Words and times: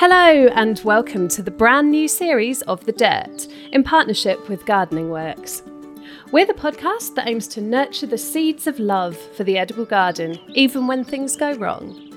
Hello, 0.00 0.46
and 0.54 0.80
welcome 0.82 1.28
to 1.28 1.42
the 1.42 1.50
brand 1.50 1.90
new 1.90 2.08
series 2.08 2.62
of 2.62 2.82
The 2.86 2.92
Dirt 2.92 3.46
in 3.70 3.84
partnership 3.84 4.48
with 4.48 4.64
Gardening 4.64 5.10
Works. 5.10 5.62
We're 6.32 6.46
the 6.46 6.54
podcast 6.54 7.14
that 7.16 7.28
aims 7.28 7.46
to 7.48 7.60
nurture 7.60 8.06
the 8.06 8.16
seeds 8.16 8.66
of 8.66 8.78
love 8.78 9.14
for 9.36 9.44
the 9.44 9.58
edible 9.58 9.84
garden, 9.84 10.38
even 10.54 10.86
when 10.86 11.04
things 11.04 11.36
go 11.36 11.52
wrong. 11.52 12.14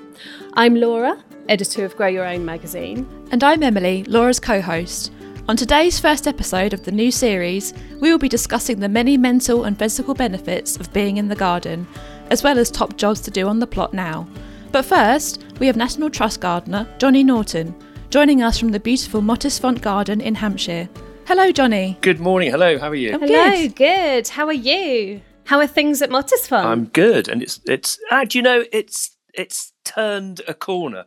I'm 0.54 0.76
Laura, 0.76 1.22
editor 1.50 1.84
of 1.84 1.94
Grow 1.94 2.06
Your 2.06 2.24
Own 2.24 2.42
magazine. 2.42 3.06
And 3.30 3.44
I'm 3.44 3.62
Emily, 3.62 4.02
Laura's 4.04 4.40
co 4.40 4.62
host. 4.62 5.12
On 5.46 5.54
today's 5.54 6.00
first 6.00 6.26
episode 6.26 6.72
of 6.72 6.86
the 6.86 6.90
new 6.90 7.10
series, 7.10 7.74
we 8.00 8.10
will 8.10 8.18
be 8.18 8.30
discussing 8.30 8.80
the 8.80 8.88
many 8.88 9.18
mental 9.18 9.64
and 9.64 9.78
physical 9.78 10.14
benefits 10.14 10.78
of 10.78 10.90
being 10.94 11.18
in 11.18 11.28
the 11.28 11.36
garden, 11.36 11.86
as 12.30 12.42
well 12.42 12.58
as 12.58 12.70
top 12.70 12.96
jobs 12.96 13.20
to 13.20 13.30
do 13.30 13.46
on 13.46 13.58
the 13.58 13.66
plot 13.66 13.92
now. 13.92 14.26
But 14.74 14.86
first, 14.86 15.44
we 15.60 15.68
have 15.68 15.76
National 15.76 16.10
Trust 16.10 16.40
gardener 16.40 16.84
Jonny 16.98 17.22
Norton 17.22 17.72
joining 18.10 18.42
us 18.42 18.58
from 18.58 18.72
the 18.72 18.80
beautiful 18.80 19.22
Mottisfont 19.22 19.80
Garden 19.80 20.20
in 20.20 20.34
Hampshire. 20.34 20.88
Hello, 21.28 21.52
Jonny. 21.52 21.96
Good 22.00 22.18
morning. 22.18 22.50
Hello. 22.50 22.76
How 22.76 22.88
are 22.88 22.94
you? 22.96 23.14
I'm 23.14 23.20
Hello, 23.20 23.50
good. 23.68 23.76
good. 23.76 24.26
How 24.26 24.46
are 24.46 24.52
you? 24.52 25.20
How 25.44 25.60
are 25.60 25.68
things 25.68 26.02
at 26.02 26.10
Mottisfont? 26.10 26.64
I'm 26.64 26.86
good, 26.86 27.28
and 27.28 27.40
it's 27.40 27.60
it's. 27.66 28.00
Uh, 28.10 28.24
do 28.24 28.36
you 28.36 28.42
know 28.42 28.64
it's 28.72 29.16
it's 29.32 29.72
turned 29.84 30.40
a 30.48 30.54
corner. 30.54 31.04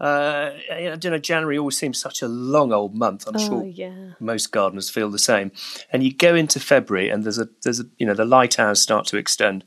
Uh, 0.00 0.50
I 0.72 0.96
don't 0.98 1.12
know. 1.12 1.18
January 1.18 1.58
always 1.58 1.78
seems 1.78 2.00
such 2.00 2.22
a 2.22 2.28
long 2.28 2.72
old 2.72 2.96
month. 2.96 3.28
I'm 3.28 3.36
oh, 3.36 3.46
sure 3.46 3.64
yeah. 3.64 4.14
most 4.18 4.50
gardeners 4.50 4.90
feel 4.90 5.10
the 5.12 5.18
same. 5.20 5.52
And 5.92 6.02
you 6.02 6.12
go 6.12 6.34
into 6.34 6.58
February, 6.58 7.08
and 7.08 7.22
there's 7.22 7.38
a 7.38 7.48
there's 7.62 7.78
a 7.78 7.84
you 7.98 8.06
know 8.06 8.14
the 8.14 8.24
light 8.24 8.58
hours 8.58 8.80
start 8.80 9.06
to 9.06 9.16
extend, 9.16 9.64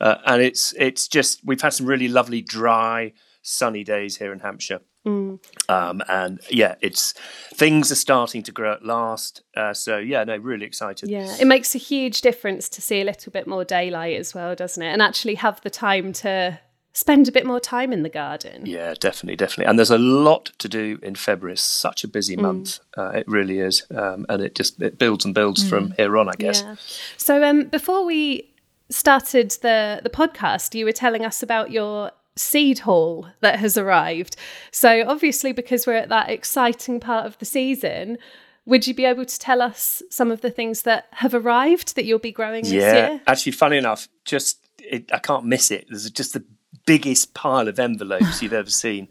uh, 0.00 0.16
and 0.26 0.42
it's 0.42 0.72
it's 0.78 1.08
just 1.08 1.40
we've 1.44 1.60
had 1.60 1.72
some 1.72 1.86
really 1.86 2.08
lovely 2.08 2.40
dry 2.42 3.12
sunny 3.42 3.84
days 3.84 4.16
here 4.18 4.32
in 4.32 4.40
Hampshire. 4.40 4.80
Mm. 5.06 5.38
Um, 5.70 6.02
and 6.10 6.40
yeah, 6.50 6.74
it's 6.82 7.14
things 7.54 7.90
are 7.90 7.94
starting 7.96 8.42
to 8.42 8.52
grow 8.52 8.72
at 8.74 8.84
last. 8.84 9.42
Uh, 9.56 9.72
so 9.72 9.96
yeah, 9.96 10.24
no, 10.24 10.36
really 10.36 10.66
excited. 10.66 11.08
Yeah, 11.08 11.34
it 11.40 11.46
makes 11.46 11.74
a 11.74 11.78
huge 11.78 12.20
difference 12.20 12.68
to 12.70 12.82
see 12.82 13.00
a 13.00 13.04
little 13.04 13.32
bit 13.32 13.46
more 13.46 13.64
daylight 13.64 14.18
as 14.18 14.34
well, 14.34 14.54
doesn't 14.54 14.82
it? 14.82 14.92
And 14.92 15.00
actually 15.00 15.36
have 15.36 15.60
the 15.62 15.70
time 15.70 16.12
to 16.14 16.60
spend 16.92 17.28
a 17.28 17.32
bit 17.32 17.46
more 17.46 17.60
time 17.60 17.92
in 17.94 18.02
the 18.02 18.08
garden. 18.10 18.66
Yeah, 18.66 18.92
definitely, 18.98 19.36
definitely. 19.36 19.66
And 19.70 19.78
there's 19.78 19.92
a 19.92 19.96
lot 19.96 20.52
to 20.58 20.68
do 20.68 20.98
in 21.02 21.14
February. 21.14 21.52
It's 21.54 21.62
such 21.62 22.04
a 22.04 22.08
busy 22.08 22.36
Mm. 22.36 22.42
month. 22.42 22.80
Uh, 22.98 23.10
it 23.10 23.26
really 23.28 23.60
is. 23.60 23.86
Um, 23.94 24.26
and 24.28 24.42
it 24.42 24.54
just 24.54 24.82
it 24.82 24.98
builds 24.98 25.24
and 25.24 25.32
builds 25.34 25.66
from 25.66 25.92
here 25.92 26.18
on, 26.18 26.28
I 26.28 26.34
guess. 26.36 26.62
Yeah. 26.62 26.74
So 27.16 27.42
um, 27.42 27.68
before 27.68 28.04
we 28.04 28.49
started 28.90 29.50
the 29.62 30.00
the 30.02 30.10
podcast, 30.10 30.74
you 30.74 30.84
were 30.84 30.92
telling 30.92 31.24
us 31.24 31.42
about 31.42 31.70
your 31.70 32.12
seed 32.36 32.80
haul 32.80 33.26
that 33.40 33.58
has 33.58 33.76
arrived. 33.76 34.36
So 34.70 35.04
obviously, 35.06 35.52
because 35.52 35.86
we're 35.86 35.94
at 35.94 36.08
that 36.10 36.30
exciting 36.30 37.00
part 37.00 37.26
of 37.26 37.38
the 37.38 37.44
season. 37.44 38.18
Would 38.66 38.86
you 38.86 38.94
be 38.94 39.06
able 39.06 39.24
to 39.24 39.38
tell 39.38 39.62
us 39.62 40.02
some 40.10 40.30
of 40.30 40.42
the 40.42 40.50
things 40.50 40.82
that 40.82 41.06
have 41.12 41.34
arrived 41.34 41.96
that 41.96 42.04
you'll 42.04 42.18
be 42.18 42.30
growing 42.30 42.62
this 42.62 42.72
Yeah, 42.72 42.94
year? 43.08 43.20
actually, 43.26 43.52
funny 43.52 43.78
enough, 43.78 44.06
just 44.24 44.58
it, 44.78 45.10
I 45.12 45.18
can't 45.18 45.44
miss 45.46 45.70
it. 45.70 45.86
There's 45.88 46.08
just 46.10 46.34
the 46.34 46.44
biggest 46.86 47.34
pile 47.34 47.68
of 47.68 47.78
envelopes 47.78 48.42
you've 48.42 48.52
ever 48.52 48.70
seen 48.70 49.08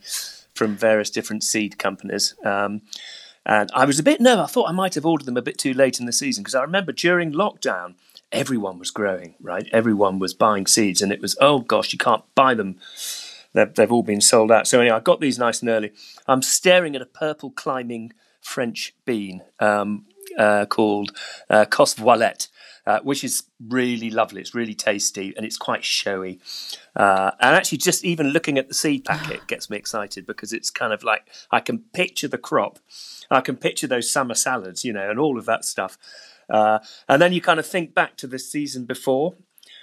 from 0.53 0.77
various 0.77 1.09
different 1.09 1.44
seed 1.44 1.77
companies. 1.80 2.35
Um, 2.45 2.81
and 3.45 3.69
I 3.73 3.85
was 3.85 4.00
a 4.00 4.03
bit 4.03 4.22
nervous. 4.22 4.44
I 4.50 4.53
thought 4.53 4.69
I 4.69 4.73
might 4.73 4.95
have 4.95 5.05
ordered 5.05 5.25
them 5.25 5.38
a 5.38 5.41
bit 5.41 5.57
too 5.57 5.73
late 5.73 6.00
in 6.00 6.05
the 6.05 6.13
season 6.13 6.44
because 6.44 6.55
I 6.55 6.61
remember 6.61 6.91
during 6.91 7.33
lockdown, 7.33 7.95
everyone 8.31 8.80
was 8.80 8.91
growing, 8.91 9.35
right? 9.41 9.67
Everyone 9.72 10.19
was 10.19 10.33
buying 10.33 10.67
seeds, 10.67 11.02
and 11.02 11.11
it 11.11 11.22
was, 11.22 11.38
oh 11.41 11.59
gosh, 11.59 11.91
you 11.91 11.99
can't 11.99 12.23
buy 12.35 12.53
them. 12.53 12.77
They've, 13.53 13.73
they've 13.73 13.91
all 13.91 14.03
been 14.03 14.22
sold 14.22 14.52
out. 14.52 14.67
So, 14.67 14.80
anyway, 14.80 14.95
I 14.95 14.99
got 14.99 15.19
these 15.19 15.39
nice 15.39 15.61
and 15.61 15.69
early. 15.69 15.91
I'm 16.27 16.41
staring 16.41 16.95
at 16.95 17.02
a 17.02 17.07
purple 17.07 17.52
climbing 17.52 18.13
French 18.41 18.94
bean 19.05 19.41
um, 19.59 20.06
uh, 20.38 20.66
called 20.66 21.12
uh, 21.50 21.66
Cosse 21.66 21.95
Violette. 21.95 22.47
Uh, 22.85 23.00
which 23.01 23.23
is 23.23 23.44
really 23.67 24.09
lovely. 24.09 24.41
It's 24.41 24.56
really 24.56 24.73
tasty 24.73 25.31
and 25.38 25.46
it's 25.46 25.57
quite 25.57 25.85
showy. 25.85 26.40
Uh, 26.96 27.29
and 27.40 27.56
actually, 27.56 27.78
just 27.78 28.03
even 28.03 28.29
looking 28.29 28.57
at 28.57 28.67
the 28.67 28.73
seed 28.73 29.06
packet 29.06 29.46
gets 29.46 29.69
me 29.69 29.78
excited 29.78 30.25
because 30.25 30.53
it's 30.53 30.72
kind 30.72 30.91
of 30.91 31.03
like 31.03 31.28
I 31.51 31.59
can 31.59 31.79
picture 31.94 32.28
the 32.28 32.40
crop, 32.40 32.79
I 33.29 33.41
can 33.41 33.57
picture 33.57 33.85
those 33.85 34.09
summer 34.09 34.34
salads, 34.34 34.84
you 34.84 34.91
know, 34.91 35.07
and 35.07 35.19
all 35.19 35.38
of 35.38 35.46
that 35.46 35.66
stuff. 35.66 36.00
Uh, 36.49 36.79
and 37.07 37.21
then 37.21 37.33
you 37.33 37.41
kind 37.41 37.59
of 37.59 37.65
think 37.65 37.93
back 37.93 38.17
to 38.17 38.27
the 38.27 38.39
season 38.39 38.85
before, 38.85 39.35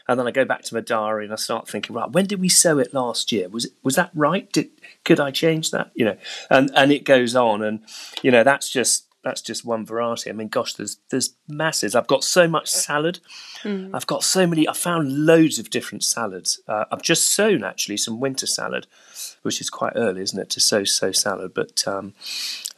and 0.08 0.18
then 0.18 0.26
I 0.26 0.30
go 0.30 0.44
back 0.44 0.62
to 0.62 0.74
my 0.74 0.80
diary 0.80 1.24
and 1.24 1.32
I 1.32 1.36
start 1.36 1.68
thinking, 1.68 1.96
right, 1.96 2.10
when 2.10 2.26
did 2.26 2.40
we 2.40 2.48
sow 2.48 2.78
it 2.78 2.94
last 2.94 3.32
year? 3.32 3.48
Was 3.48 3.66
it 3.66 3.72
was 3.82 3.96
that 3.96 4.10
right? 4.14 4.50
Did 4.52 4.70
could 5.04 5.20
I 5.20 5.30
change 5.30 5.70
that? 5.72 5.90
You 5.94 6.06
know, 6.06 6.16
and 6.50 6.70
and 6.74 6.92
it 6.92 7.04
goes 7.04 7.34
on, 7.34 7.62
and 7.62 7.80
you 8.22 8.30
know 8.30 8.44
that's 8.44 8.70
just 8.70 9.06
that's 9.26 9.42
just 9.42 9.64
one 9.64 9.84
variety. 9.84 10.30
I 10.30 10.32
mean, 10.32 10.46
gosh, 10.46 10.74
there's 10.74 10.98
there's 11.10 11.34
masses. 11.48 11.96
I've 11.96 12.06
got 12.06 12.22
so 12.22 12.46
much 12.46 12.68
salad. 12.70 13.18
I've 13.92 14.06
got 14.06 14.22
so 14.22 14.46
many. 14.46 14.68
I 14.68 14.72
found 14.72 15.26
loads 15.26 15.58
of 15.58 15.70
different 15.70 16.04
salads. 16.04 16.60
Uh, 16.68 16.84
I've 16.92 17.02
just 17.02 17.28
sown 17.30 17.64
actually 17.64 17.96
some 17.96 18.20
winter 18.20 18.46
salad, 18.46 18.86
which 19.42 19.60
is 19.60 19.68
quite 19.68 19.94
early, 19.96 20.22
isn't 20.22 20.38
it, 20.38 20.50
to 20.50 20.60
sow 20.60 20.84
sow 20.84 21.10
salad? 21.10 21.54
But 21.54 21.82
um, 21.88 22.14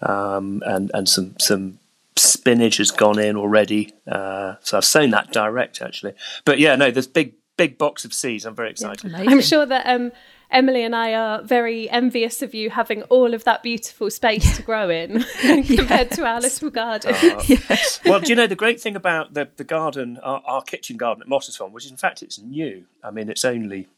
um, 0.01 0.63
and 0.65 0.91
and 0.95 1.07
some 1.07 1.37
some 1.39 1.81
spinach 2.19 2.79
has 2.79 2.91
gone 2.91 3.19
in 3.19 3.37
already. 3.37 3.93
Uh, 4.07 4.55
so 4.61 4.77
I've 4.77 4.85
sown 4.85 5.11
that 5.11 5.33
direct 5.33 5.83
actually. 5.83 6.15
But 6.45 6.59
yeah, 6.59 6.77
no, 6.77 6.91
there's 6.91 7.07
big 7.07 7.35
big 7.57 7.77
box 7.77 8.05
of 8.05 8.15
seeds. 8.15 8.47
I'm 8.47 8.55
very 8.55 8.71
excited. 8.71 9.05
Amazing. 9.05 9.29
I'm 9.29 9.41
sure 9.43 9.67
that 9.67 9.87
um, 9.87 10.13
Emily 10.51 10.83
and 10.83 10.97
I 10.97 11.13
are 11.13 11.43
very 11.43 11.91
envious 11.91 12.41
of 12.41 12.55
you 12.55 12.71
having 12.71 13.03
all 13.05 13.35
of 13.35 13.45
that 13.45 13.63
beautiful 13.63 14.11
space 14.11 14.57
to 14.57 14.63
grow 14.63 14.89
in 14.89 15.25
compared 15.43 16.11
to 16.13 16.25
our 16.25 16.41
little 16.41 16.71
garden. 16.71 17.15
well, 18.07 18.21
do 18.21 18.29
you 18.29 18.35
know 18.35 18.47
the 18.47 18.57
great 18.57 18.81
thing 18.81 18.97
about 18.97 19.35
the 19.35 19.51
the 19.57 19.65
garden, 19.65 20.19
our, 20.23 20.43
our 20.47 20.63
kitchen 20.63 20.97
garden 20.97 21.23
at 21.23 21.29
Mottisfont, 21.29 21.73
which 21.73 21.91
in 21.91 21.97
fact 21.97 22.23
it's 22.23 22.39
new. 22.39 22.85
I 23.05 23.11
mean, 23.11 23.29
it's 23.29 23.45
only 23.45 23.89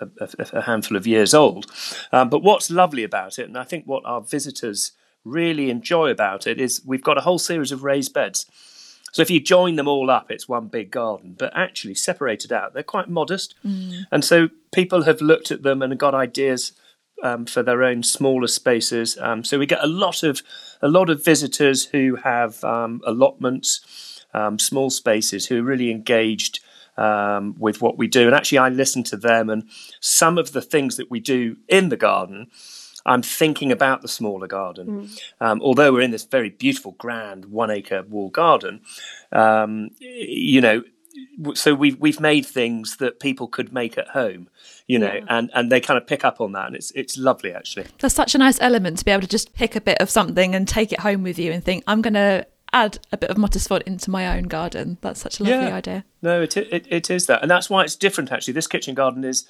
a, 0.00 0.08
a, 0.20 0.46
a 0.54 0.60
handful 0.62 0.96
of 0.96 1.06
years 1.06 1.34
old. 1.34 1.70
Um, 2.10 2.28
but 2.28 2.42
what's 2.42 2.70
lovely 2.70 3.04
about 3.04 3.38
it, 3.38 3.46
and 3.46 3.56
I 3.56 3.64
think 3.64 3.84
what 3.84 4.04
our 4.04 4.20
visitors 4.20 4.92
really 5.24 5.70
enjoy 5.70 6.10
about 6.10 6.46
it, 6.46 6.60
is 6.60 6.82
we've 6.84 7.02
got 7.04 7.18
a 7.18 7.22
whole 7.22 7.38
series 7.38 7.72
of 7.72 7.84
raised 7.84 8.12
beds. 8.12 8.46
So 9.12 9.20
if 9.20 9.30
you 9.30 9.40
join 9.40 9.76
them 9.76 9.88
all 9.88 10.10
up, 10.10 10.30
it's 10.30 10.48
one 10.48 10.68
big 10.68 10.90
garden. 10.90 11.36
But 11.38 11.52
actually, 11.54 11.94
separated 11.94 12.52
out, 12.52 12.72
they're 12.72 12.82
quite 12.82 13.08
modest, 13.10 13.54
and 14.10 14.24
so 14.24 14.48
people 14.72 15.02
have 15.02 15.20
looked 15.20 15.50
at 15.50 15.62
them 15.62 15.82
and 15.82 15.98
got 15.98 16.14
ideas 16.14 16.72
um, 17.22 17.46
for 17.46 17.62
their 17.62 17.82
own 17.82 18.02
smaller 18.02 18.48
spaces. 18.48 19.16
Um, 19.20 19.44
so 19.44 19.58
we 19.58 19.66
get 19.66 19.84
a 19.84 19.86
lot 19.86 20.22
of 20.22 20.42
a 20.80 20.88
lot 20.88 21.10
of 21.10 21.24
visitors 21.24 21.86
who 21.86 22.16
have 22.16 22.64
um, 22.64 23.00
allotments, 23.06 24.24
um, 24.34 24.58
small 24.58 24.90
spaces, 24.90 25.46
who 25.46 25.60
are 25.60 25.62
really 25.62 25.90
engaged 25.90 26.60
um, 26.96 27.54
with 27.58 27.80
what 27.80 27.96
we 27.96 28.06
do. 28.08 28.26
And 28.26 28.34
actually, 28.34 28.58
I 28.58 28.68
listen 28.68 29.02
to 29.04 29.16
them, 29.16 29.50
and 29.50 29.68
some 30.00 30.38
of 30.38 30.52
the 30.52 30.62
things 30.62 30.96
that 30.96 31.10
we 31.10 31.20
do 31.20 31.56
in 31.68 31.88
the 31.90 31.96
garden. 31.96 32.48
I'm 33.04 33.22
thinking 33.22 33.72
about 33.72 34.02
the 34.02 34.08
smaller 34.08 34.46
garden. 34.46 35.10
Um, 35.40 35.60
although 35.62 35.92
we're 35.92 36.02
in 36.02 36.10
this 36.12 36.24
very 36.24 36.50
beautiful, 36.50 36.92
grand 36.92 37.46
one 37.46 37.70
acre 37.70 38.02
wall 38.02 38.28
garden, 38.30 38.80
um, 39.32 39.90
you 40.00 40.60
know, 40.60 40.82
so 41.54 41.74
we've 41.74 41.98
we've 42.00 42.20
made 42.20 42.46
things 42.46 42.96
that 42.98 43.20
people 43.20 43.46
could 43.46 43.72
make 43.72 43.98
at 43.98 44.08
home, 44.08 44.48
you 44.86 44.98
know, 44.98 45.12
Yeah. 45.12 45.24
and, 45.28 45.50
and 45.54 45.70
they 45.70 45.80
kind 45.80 45.98
of 45.98 46.06
pick 46.06 46.24
up 46.24 46.40
on 46.40 46.52
that, 46.52 46.66
and 46.68 46.76
it's 46.76 46.90
it's 46.92 47.16
lovely 47.18 47.52
actually. 47.52 47.86
That's 47.98 48.14
such 48.14 48.34
a 48.34 48.38
nice 48.38 48.60
element 48.60 48.98
to 48.98 49.04
be 49.04 49.10
able 49.10 49.22
to 49.22 49.28
just 49.28 49.52
pick 49.54 49.76
a 49.76 49.80
bit 49.80 49.98
of 50.00 50.08
something 50.08 50.54
and 50.54 50.66
take 50.66 50.92
it 50.92 51.00
home 51.00 51.22
with 51.22 51.38
you 51.38 51.52
and 51.52 51.62
think, 51.62 51.84
I'm 51.86 52.00
going 52.02 52.14
to 52.14 52.46
add 52.72 52.98
a 53.12 53.18
bit 53.18 53.28
of 53.28 53.36
Mottisfont 53.36 53.82
into 53.82 54.10
my 54.10 54.34
own 54.38 54.44
garden. 54.44 54.96
That's 55.02 55.20
such 55.20 55.40
a 55.40 55.44
lovely 55.44 55.66
Yeah. 55.68 55.74
idea. 55.76 56.04
No, 56.22 56.40
it, 56.40 56.56
it 56.56 56.86
it 56.88 57.10
is 57.10 57.26
that, 57.26 57.42
and 57.42 57.50
that's 57.50 57.68
why 57.68 57.82
it's 57.84 57.96
different. 57.96 58.32
Actually, 58.32 58.54
this 58.54 58.66
kitchen 58.66 58.94
garden 58.94 59.24
is 59.24 59.46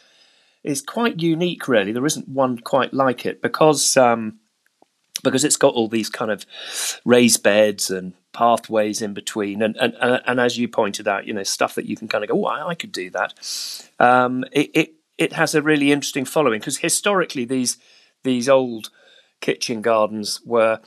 is 0.64 0.82
quite 0.82 1.20
unique. 1.20 1.68
Really, 1.68 1.92
there 1.92 2.06
isn't 2.06 2.28
one 2.28 2.58
quite 2.58 2.92
like 2.92 3.26
it 3.26 3.42
because 3.42 3.96
um, 3.96 4.38
because 5.24 5.44
it's 5.44 5.56
got 5.56 5.74
all 5.74 5.88
these 5.88 6.08
kind 6.08 6.30
of 6.30 6.46
raised 7.04 7.42
beds 7.42 7.90
and 7.90 8.14
pathways 8.32 9.02
in 9.02 9.14
between, 9.14 9.62
and 9.62 9.76
and, 9.76 9.94
and, 10.00 10.40
as 10.40 10.58
you 10.58 10.68
pointed 10.68 11.06
out, 11.06 11.26
you 11.26 11.34
know, 11.34 11.42
stuff 11.42 11.74
that 11.74 11.86
you 11.86 11.96
can 11.96 12.08
kind 12.08 12.24
of 12.24 12.30
go, 12.30 12.44
oh, 12.44 12.48
I, 12.48 12.68
I 12.68 12.74
could 12.74 12.92
do 12.92 13.10
that. 13.10 13.34
Um, 13.98 14.44
it, 14.52 14.70
it 14.74 14.94
it 15.18 15.32
has 15.34 15.54
a 15.54 15.62
really 15.62 15.92
interesting 15.92 16.24
following 16.24 16.60
because 16.60 16.78
historically 16.78 17.44
these 17.44 17.76
these 18.22 18.48
old 18.48 18.90
kitchen 19.40 19.82
gardens 19.82 20.40
were 20.44 20.80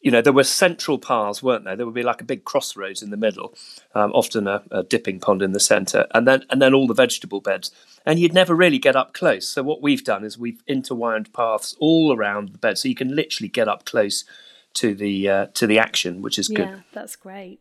you 0.00 0.10
know, 0.10 0.22
there 0.22 0.32
were 0.32 0.44
central 0.44 0.98
paths, 0.98 1.42
weren't 1.42 1.64
there? 1.64 1.76
There 1.76 1.84
would 1.84 1.94
be 1.94 2.02
like 2.02 2.22
a 2.22 2.24
big 2.24 2.44
crossroads 2.44 3.02
in 3.02 3.10
the 3.10 3.16
middle, 3.16 3.54
um, 3.94 4.12
often 4.12 4.46
a, 4.46 4.62
a 4.70 4.82
dipping 4.82 5.20
pond 5.20 5.42
in 5.42 5.52
the 5.52 5.60
centre, 5.60 6.06
and 6.14 6.26
then 6.26 6.44
and 6.48 6.60
then 6.60 6.74
all 6.74 6.86
the 6.86 6.94
vegetable 6.94 7.40
beds. 7.40 7.70
And 8.06 8.18
you'd 8.18 8.32
never 8.32 8.54
really 8.54 8.78
get 8.78 8.96
up 8.96 9.12
close. 9.12 9.46
So 9.46 9.62
what 9.62 9.82
we've 9.82 10.02
done 10.02 10.24
is 10.24 10.38
we've 10.38 10.62
intertwined 10.66 11.32
paths 11.34 11.76
all 11.78 12.16
around 12.16 12.50
the 12.50 12.58
bed, 12.58 12.78
so 12.78 12.88
you 12.88 12.94
can 12.94 13.14
literally 13.14 13.48
get 13.48 13.68
up 13.68 13.84
close 13.84 14.24
to 14.74 14.94
the 14.94 15.28
uh, 15.28 15.46
to 15.54 15.66
the 15.66 15.78
action, 15.78 16.22
which 16.22 16.38
is 16.38 16.48
good. 16.48 16.68
Yeah, 16.68 16.80
that's 16.92 17.16
great. 17.16 17.60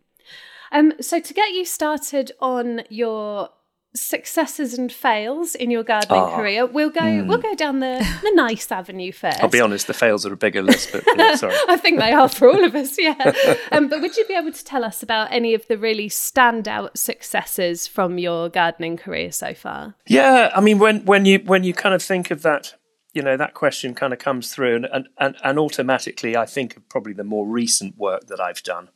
Um, 0.72 0.94
so 1.02 1.20
to 1.20 1.34
get 1.34 1.52
you 1.52 1.66
started 1.66 2.32
on 2.40 2.84
your 2.90 3.50
successes 3.96 4.78
and 4.78 4.92
fails 4.92 5.56
in 5.56 5.72
your 5.72 5.84
gardening 5.84 6.22
Ah. 6.22 6.36
career. 6.36 6.66
We'll 6.66 6.92
go 6.92 7.02
Hmm. 7.02 7.28
we'll 7.28 7.40
go 7.40 7.56
down 7.56 7.80
the, 7.80 8.06
the 8.22 8.32
nice 8.36 8.72
avenue 8.72 9.12
first. 9.12 9.42
I'll 9.42 9.50
be 9.50 9.60
honest, 9.62 9.88
the 9.88 9.94
fails 9.94 10.26
are 10.26 10.34
a 10.34 10.38
bigger 10.38 10.62
list, 10.62 10.92
but 10.92 11.04
yeah, 11.18 11.36
sorry. 11.44 11.56
I 11.68 11.76
think 11.78 12.00
they 12.00 12.12
are 12.12 12.30
for 12.30 12.48
all 12.50 12.64
of 12.64 12.76
us, 12.76 12.98
yeah. 13.00 13.16
Um, 13.72 13.88
but 13.88 14.02
would 14.02 14.16
you 14.18 14.26
be 14.26 14.34
able 14.36 14.52
to 14.52 14.64
tell 14.64 14.84
us 14.84 15.02
about 15.04 15.32
any 15.32 15.54
of 15.54 15.68
the 15.68 15.78
really 15.78 16.08
standout 16.10 16.98
successes 16.98 17.88
from 17.88 18.18
your 18.20 18.50
gardening 18.50 18.98
career 18.98 19.32
so 19.32 19.54
far? 19.54 19.96
Yeah, 20.08 20.52
I 20.56 20.62
mean, 20.62 20.80
when 20.80 21.06
when 21.06 21.26
you 21.26 21.40
when 21.46 21.64
you 21.64 21.74
kind 21.74 21.96
of 21.96 22.02
think 22.04 22.30
of 22.32 22.42
that, 22.44 22.76
you 23.14 23.22
know, 23.24 23.38
that 23.38 23.54
question 23.56 23.96
kind 23.96 24.14
of 24.14 24.20
comes 24.20 24.54
through, 24.54 24.76
and 24.76 24.86
and 24.94 25.08
and, 25.18 25.36
and 25.44 25.60
automatically, 25.60 26.38
I 26.38 26.46
think 26.46 26.78
of 26.78 26.88
probably 26.90 27.14
the 27.14 27.24
more 27.24 27.46
recent 27.48 27.98
work 27.98 28.28
that 28.28 28.40
I've 28.40 28.62
done, 28.64 28.90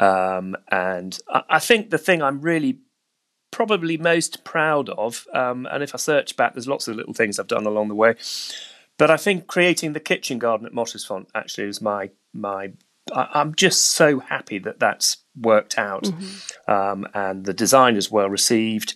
um, 0.00 0.56
and 0.70 1.18
I, 1.28 1.42
I 1.50 1.58
think 1.60 1.90
the 1.90 1.98
thing 1.98 2.22
I'm 2.22 2.40
really 2.40 2.80
probably 3.50 3.96
most 3.96 4.44
proud 4.44 4.88
of, 4.90 5.26
um, 5.32 5.66
and 5.70 5.82
if 5.82 5.94
I 5.94 5.98
search 5.98 6.36
back, 6.36 6.54
there's 6.54 6.68
lots 6.68 6.88
of 6.88 6.96
little 6.96 7.14
things 7.14 7.38
I've 7.38 7.46
done 7.46 7.66
along 7.66 7.88
the 7.88 7.94
way, 7.94 8.14
but 8.98 9.10
I 9.10 9.16
think 9.16 9.46
creating 9.46 9.92
the 9.92 10.00
kitchen 10.00 10.38
garden 10.38 10.66
at 10.66 10.72
Mottisfont 10.72 11.26
actually 11.34 11.68
is 11.68 11.80
my 11.80 12.10
my. 12.32 12.72
I, 13.12 13.28
I'm 13.34 13.54
just 13.54 13.90
so 13.92 14.18
happy 14.18 14.58
that 14.58 14.80
that's 14.80 15.18
worked 15.40 15.78
out, 15.78 16.10
um, 16.66 17.06
and 17.14 17.44
the 17.44 17.54
design 17.54 17.96
is 17.96 18.10
well 18.10 18.28
received 18.28 18.94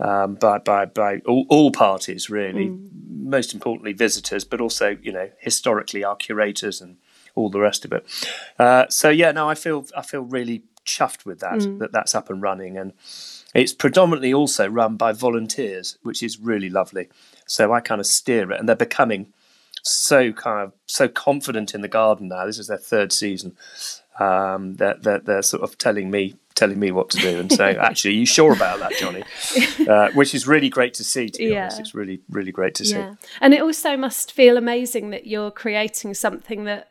um, 0.00 0.34
by 0.36 0.58
by 0.58 0.86
by 0.86 1.18
all, 1.26 1.46
all 1.48 1.70
parties 1.70 2.30
really. 2.30 2.68
Most 3.08 3.54
importantly, 3.54 3.92
visitors, 3.92 4.44
but 4.44 4.60
also 4.60 4.96
you 5.02 5.12
know 5.12 5.30
historically 5.38 6.04
our 6.04 6.16
curators 6.16 6.80
and 6.80 6.96
all 7.34 7.50
the 7.50 7.60
rest 7.60 7.84
of 7.84 7.92
it. 7.92 8.06
Uh, 8.58 8.86
so 8.88 9.08
yeah, 9.10 9.32
no, 9.32 9.48
I 9.48 9.54
feel 9.54 9.86
I 9.96 10.02
feel 10.02 10.22
really 10.22 10.64
chuffed 10.84 11.24
with 11.24 11.40
that 11.40 11.60
that 11.78 11.92
that's 11.92 12.14
up 12.14 12.30
and 12.30 12.42
running, 12.42 12.76
and 12.76 12.92
it's 13.54 13.72
predominantly 13.72 14.34
also 14.34 14.68
run 14.68 14.96
by 14.96 15.12
volunteers, 15.12 15.96
which 16.02 16.22
is 16.22 16.38
really 16.38 16.68
lovely. 16.68 17.08
So 17.46 17.72
I 17.72 17.80
kind 17.80 18.00
of 18.00 18.06
steer 18.06 18.50
it, 18.50 18.58
and 18.58 18.68
they're 18.68 18.76
becoming 18.76 19.32
so 19.82 20.32
kind 20.32 20.60
of 20.62 20.72
so 20.86 21.08
confident 21.08 21.74
in 21.74 21.80
the 21.82 21.88
garden 21.88 22.28
now. 22.28 22.46
This 22.46 22.58
is 22.58 22.66
their 22.68 22.78
third 22.78 23.12
season. 23.12 23.56
Um, 24.18 24.76
that 24.76 25.02
they're, 25.02 25.18
they're 25.18 25.42
sort 25.42 25.62
of 25.64 25.76
telling 25.76 26.10
me 26.10 26.36
telling 26.54 26.78
me 26.78 26.92
what 26.92 27.10
to 27.10 27.18
do 27.18 27.40
and 27.40 27.50
saying, 27.50 27.76
"Actually, 27.80 28.12
are 28.12 28.18
you 28.18 28.26
sure 28.26 28.52
about 28.52 28.78
that, 28.78 28.92
Jonny?" 28.92 29.24
Uh, 29.88 30.10
which 30.12 30.34
is 30.34 30.46
really 30.46 30.68
great 30.68 30.94
to 30.94 31.04
see. 31.04 31.28
To 31.28 31.38
be 31.38 31.46
Yeah. 31.46 31.62
honest, 31.62 31.80
it's 31.80 31.94
really 31.94 32.20
really 32.30 32.52
great 32.52 32.74
to 32.76 32.84
see. 32.84 33.04
And 33.40 33.52
it 33.54 33.60
also 33.60 33.96
must 33.96 34.30
feel 34.32 34.56
amazing 34.56 35.10
that 35.10 35.26
you're 35.26 35.50
creating 35.50 36.14
something 36.14 36.64
that 36.64 36.90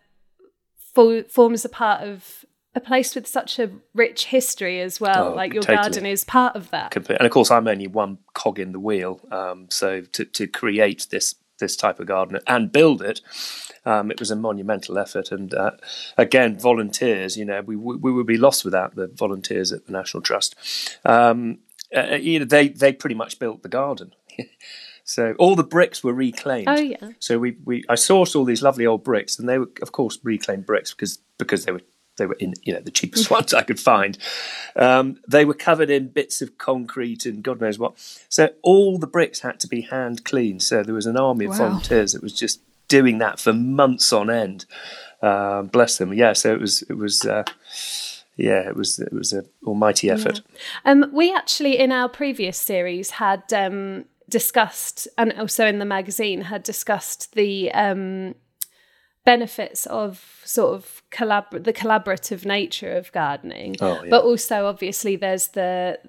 fo- 0.93 1.23
forms 1.23 1.63
a 1.65 1.69
part 1.69 2.01
of 2.01 2.43
a 2.75 2.79
place 2.79 3.13
with 3.15 3.27
such 3.27 3.59
a 3.59 3.69
rich 3.93 4.25
history 4.25 4.81
as 4.81 4.99
well. 4.99 5.29
Oh, 5.29 5.35
like 5.35 5.53
your 5.53 5.61
totally. 5.61 5.83
garden 5.83 6.05
is 6.05 6.23
part 6.23 6.55
of 6.55 6.71
that. 6.71 6.91
Complete. 6.91 7.17
And 7.19 7.25
of 7.25 7.31
course, 7.31 7.51
I'm 7.51 7.67
only 7.67 7.87
one 7.87 8.17
cog 8.33 8.59
in 8.59 8.71
the 8.71 8.79
wheel. 8.79 9.21
Um, 9.31 9.67
so 9.69 10.01
to, 10.01 10.25
to 10.25 10.47
create 10.47 11.07
this 11.11 11.35
this 11.59 11.75
type 11.77 11.99
of 11.99 12.07
garden 12.07 12.39
and 12.47 12.71
build 12.71 13.01
it, 13.01 13.21
um, 13.85 14.09
it 14.09 14.19
was 14.19 14.31
a 14.31 14.35
monumental 14.35 14.97
effort. 14.97 15.31
And 15.31 15.53
uh, 15.53 15.71
again, 16.17 16.57
volunteers. 16.57 17.37
You 17.37 17.45
know, 17.45 17.61
we 17.61 17.75
we 17.75 18.11
would 18.11 18.27
be 18.27 18.37
lost 18.37 18.65
without 18.65 18.95
the 18.95 19.07
volunteers 19.07 19.71
at 19.71 19.85
the 19.85 19.91
National 19.91 20.21
Trust. 20.21 20.55
Um, 21.05 21.59
uh, 21.95 22.15
you 22.15 22.39
know, 22.39 22.45
they 22.45 22.69
they 22.69 22.91
pretty 22.91 23.15
much 23.15 23.39
built 23.39 23.61
the 23.63 23.69
garden. 23.69 24.13
So 25.05 25.33
all 25.37 25.55
the 25.55 25.63
bricks 25.63 26.03
were 26.03 26.13
reclaimed. 26.13 26.69
Oh, 26.69 26.79
yeah. 26.79 27.11
So 27.19 27.37
we, 27.37 27.57
we 27.65 27.83
I 27.89 27.95
sourced 27.95 28.35
all 28.35 28.45
these 28.45 28.61
lovely 28.61 28.85
old 28.85 29.03
bricks, 29.03 29.37
and 29.37 29.49
they 29.49 29.59
were 29.59 29.69
of 29.81 29.91
course 29.91 30.17
reclaimed 30.23 30.65
bricks 30.65 30.93
because 30.93 31.19
because 31.37 31.65
they 31.65 31.73
were 31.73 31.81
they 32.17 32.25
were 32.25 32.35
in 32.35 32.53
you 32.63 32.73
know 32.73 32.81
the 32.81 32.91
cheapest 32.91 33.29
ones 33.31 33.53
I 33.53 33.63
could 33.63 33.79
find. 33.79 34.17
Um, 34.75 35.19
they 35.27 35.45
were 35.45 35.53
covered 35.53 35.89
in 35.89 36.09
bits 36.09 36.41
of 36.41 36.57
concrete 36.57 37.25
and 37.25 37.43
God 37.43 37.61
knows 37.61 37.79
what. 37.79 37.93
So 38.29 38.49
all 38.61 38.97
the 38.97 39.07
bricks 39.07 39.41
had 39.41 39.59
to 39.61 39.67
be 39.67 39.81
hand 39.81 40.23
cleaned. 40.23 40.63
So 40.63 40.83
there 40.83 40.95
was 40.95 41.05
an 41.05 41.17
army 41.17 41.45
of 41.45 41.57
volunteers 41.57 42.13
that 42.13 42.23
was 42.23 42.33
just 42.33 42.61
doing 42.87 43.17
that 43.19 43.39
for 43.39 43.53
months 43.53 44.13
on 44.13 44.29
end. 44.29 44.65
Um, 45.21 45.67
bless 45.67 45.97
them. 45.97 46.13
Yeah. 46.13 46.33
So 46.33 46.53
it 46.53 46.59
was 46.59 46.83
it 46.83 46.97
was. 46.97 47.25
Uh, 47.25 47.43
yeah, 48.35 48.67
it 48.67 48.75
was 48.75 48.99
it 48.99 49.13
was 49.13 49.31
an 49.31 49.47
almighty 49.63 50.09
effort. 50.09 50.41
Um, 50.85 51.05
we 51.13 51.33
actually, 51.33 51.77
in 51.77 51.91
our 51.91 52.09
previous 52.09 52.57
series, 52.57 53.11
had 53.11 53.53
um, 53.53 54.05
discussed, 54.27 55.07
and 55.19 55.33
also 55.33 55.67
in 55.67 55.77
the 55.77 55.85
magazine, 55.85 56.41
had 56.41 56.63
discussed 56.63 57.35
the 57.35 57.71
um, 57.73 58.33
benefits 59.25 59.85
of 59.87 60.41
sort 60.43 60.75
of 60.75 61.01
collabor- 61.11 61.63
the 61.63 61.73
collaborative 61.73 62.45
nature 62.45 62.91
of 62.95 63.11
gardening. 63.11 63.75
Oh, 63.79 64.03
yeah. 64.03 64.09
But 64.09 64.23
also, 64.23 64.65
obviously, 64.65 65.15
there's 65.15 65.47
the 65.47 65.99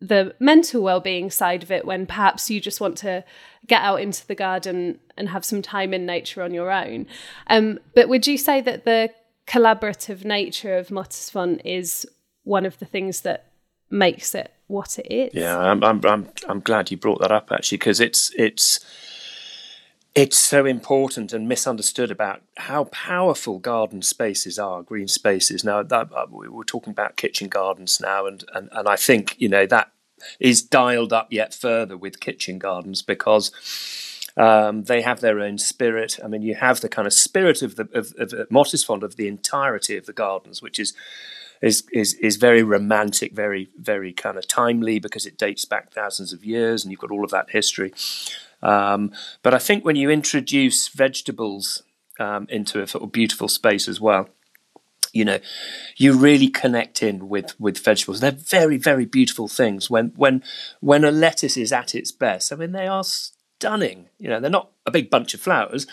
the 0.00 0.32
mental 0.38 0.80
well-being 0.80 1.28
side 1.28 1.64
of 1.64 1.72
it 1.72 1.84
when 1.84 2.06
perhaps 2.06 2.48
you 2.48 2.60
just 2.60 2.80
want 2.80 2.96
to 2.96 3.24
get 3.66 3.82
out 3.82 4.00
into 4.00 4.24
the 4.28 4.34
garden 4.34 5.00
and 5.16 5.28
have 5.28 5.44
some 5.44 5.60
time 5.60 5.92
in 5.92 6.06
nature 6.06 6.40
on 6.40 6.54
your 6.54 6.70
own. 6.70 7.04
Um, 7.48 7.80
but 7.96 8.08
would 8.08 8.24
you 8.24 8.38
say 8.38 8.60
that 8.60 8.84
the 8.84 9.10
collaborative 9.48 10.24
nature 10.24 10.76
of 10.76 10.88
Mottisfont 10.88 11.60
is 11.64 12.06
one 12.44 12.64
of 12.64 12.78
the 12.78 12.84
things 12.84 13.22
that 13.22 13.46
makes 13.90 14.36
it 14.36 14.52
what 14.68 14.98
it 15.00 15.12
is? 15.12 15.34
Yeah, 15.34 15.58
I'm 15.58 15.82
I'm 15.82 16.00
I'm, 16.04 16.28
I'm 16.48 16.60
glad 16.60 16.90
you 16.90 16.96
brought 16.96 17.20
that 17.20 17.32
up 17.32 17.50
actually 17.50 17.78
because 17.78 18.00
it's 18.00 18.32
it's 18.36 18.78
it's 20.14 20.36
so 20.36 20.66
important 20.66 21.32
and 21.32 21.48
misunderstood 21.48 22.10
about 22.10 22.42
how 22.56 22.84
powerful 22.84 23.58
garden 23.58 24.02
spaces 24.02 24.58
are, 24.58 24.82
green 24.82 25.08
spaces. 25.08 25.62
Now 25.64 25.82
that 25.82 26.08
uh, 26.12 26.26
we- 26.30 26.48
we're 26.48 26.64
talking 26.64 26.90
about 26.90 27.16
kitchen 27.16 27.48
gardens 27.48 28.00
now, 28.00 28.26
and 28.26 28.44
and 28.54 28.68
and 28.72 28.88
I 28.88 28.96
think 28.96 29.36
you 29.38 29.48
know 29.48 29.66
that 29.66 29.90
is 30.40 30.62
dialed 30.62 31.12
up 31.12 31.28
yet 31.32 31.54
further 31.54 31.96
with 31.96 32.20
kitchen 32.20 32.58
gardens 32.58 33.02
because. 33.02 33.52
Um, 34.36 34.84
they 34.84 35.02
have 35.02 35.20
their 35.20 35.40
own 35.40 35.58
spirit. 35.58 36.20
I 36.24 36.28
mean, 36.28 36.42
you 36.42 36.54
have 36.54 36.80
the 36.80 36.88
kind 36.88 37.08
of 37.08 37.12
spirit 37.12 37.60
of 37.60 37.74
the 37.74 37.88
of, 37.92 38.14
of, 38.16 38.32
of 38.32 38.48
Mottisfont 38.50 39.02
of 39.02 39.16
the 39.16 39.26
entirety 39.26 39.96
of 39.96 40.06
the 40.06 40.12
gardens, 40.12 40.62
which 40.62 40.78
is 40.78 40.94
is 41.60 41.82
is 41.92 42.14
is 42.14 42.36
very 42.36 42.62
romantic, 42.62 43.32
very 43.32 43.68
very 43.76 44.12
kind 44.12 44.38
of 44.38 44.46
timely 44.46 45.00
because 45.00 45.26
it 45.26 45.38
dates 45.38 45.64
back 45.64 45.90
thousands 45.92 46.32
of 46.32 46.44
years, 46.44 46.84
and 46.84 46.92
you've 46.92 47.00
got 47.00 47.10
all 47.10 47.24
of 47.24 47.32
that 47.32 47.50
history. 47.50 47.92
Um, 48.62 49.12
but 49.42 49.54
I 49.54 49.58
think 49.58 49.84
when 49.84 49.96
you 49.96 50.10
introduce 50.10 50.88
vegetables 50.88 51.82
um, 52.18 52.46
into 52.50 52.82
a 52.82 52.86
sort 52.86 53.04
of 53.04 53.12
beautiful 53.12 53.48
space 53.48 53.88
as 53.88 54.00
well, 54.00 54.28
you 55.12 55.24
know, 55.24 55.38
you 55.96 56.12
really 56.12 56.48
connect 56.48 57.02
in 57.02 57.28
with 57.28 57.58
with 57.58 57.78
vegetables. 57.78 58.20
They're 58.20 58.30
very 58.30 58.76
very 58.76 59.06
beautiful 59.06 59.48
things. 59.48 59.88
When 59.88 60.12
when 60.16 60.42
when 60.80 61.04
a 61.04 61.10
lettuce 61.10 61.56
is 61.56 61.72
at 61.72 61.94
its 61.94 62.12
best, 62.12 62.52
I 62.52 62.56
mean 62.56 62.72
they 62.72 62.86
are 62.86 63.04
stunning. 63.04 64.06
You 64.18 64.28
know, 64.28 64.40
they're 64.40 64.50
not 64.50 64.70
a 64.86 64.90
big 64.90 65.10
bunch 65.10 65.34
of 65.34 65.40
flowers, 65.40 65.86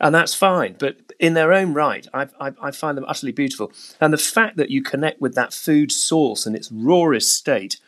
and 0.00 0.14
that's 0.14 0.34
fine. 0.34 0.76
But 0.78 1.12
in 1.18 1.34
their 1.34 1.52
own 1.52 1.74
right, 1.74 2.06
I, 2.14 2.28
I, 2.40 2.52
I 2.62 2.70
find 2.70 2.96
them 2.96 3.04
utterly 3.08 3.32
beautiful. 3.32 3.72
And 4.00 4.12
the 4.12 4.18
fact 4.18 4.56
that 4.56 4.70
you 4.70 4.82
connect 4.82 5.20
with 5.20 5.34
that 5.34 5.52
food 5.52 5.90
source 5.92 6.46
in 6.46 6.54
its 6.54 6.70
rawest 6.70 7.34
state, 7.34 7.78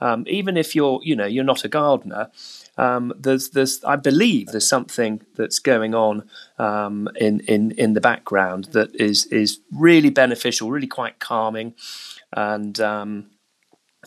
um, 0.00 0.24
even 0.26 0.56
if 0.56 0.74
you're 0.74 1.00
you 1.02 1.16
know 1.16 1.26
you're 1.26 1.44
not 1.44 1.64
a 1.64 1.68
gardener. 1.68 2.30
Um, 2.78 3.12
there's, 3.18 3.50
there's, 3.50 3.84
I 3.84 3.96
believe 3.96 4.46
there's 4.46 4.66
something 4.66 5.20
that's 5.36 5.58
going 5.58 5.94
on 5.94 6.30
um, 6.58 7.10
in, 7.16 7.40
in, 7.40 7.72
in 7.72 7.92
the 7.92 8.00
background 8.00 8.66
that 8.72 8.94
is, 8.94 9.26
is 9.26 9.60
really 9.70 10.08
beneficial, 10.08 10.70
really 10.70 10.86
quite 10.86 11.18
calming, 11.18 11.74
and 12.32 12.80
um, 12.80 13.26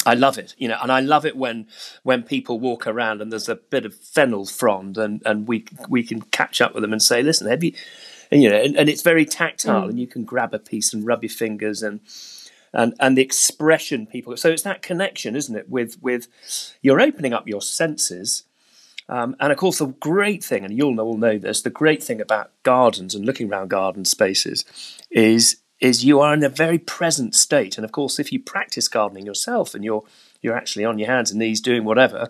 I 0.08 0.16
love 0.16 0.40
it. 0.40 0.56
You 0.58 0.70
know, 0.70 0.78
and 0.82 0.92
I 0.92 1.02
love 1.02 1.24
it 1.24 1.36
when 1.38 1.68
when 2.02 2.24
people 2.24 2.60
walk 2.60 2.88
around 2.88 3.22
and 3.22 3.32
there's 3.32 3.50
a 3.50 3.56
bit 3.56 3.86
of 3.86 3.94
fennel 3.94 4.48
frond, 4.48 4.98
and, 4.98 5.22
and 5.24 5.48
we 5.48 5.66
we 5.88 6.02
can 6.02 6.22
catch 6.22 6.60
up 6.60 6.74
with 6.74 6.82
them 6.82 6.94
and 6.94 7.04
say, 7.04 7.22
listen, 7.22 7.48
have 7.48 7.64
you, 7.64 7.74
and, 8.32 8.42
you 8.42 8.50
know, 8.50 8.58
and, 8.58 8.76
and 8.76 8.90
it's 8.90 9.04
very 9.04 9.26
tactile, 9.26 9.88
and 9.90 10.00
you 10.00 10.08
can 10.08 10.24
grab 10.24 10.52
a 10.52 10.60
piece 10.60 10.96
and 10.96 11.06
rub 11.06 11.22
your 11.22 11.30
fingers 11.30 11.84
and 11.84 12.00
and 12.74 12.94
and 13.00 13.18
the 13.18 13.22
expression 13.22 14.08
people 14.08 14.36
so 14.36 14.50
it's 14.50 14.63
that 14.63 14.82
connection 14.82 15.36
isn't 15.36 15.56
it 15.56 15.70
with 15.70 16.01
with 16.01 16.27
you're 16.82 17.01
opening 17.01 17.34
up 17.34 17.48
your 17.48 17.62
senses. 17.62 18.44
Um, 19.10 19.36
and 19.39 19.51
of 19.51 19.58
course 19.58 19.80
the 19.80 19.88
great 19.88 20.44
thing 20.44 20.63
and 20.63 20.77
you'll 20.77 21.00
all 21.00 21.18
know 21.18 21.38
this 21.38 21.62
the 21.62 21.70
great 21.70 22.01
thing 22.01 22.22
about 22.22 22.51
gardens 22.63 23.13
and 23.13 23.25
looking 23.25 23.51
around 23.51 23.70
garden 23.70 24.06
spaces 24.06 24.63
is 25.12 25.58
is 25.82 26.06
you 26.06 26.22
are 26.22 26.34
in 26.34 26.44
a 26.44 26.50
very 26.50 26.80
present 26.80 27.36
state. 27.36 27.77
And 27.77 27.84
of 27.84 27.92
course 27.92 28.18
if 28.18 28.32
you 28.32 28.39
practice 28.39 28.88
gardening 28.88 29.25
yourself 29.25 29.75
and 29.75 29.84
you're 29.84 30.03
you're 30.42 30.56
actually 30.56 30.86
on 30.86 31.00
your 31.00 31.10
hands 31.10 31.32
and 31.32 31.39
knees 31.39 31.60
doing 31.60 31.84
whatever 31.84 32.30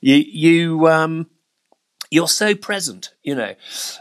you 0.00 0.16
you 0.16 0.88
um 0.88 1.26
you're 2.12 2.28
so 2.28 2.54
present, 2.54 3.14
you 3.22 3.34
know. 3.34 3.54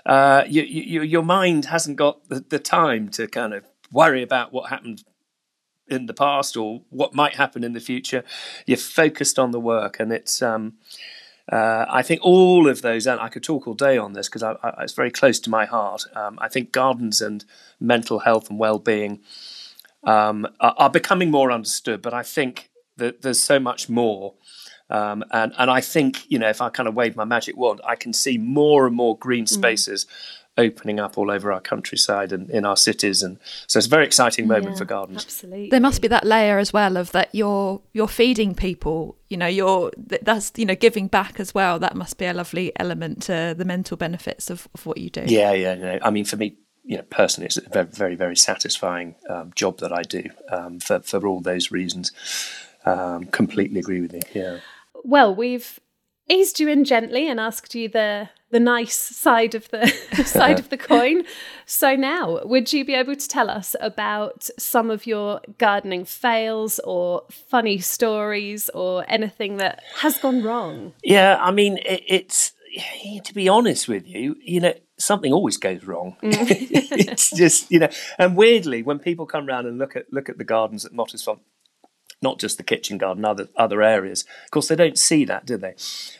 Uh, 0.05 0.43
you, 0.45 0.63
you, 0.63 1.01
your 1.01 1.23
mind 1.23 1.63
hasn't 1.63 1.95
got 1.95 2.27
the, 2.27 2.41
the 2.41 2.59
time 2.59 3.07
to 3.07 3.25
kind 3.25 3.53
of 3.53 3.63
worry 3.89 4.21
about 4.21 4.51
what 4.51 4.69
happened 4.69 5.01
in 5.91 6.05
the 6.05 6.13
past 6.13 6.55
or 6.57 6.81
what 6.89 7.13
might 7.13 7.35
happen 7.35 7.63
in 7.63 7.73
the 7.73 7.79
future. 7.79 8.23
You're 8.65 8.77
focused 8.77 9.37
on 9.39 9.51
the 9.51 9.59
work, 9.59 9.99
and 9.99 10.11
it's. 10.11 10.41
Um, 10.41 10.73
uh, 11.51 11.85
I 11.89 12.01
think 12.01 12.21
all 12.23 12.69
of 12.69 12.81
those, 12.81 13.05
and 13.07 13.19
I 13.19 13.27
could 13.27 13.43
talk 13.43 13.67
all 13.67 13.73
day 13.73 13.97
on 13.97 14.13
this 14.13 14.29
because 14.29 14.43
I, 14.43 14.53
I, 14.63 14.83
it's 14.83 14.93
very 14.93 15.11
close 15.11 15.37
to 15.41 15.49
my 15.49 15.65
heart. 15.65 16.05
Um, 16.15 16.37
I 16.39 16.47
think 16.47 16.71
gardens 16.71 17.19
and 17.19 17.43
mental 17.79 18.19
health 18.19 18.49
and 18.49 18.57
well-being 18.59 19.19
um, 20.03 20.47
are, 20.61 20.75
are 20.77 20.89
becoming 20.89 21.29
more 21.31 21.51
understood, 21.51 22.01
but 22.01 22.13
I 22.13 22.23
think 22.23 22.69
that 22.95 23.21
there's 23.21 23.39
so 23.41 23.59
much 23.59 23.89
more 23.89 24.35
Um, 24.91 25.23
and 25.31 25.53
and 25.57 25.71
I 25.71 25.81
think 25.81 26.29
you 26.29 26.37
know 26.37 26.49
if 26.49 26.61
I 26.61 26.69
kind 26.69 26.89
of 26.89 26.95
wave 26.95 27.15
my 27.15 27.23
magic 27.25 27.55
wand, 27.55 27.79
I 27.87 27.95
can 27.95 28.13
see 28.13 28.37
more 28.37 28.85
and 28.85 28.95
more 28.95 29.17
green 29.17 29.45
Mm. 29.45 29.53
Spaces 30.55 30.61
opening 30.61 30.99
up 30.99 31.17
all 31.17 31.31
over 31.31 31.51
our 31.51 31.61
countryside 31.61 32.31
and 32.31 32.49
in 32.49 32.65
our 32.65 32.77
cities, 32.77 33.23
and 33.23 33.39
so 33.67 33.77
it's 33.77 33.87
a 33.87 33.89
very 33.89 34.05
exciting 34.05 34.47
moment 34.47 34.71
Yeah, 34.71 34.77
for 34.77 34.85
gardens. 34.85 35.23
Absolutely. 35.23 35.69
There 35.69 35.79
must 35.79 36.01
be 36.01 36.07
that 36.09 36.25
layer 36.25 36.59
as 36.59 36.73
well 36.73 36.97
of 36.97 37.11
that 37.11 37.29
you're 37.33 37.81
you're 37.93 38.07
feeding 38.07 38.55
people. 38.55 39.17
You 39.29 39.37
know, 39.37 39.47
you're 39.47 39.91
that's 39.97 40.51
you 40.55 40.65
know 40.65 40.75
giving 40.75 41.07
back 41.07 41.39
as 41.39 41.53
well. 41.53 41.79
That 41.79 41.95
must 41.95 42.17
be 42.17 42.25
a 42.25 42.33
lovely 42.33 42.71
element 42.77 43.23
to 43.23 43.55
the 43.57 43.65
mental 43.65 43.97
benefits 43.97 44.49
of, 44.49 44.67
of 44.73 44.85
what 44.85 44.97
you 44.97 45.09
do. 45.09 45.23
Yeah, 45.25 45.53
yeah. 45.53 45.73
You 45.73 45.81
know, 45.81 45.99
I 46.01 46.09
mean, 46.11 46.25
for 46.25 46.37
me, 46.37 46.57
you 46.83 46.97
know, 46.97 47.03
personally, 47.03 47.47
it's 47.47 47.57
a 47.57 47.69
very, 47.69 47.85
very, 47.85 48.15
very 48.15 48.35
satisfying 48.35 49.15
um, 49.29 49.51
job 49.55 49.79
that 49.79 49.93
I 49.93 50.03
do 50.03 50.29
um, 50.49 50.79
for 50.79 50.99
for 50.99 51.25
all 51.27 51.41
those 51.41 51.71
reasons. 51.71 52.11
Um, 52.85 53.25
completely 53.25 53.79
agree 53.79 54.01
with 54.01 54.13
you. 54.13 54.21
Yeah. 54.33 54.59
Well, 55.03 55.33
we've 55.33 55.79
eased 56.31 56.59
you 56.59 56.67
in 56.67 56.83
gently 56.83 57.29
and 57.29 57.39
asked 57.39 57.75
you 57.75 57.89
the 57.89 58.29
the 58.51 58.59
nice 58.59 58.95
side 58.95 59.55
of 59.55 59.69
the 59.69 59.87
side 60.25 60.59
of 60.59 60.69
the 60.69 60.77
coin. 60.91 61.23
So 61.65 61.95
now, 61.95 62.41
would 62.43 62.73
you 62.73 62.85
be 62.85 62.93
able 62.93 63.15
to 63.15 63.27
tell 63.27 63.49
us 63.49 63.75
about 63.79 64.49
some 64.59 64.91
of 64.91 65.07
your 65.07 65.41
gardening 65.57 66.05
fails 66.05 66.79
or 66.79 67.23
funny 67.29 67.79
stories 67.79 68.69
or 68.73 69.05
anything 69.07 69.57
that 69.57 69.81
has 69.99 70.17
gone 70.17 70.43
wrong? 70.43 70.93
Yeah, 71.03 71.37
I 71.39 71.51
mean, 71.51 71.77
it, 71.77 72.03
it's 72.07 72.53
to 73.23 73.33
be 73.33 73.49
honest 73.49 73.87
with 73.87 74.07
you, 74.07 74.35
you 74.41 74.59
know, 74.59 74.73
something 74.97 75.33
always 75.33 75.57
goes 75.57 75.83
wrong. 75.83 76.15
Mm. 76.21 76.35
it's 76.91 77.31
just 77.31 77.71
you 77.71 77.79
know, 77.79 77.89
and 78.17 78.35
weirdly, 78.35 78.83
when 78.83 78.99
people 78.99 79.25
come 79.25 79.47
around 79.47 79.65
and 79.65 79.77
look 79.77 79.95
at 79.95 80.11
look 80.11 80.29
at 80.29 80.37
the 80.37 80.43
gardens 80.43 80.85
at 80.85 80.91
Mottisfont, 80.91 81.39
not 82.21 82.39
just 82.39 82.57
the 82.57 82.63
kitchen 82.63 82.97
garden, 82.97 83.25
other 83.25 83.47
other 83.55 83.81
areas, 83.81 84.25
of 84.45 84.51
course, 84.51 84.67
they 84.67 84.75
don't 84.75 84.97
see 84.97 85.25
that, 85.25 85.45
do 85.45 85.57
they? 85.57 85.75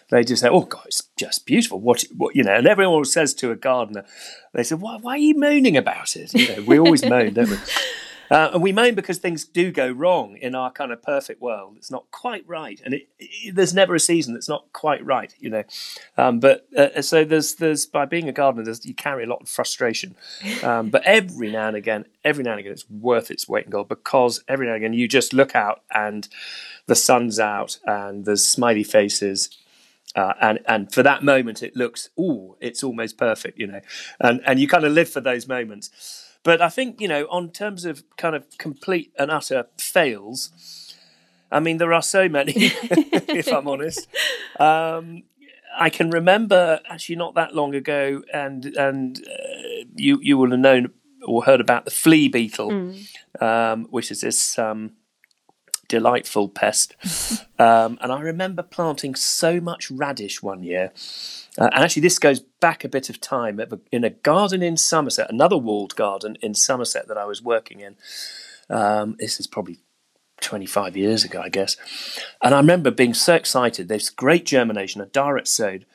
They 0.09 0.23
just 0.23 0.41
say, 0.41 0.49
"Oh 0.49 0.61
God, 0.61 0.85
it's 0.87 1.03
just 1.17 1.45
beautiful." 1.45 1.79
What, 1.79 2.03
what 2.15 2.35
you 2.35 2.43
know, 2.43 2.55
and 2.55 2.67
everyone 2.67 3.05
says 3.05 3.33
to 3.35 3.51
a 3.51 3.55
gardener, 3.55 4.05
they 4.53 4.63
say, 4.63 4.75
"Why, 4.75 4.97
why 4.97 5.13
are 5.13 5.17
you 5.17 5.37
moaning 5.37 5.77
about 5.77 6.15
it?" 6.15 6.33
You 6.33 6.55
know, 6.55 6.63
we 6.63 6.79
always 6.79 7.05
moan, 7.05 7.33
don't 7.33 7.49
we? 7.49 7.57
Uh, 8.31 8.51
and 8.53 8.63
we 8.63 8.71
moan 8.71 8.95
because 8.95 9.17
things 9.17 9.43
do 9.43 9.71
go 9.71 9.91
wrong 9.91 10.37
in 10.37 10.55
our 10.55 10.71
kind 10.71 10.93
of 10.93 11.03
perfect 11.03 11.41
world. 11.41 11.75
It's 11.75 11.91
not 11.91 12.09
quite 12.11 12.47
right, 12.47 12.81
and 12.85 12.93
it, 12.93 13.09
it, 13.19 13.53
there's 13.55 13.73
never 13.73 13.93
a 13.93 13.99
season 13.99 14.33
that's 14.33 14.47
not 14.47 14.71
quite 14.71 15.05
right, 15.05 15.35
you 15.37 15.49
know. 15.49 15.63
Um, 16.17 16.39
but 16.39 16.65
uh, 16.77 17.01
so 17.01 17.25
there's 17.25 17.55
there's 17.55 17.85
by 17.85 18.05
being 18.05 18.29
a 18.29 18.31
gardener, 18.31 18.63
there's, 18.63 18.85
you 18.85 18.95
carry 18.95 19.25
a 19.25 19.27
lot 19.27 19.41
of 19.41 19.49
frustration. 19.49 20.15
Um, 20.63 20.89
but 20.89 21.03
every 21.03 21.51
now 21.51 21.67
and 21.67 21.75
again, 21.75 22.05
every 22.23 22.43
now 22.43 22.51
and 22.51 22.61
again, 22.61 22.71
it's 22.71 22.89
worth 22.89 23.31
its 23.31 23.49
weight 23.49 23.65
in 23.65 23.71
gold 23.71 23.89
because 23.89 24.43
every 24.47 24.65
now 24.65 24.73
and 24.73 24.83
again 24.83 24.93
you 24.93 25.07
just 25.07 25.33
look 25.33 25.55
out 25.55 25.81
and 25.93 26.29
the 26.85 26.95
sun's 26.95 27.39
out 27.39 27.79
and 27.85 28.25
there's 28.25 28.45
smiley 28.45 28.83
faces 28.83 29.49
uh, 30.15 30.33
and 30.41 30.59
and 30.67 30.93
for 30.93 31.03
that 31.03 31.23
moment 31.23 31.63
it 31.63 31.75
looks 31.75 32.09
oh 32.17 32.57
it's 32.59 32.83
almost 32.83 33.17
perfect 33.17 33.57
you 33.57 33.67
know 33.67 33.81
and 34.19 34.41
and 34.45 34.59
you 34.59 34.67
kind 34.67 34.83
of 34.85 34.91
live 34.91 35.09
for 35.09 35.21
those 35.21 35.47
moments 35.47 36.30
but 36.43 36.61
i 36.61 36.69
think 36.69 36.99
you 37.01 37.07
know 37.07 37.25
on 37.29 37.49
terms 37.49 37.85
of 37.85 38.03
kind 38.17 38.35
of 38.35 38.45
complete 38.57 39.11
and 39.17 39.29
utter 39.31 39.67
fails 39.77 40.51
i 41.51 41.59
mean 41.59 41.77
there 41.77 41.93
are 41.93 42.01
so 42.01 42.27
many 42.29 42.53
if 42.55 43.47
i'm 43.51 43.67
honest. 43.67 44.07
Um, 44.59 45.23
i 45.77 45.89
can 45.89 46.09
remember 46.09 46.79
actually 46.89 47.15
not 47.15 47.35
that 47.35 47.55
long 47.55 47.73
ago 47.75 48.23
and 48.33 48.65
and 48.77 49.19
uh, 49.27 49.85
you 49.95 50.19
you 50.21 50.37
will 50.37 50.51
have 50.51 50.59
known 50.59 50.91
or 51.25 51.43
heard 51.43 51.61
about 51.61 51.85
the 51.85 51.91
flea 51.91 52.27
beetle 52.27 52.71
um, 53.39 53.85
which 53.89 54.11
is 54.11 54.21
this 54.21 54.57
um, 54.59 54.91
delightful 55.91 56.47
pest. 56.47 56.95
um, 57.59 57.99
and 58.01 58.13
I 58.13 58.21
remember 58.21 58.63
planting 58.63 59.13
so 59.13 59.59
much 59.59 59.91
radish 59.91 60.41
one 60.41 60.63
year. 60.63 60.93
Uh, 61.57 61.69
and 61.73 61.83
actually, 61.83 62.03
this 62.03 62.17
goes 62.17 62.39
back 62.39 62.85
a 62.85 62.89
bit 62.89 63.09
of 63.09 63.19
time 63.19 63.61
in 63.91 64.05
a 64.05 64.09
garden 64.09 64.63
in 64.63 64.77
Somerset, 64.77 65.29
another 65.29 65.57
walled 65.57 65.97
garden 65.97 66.37
in 66.41 66.55
Somerset 66.55 67.09
that 67.09 67.17
I 67.17 67.25
was 67.25 67.43
working 67.43 67.81
in. 67.81 67.97
Um, 68.69 69.17
this 69.19 69.37
is 69.37 69.47
probably 69.47 69.79
25 70.39 70.95
years 70.95 71.25
ago, 71.25 71.41
I 71.41 71.49
guess. 71.49 71.75
And 72.41 72.55
I 72.55 72.57
remember 72.57 72.89
being 72.89 73.13
so 73.13 73.35
excited. 73.35 73.89
There's 73.89 74.09
great 74.09 74.45
germination, 74.45 75.01
a 75.01 75.07
direct 75.07 75.49
sowed, 75.49 75.85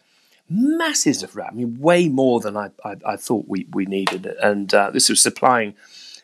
masses 0.47 1.23
of 1.23 1.35
radish. 1.35 1.53
I 1.53 1.57
mean, 1.57 1.81
way 1.81 2.11
more 2.11 2.41
than 2.41 2.55
I, 2.55 2.71
I, 2.85 2.97
I 3.07 3.17
thought 3.17 3.47
we, 3.49 3.67
we 3.73 3.87
needed. 3.87 4.27
And 4.27 4.75
uh, 4.75 4.91
this 4.91 5.09
was 5.09 5.23
supplying 5.23 5.75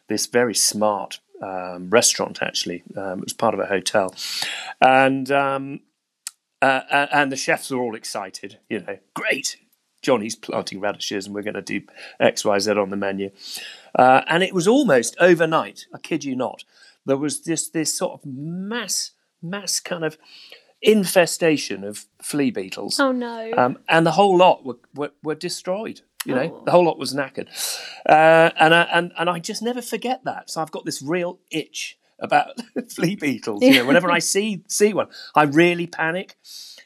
this 0.09 0.27
very 0.27 0.55
smart 0.55 1.21
um, 1.43 1.91
restaurant, 1.91 2.39
actually. 2.41 2.83
Um, 2.97 3.19
it 3.19 3.25
was 3.25 3.33
part 3.33 3.55
of 3.55 3.61
a 3.61 3.67
hotel. 3.67 4.15
And, 4.81 5.31
um, 5.31 5.81
uh, 6.61 6.83
uh, 6.91 7.07
and 7.13 7.33
the 7.33 7.37
chefs 7.37 7.71
were 7.71 7.81
all 7.81 7.95
excited, 7.95 8.59
you 8.69 8.81
know, 8.81 8.99
great. 9.15 9.57
Jonny's 10.03 10.37
planting 10.37 10.81
radishes 10.81 11.27
and 11.27 11.35
we're 11.35 11.43
going 11.43 11.55
to 11.55 11.63
do 11.63 11.83
X, 12.19 12.45
Y, 12.45 12.59
Z 12.59 12.73
on 12.73 12.91
the 12.91 12.97
menu. 12.97 13.31
Uh, 13.97 14.23
and 14.27 14.43
it 14.43 14.53
was 14.53 14.67
almost 14.67 15.17
overnight, 15.21 15.87
I 15.95 15.99
kid 15.99 16.25
you 16.25 16.35
not. 16.35 16.65
There 17.07 17.17
was 17.17 17.41
just 17.41 17.73
this 17.73 17.97
sort 17.97 18.15
of 18.15 18.27
mass, 18.27 19.13
mass 19.41 19.81
kind 19.81 20.05
of 20.05 20.19
infestation 20.81 21.85
of 21.85 22.07
flea 22.21 22.51
beetles. 22.51 22.99
Oh 22.99 23.13
no. 23.13 23.53
Um, 23.57 23.79
and 23.89 24.05
the 24.05 24.13
whole 24.13 24.37
lot 24.37 24.65
were, 24.65 24.79
were, 24.95 25.13
were 25.23 25.35
destroyed. 25.37 26.01
You 26.25 26.35
know, 26.35 26.43
Oh. 26.55 26.63
the 26.65 26.71
whole 26.71 26.85
lot 26.85 26.99
was 26.99 27.13
knackered, 27.15 27.49
uh, 28.09 28.51
and 28.57 28.75
I, 28.75 28.83
and 28.93 29.13
and 29.19 29.29
I 29.29 29.39
just 29.39 29.63
never 29.63 29.83
forget 29.83 30.25
that. 30.25 30.51
So 30.51 30.61
I've 30.63 30.71
got 30.71 30.85
this 30.85 31.03
real 31.03 31.41
itch 31.51 31.99
about 32.21 32.47
flea 32.91 33.17
beetles. 33.17 33.63
You 33.63 33.75
know, 33.75 33.85
whenever 33.87 34.11
I 34.11 34.19
see 34.35 34.63
see 34.69 34.95
one, 34.95 35.09
I 35.35 35.43
really 35.45 35.87
panic. 35.87 36.37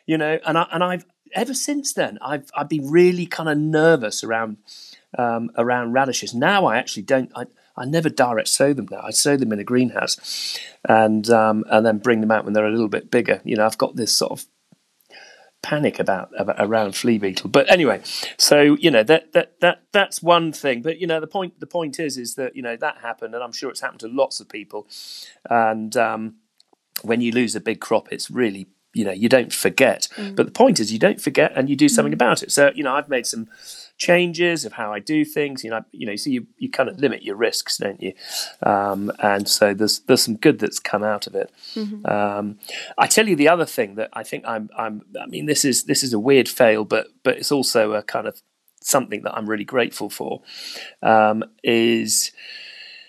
You 0.07 0.16
know, 0.19 0.38
and 0.47 0.57
I 0.57 0.66
and 0.73 0.83
I've 0.83 1.05
ever 1.35 1.52
since 1.55 1.93
then 1.93 2.19
I've 2.23 2.49
I've 2.57 2.69
been 2.69 2.90
really 2.90 3.26
kind 3.26 3.49
of 3.49 3.59
nervous 3.59 4.25
around 4.25 4.57
um, 5.19 5.50
around 5.59 5.93
radishes. 5.93 6.33
Now 6.35 6.64
I 6.66 6.78
actually 6.78 7.02
don't. 7.02 7.31
I, 7.37 7.45
I 7.76 7.85
never 7.85 8.09
direct 8.09 8.49
sow 8.49 8.73
them 8.73 8.88
now. 8.90 9.02
I 9.02 9.11
sow 9.11 9.37
them 9.37 9.52
in 9.52 9.59
a 9.59 9.64
greenhouse, 9.64 10.59
and 10.88 11.28
um, 11.28 11.64
and 11.69 11.85
then 11.85 11.99
bring 11.99 12.23
them 12.23 12.31
out 12.31 12.45
when 12.45 12.55
they're 12.55 12.66
a 12.66 12.71
little 12.71 12.88
bit 12.88 13.11
bigger. 13.11 13.43
You 13.45 13.57
know, 13.57 13.66
I've 13.66 13.76
got 13.76 13.97
this 13.97 14.14
sort 14.14 14.33
of 14.33 14.47
panic 15.66 15.99
about, 15.99 16.30
about 16.38 16.54
around 16.61 16.94
flea 16.94 17.18
beetle. 17.18 17.50
But 17.50 17.68
anyway, 17.68 18.00
so 18.38 18.76
you 18.78 18.88
know 18.88 19.02
that 19.02 19.32
that 19.32 19.58
that 19.61 19.82
that's 19.90 20.23
one 20.23 20.52
thing. 20.52 20.80
But 20.80 21.00
you 21.00 21.08
know 21.08 21.18
the 21.18 21.26
point 21.26 21.58
the 21.58 21.66
point 21.66 21.99
is 21.99 22.16
is 22.16 22.37
that 22.37 22.54
you 22.54 22.62
know 22.62 22.76
that 22.76 22.99
happened, 22.99 23.35
and 23.35 23.42
I'm 23.42 23.50
sure 23.50 23.68
it's 23.68 23.80
happened 23.80 24.00
to 24.00 24.08
lots 24.08 24.38
of 24.38 24.49
people. 24.49 24.87
And 25.50 25.96
um, 25.96 26.37
when 27.02 27.20
you 27.20 27.32
lose 27.32 27.56
a 27.56 27.61
big 27.61 27.80
crop, 27.80 28.12
it's 28.12 28.30
really 28.30 28.68
you 28.94 29.04
know 29.04 29.11
you 29.11 29.28
don't 29.28 29.52
forget. 29.52 30.06
But 30.16 30.46
the 30.46 30.52
point 30.52 30.78
is 30.78 30.92
you 30.92 31.00
don't 31.00 31.20
forget, 31.20 31.52
and 31.56 31.68
you 31.68 31.75
do 31.75 31.88
something 31.88 32.14
about 32.14 32.44
it. 32.44 32.52
So 32.52 32.70
you 32.73 32.85
know 32.85 32.94
I've 32.94 33.08
made 33.08 33.26
some 33.26 33.49
changes 33.98 34.64
of 34.64 34.72
how 34.74 34.92
I 34.92 34.98
do 34.98 35.24
things. 35.24 35.64
You 35.64 35.70
know, 35.70 35.84
you 35.92 36.06
know, 36.06 36.16
so 36.16 36.30
you, 36.30 36.46
you 36.58 36.70
kind 36.70 36.88
of 36.88 36.98
limit 36.98 37.22
your 37.22 37.36
risks, 37.36 37.78
don't 37.78 38.00
you? 38.02 38.12
Um, 38.62 39.12
and 39.18 39.48
so 39.48 39.74
there's 39.74 40.00
there's 40.00 40.22
some 40.22 40.36
good 40.36 40.58
that's 40.58 40.78
come 40.78 41.02
out 41.02 41.26
of 41.26 41.34
it. 41.34 41.52
Um, 42.06 42.58
I 42.98 43.06
tell 43.06 43.28
you 43.28 43.36
the 43.36 43.48
other 43.48 43.66
thing 43.66 43.94
that 43.96 44.10
I 44.12 44.22
think 44.22 44.44
I'm 44.46 44.70
I'm 44.76 45.02
I 45.20 45.26
mean 45.26 45.46
this 45.46 45.64
is 45.64 45.84
this 45.84 46.02
is 46.02 46.12
a 46.12 46.18
weird 46.18 46.48
fail, 46.48 46.84
but 46.84 47.08
but 47.22 47.36
it's 47.36 47.52
also 47.52 47.92
a 47.92 48.02
kind 48.02 48.26
of 48.26 48.40
something 48.82 49.22
that 49.22 49.34
I'm 49.34 49.48
really 49.48 49.64
grateful 49.64 50.10
for. 50.10 50.42
Um, 51.02 51.44
is 51.62 52.32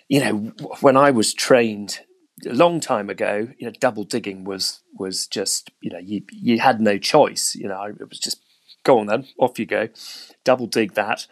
you 0.07 0.19
know 0.19 0.53
when 0.81 0.97
I 0.97 1.11
was 1.11 1.33
trained 1.33 1.99
a 2.45 2.53
long 2.53 2.79
time 2.79 3.09
ago, 3.09 3.47
you 3.57 3.65
know, 3.65 3.73
double 3.79 4.03
digging 4.03 4.43
was 4.43 4.81
was 4.97 5.27
just 5.27 5.71
you 5.81 5.89
know 5.89 5.99
you 5.99 6.23
you 6.31 6.59
had 6.59 6.79
no 6.79 6.97
choice. 6.97 7.55
You 7.55 7.67
know, 7.67 7.83
it 7.83 8.09
was 8.09 8.19
just 8.19 8.41
go 8.83 8.99
on 8.99 9.07
then, 9.07 9.27
off 9.37 9.59
you 9.59 9.65
go, 9.65 9.89
double 10.43 10.67
dig 10.67 10.93
that, 10.93 11.27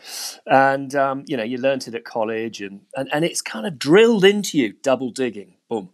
and 0.45 0.93
um, 0.95 1.23
you 1.27 1.37
know 1.37 1.43
you 1.43 1.57
learnt 1.57 1.87
it 1.87 1.95
at 1.95 2.05
college, 2.05 2.61
and, 2.61 2.81
and 2.95 3.09
and 3.11 3.25
it's 3.25 3.41
kind 3.41 3.65
of 3.65 3.79
drilled 3.79 4.25
into 4.25 4.57
you, 4.57 4.73
double 4.81 5.11
digging, 5.11 5.55
boom, 5.69 5.89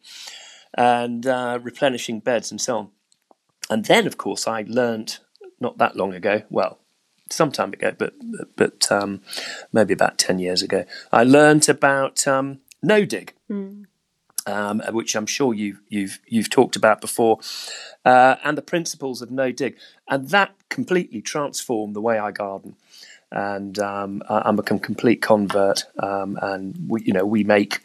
and 0.73 1.25
uh, 1.27 1.59
replenishing 1.61 2.19
beds 2.19 2.51
and 2.51 2.59
so 2.61 2.77
on. 2.77 2.89
And 3.69 3.85
then, 3.85 4.07
of 4.07 4.17
course, 4.17 4.47
I 4.47 4.65
learnt 4.67 5.19
not 5.59 5.77
that 5.77 5.95
long 5.95 6.13
ago, 6.13 6.41
well, 6.49 6.79
some 7.29 7.51
time 7.51 7.73
ago, 7.73 7.93
but 7.97 8.13
but 8.55 8.91
um, 8.91 9.21
maybe 9.71 9.93
about 9.93 10.17
ten 10.17 10.39
years 10.39 10.61
ago, 10.61 10.85
I 11.11 11.23
learnt 11.23 11.69
about 11.69 12.27
um, 12.27 12.59
no 12.81 13.05
dig 13.05 13.33
um, 14.45 14.81
which 14.91 15.15
I'm 15.15 15.25
sure 15.25 15.53
you, 15.53 15.77
you've 15.89 16.19
you've 16.27 16.49
talked 16.49 16.75
about 16.75 17.01
before, 17.01 17.39
uh, 18.05 18.35
and 18.43 18.57
the 18.57 18.61
principles 18.61 19.21
of 19.21 19.31
no 19.31 19.51
dig, 19.51 19.77
and 20.07 20.29
that 20.29 20.55
completely 20.69 21.21
transformed 21.21 21.95
the 21.95 22.01
way 22.01 22.17
I 22.19 22.31
garden, 22.31 22.75
and 23.31 23.77
um, 23.79 24.23
I, 24.29 24.43
I'm 24.45 24.59
a 24.59 24.63
com- 24.63 24.79
complete 24.79 25.21
convert, 25.21 25.85
um, 25.99 26.37
and 26.41 26.75
we 26.87 27.03
you 27.03 27.13
know 27.13 27.25
we 27.25 27.43
make 27.43 27.79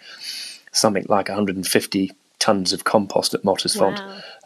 something 0.72 1.06
like 1.08 1.28
150 1.28 2.12
tons 2.38 2.72
of 2.72 2.84
compost 2.84 3.34
at 3.34 3.42
Mottisfont, 3.42 3.98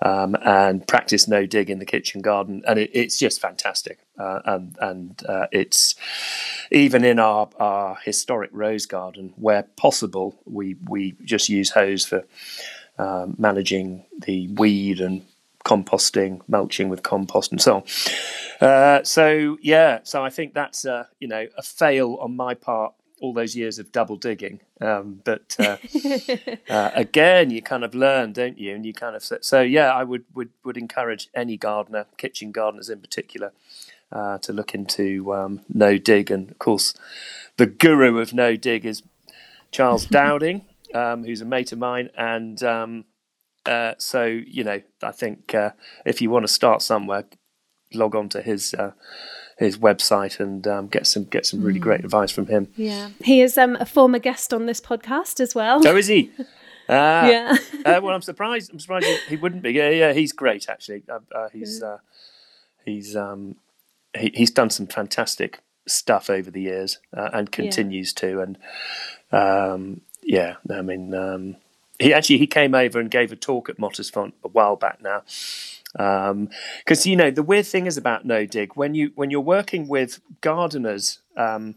Wow. 0.03 0.25
um, 0.25 0.37
and 0.45 0.87
practice 0.87 1.27
no 1.29 1.45
dig 1.47 1.69
in 1.71 1.79
the 1.79 1.85
kitchen 1.87 2.21
garden, 2.23 2.63
and 2.67 2.79
it, 2.79 2.91
it's 2.95 3.19
just 3.19 3.41
fantastic. 3.41 3.99
Uh, 4.19 4.41
and 4.45 4.77
and 4.81 5.23
uh, 5.29 5.47
it's 5.53 5.95
even 6.71 7.05
in 7.05 7.19
our, 7.19 7.49
our 7.59 7.97
historic 8.05 8.51
rose 8.53 8.87
garden, 8.87 9.33
where 9.37 9.65
possible, 9.77 10.39
we 10.45 10.77
we 10.89 11.15
just 11.25 11.49
use 11.49 11.71
hoes 11.71 12.05
for 12.05 12.25
um, 12.99 13.35
managing 13.39 14.05
the 14.27 14.49
weed 14.49 15.01
and 15.01 15.23
composting, 15.65 16.41
mulching 16.49 16.89
with 16.89 17.03
compost, 17.03 17.51
and 17.53 17.61
so 17.61 17.77
on. 17.77 18.67
Uh, 18.67 19.03
so 19.05 19.59
yeah, 19.63 20.01
so 20.05 20.25
I 20.25 20.31
think 20.31 20.55
that's 20.55 20.85
a 20.85 21.09
you 21.19 21.29
know 21.29 21.47
a 21.57 21.63
fail 21.63 22.19
on 22.21 22.37
my 22.37 22.55
part. 22.55 22.95
All 23.21 23.33
those 23.33 23.55
years 23.55 23.79
of 23.79 23.93
double 23.93 24.17
digging, 24.17 24.61
um, 24.81 25.21
but 25.25 25.55
uh, 25.59 25.77
uh, 26.71 26.91
again, 26.95 27.51
you 27.51 27.61
kind 27.61 27.85
of 27.85 27.95
learn, 27.95 28.33
don't 28.33 28.59
you? 28.59 28.75
And 28.75 28.87
you 28.87 28.95
kind 28.95 29.15
of 29.15 29.23
so 29.23 29.61
yeah, 29.61 29.93
I 29.93 30.05
would 30.05 30.25
would 30.35 30.51
would 30.65 30.77
encourage 30.77 31.29
any 31.35 31.57
gardener, 31.57 32.07
kitchen 32.17 32.51
gardeners 32.51 32.89
in 32.89 33.01
particular, 33.01 33.53
uh, 34.11 34.39
to 34.39 34.53
look 34.53 34.75
into 34.75 35.35
um, 35.35 35.61
no 35.73 35.99
dig, 35.99 36.31
and 36.31 36.51
of 36.51 36.59
course, 36.59 36.95
the 37.57 37.67
guru 37.67 38.19
of 38.19 38.33
no 38.33 38.57
dig 38.57 38.87
is 38.87 39.03
Charles 39.71 40.07
Dowding, 40.19 40.63
um, 40.95 41.25
who's 41.25 41.41
a 41.41 41.45
mate 41.45 41.73
of 41.73 41.79
mine, 41.79 42.11
and 42.17 42.63
um, 42.63 43.05
uh, 43.67 43.95
so 43.99 44.25
you 44.25 44.65
know, 44.65 44.81
I 45.03 45.13
think 45.13 45.55
uh, 45.55 45.71
if 46.05 46.21
you 46.21 46.31
want 46.31 46.45
to 46.45 46.53
start 46.53 46.83
somewhere, 46.83 47.25
log 47.93 48.15
on 48.15 48.29
to 48.31 48.43
his 48.43 48.75
uh, 48.75 48.93
his 49.61 49.77
website 49.77 50.41
and 50.41 50.67
um, 50.67 50.89
get 50.89 51.07
some 51.07 51.25
get 51.25 51.45
some 51.45 51.63
really 51.63 51.79
mm. 51.79 51.83
great 51.83 52.01
advice 52.01 52.33
from 52.33 52.47
him. 52.47 52.69
Yeah, 52.77 53.11
he 53.23 53.43
is 53.43 53.59
um, 53.59 53.77
a 53.79 53.85
former 53.85 54.19
guest 54.19 54.55
on 54.55 54.65
this 54.65 54.81
podcast 54.81 55.39
as 55.39 55.55
well. 55.55 55.83
So 55.83 55.97
is 55.97 56.07
he? 56.07 56.31
Uh, 56.39 56.45
yeah. 56.89 57.57
uh, 57.85 58.01
well, 58.03 58.15
I'm 58.15 58.23
surprised. 58.23 58.73
I'm 58.73 58.81
surprised 58.81 59.05
he, 59.05 59.19
he, 59.29 59.37
wouldn't 59.37 59.63
be. 59.63 59.73
Yeah, 59.73 59.91
yeah, 59.91 60.13
he's 60.15 60.33
great 60.33 60.69
actually. 60.69 61.03
Uh, 61.09 61.19
uh 61.35 61.49
he's 61.53 61.83
uh, 61.83 61.99
he's 62.87 63.15
um, 63.15 63.57
he, 64.19 64.33
he's 64.35 64.51
done 64.51 64.71
some 64.71 64.87
fantastic 64.87 65.61
stuff 65.87 66.31
over 66.31 66.51
the 66.51 66.63
years 66.63 66.99
uh, 67.15 67.29
and 67.35 67.53
continues 67.53 68.15
yeah. 68.17 68.31
to. 68.31 68.41
And 68.41 68.59
um, 69.31 70.01
yeah, 70.23 70.57
I 70.71 70.81
mean, 70.81 71.13
um, 71.13 71.57
he 71.99 72.15
actually 72.15 72.39
he 72.39 72.47
came 72.47 72.75
over 72.75 72.99
and 72.99 73.11
gave 73.11 73.31
a 73.31 73.37
talk 73.37 73.69
at 73.69 73.77
Mottisfont 73.77 74.33
a 74.43 74.49
while 74.49 74.77
back 74.77 75.03
now 75.03 75.23
because 75.93 76.31
um, 77.07 77.11
you 77.11 77.17
know 77.17 77.31
the 77.31 77.43
weird 77.43 77.67
thing 77.67 77.87
is 77.87 77.97
about 77.97 78.25
no 78.25 78.47
dig 78.47 78.77
when 78.77 78.95
you 78.95 79.11
when 79.15 79.31
you're 79.31 79.41
working 79.41 79.89
with 79.89 80.21
gardeners 80.41 81.21
um, 81.37 81.75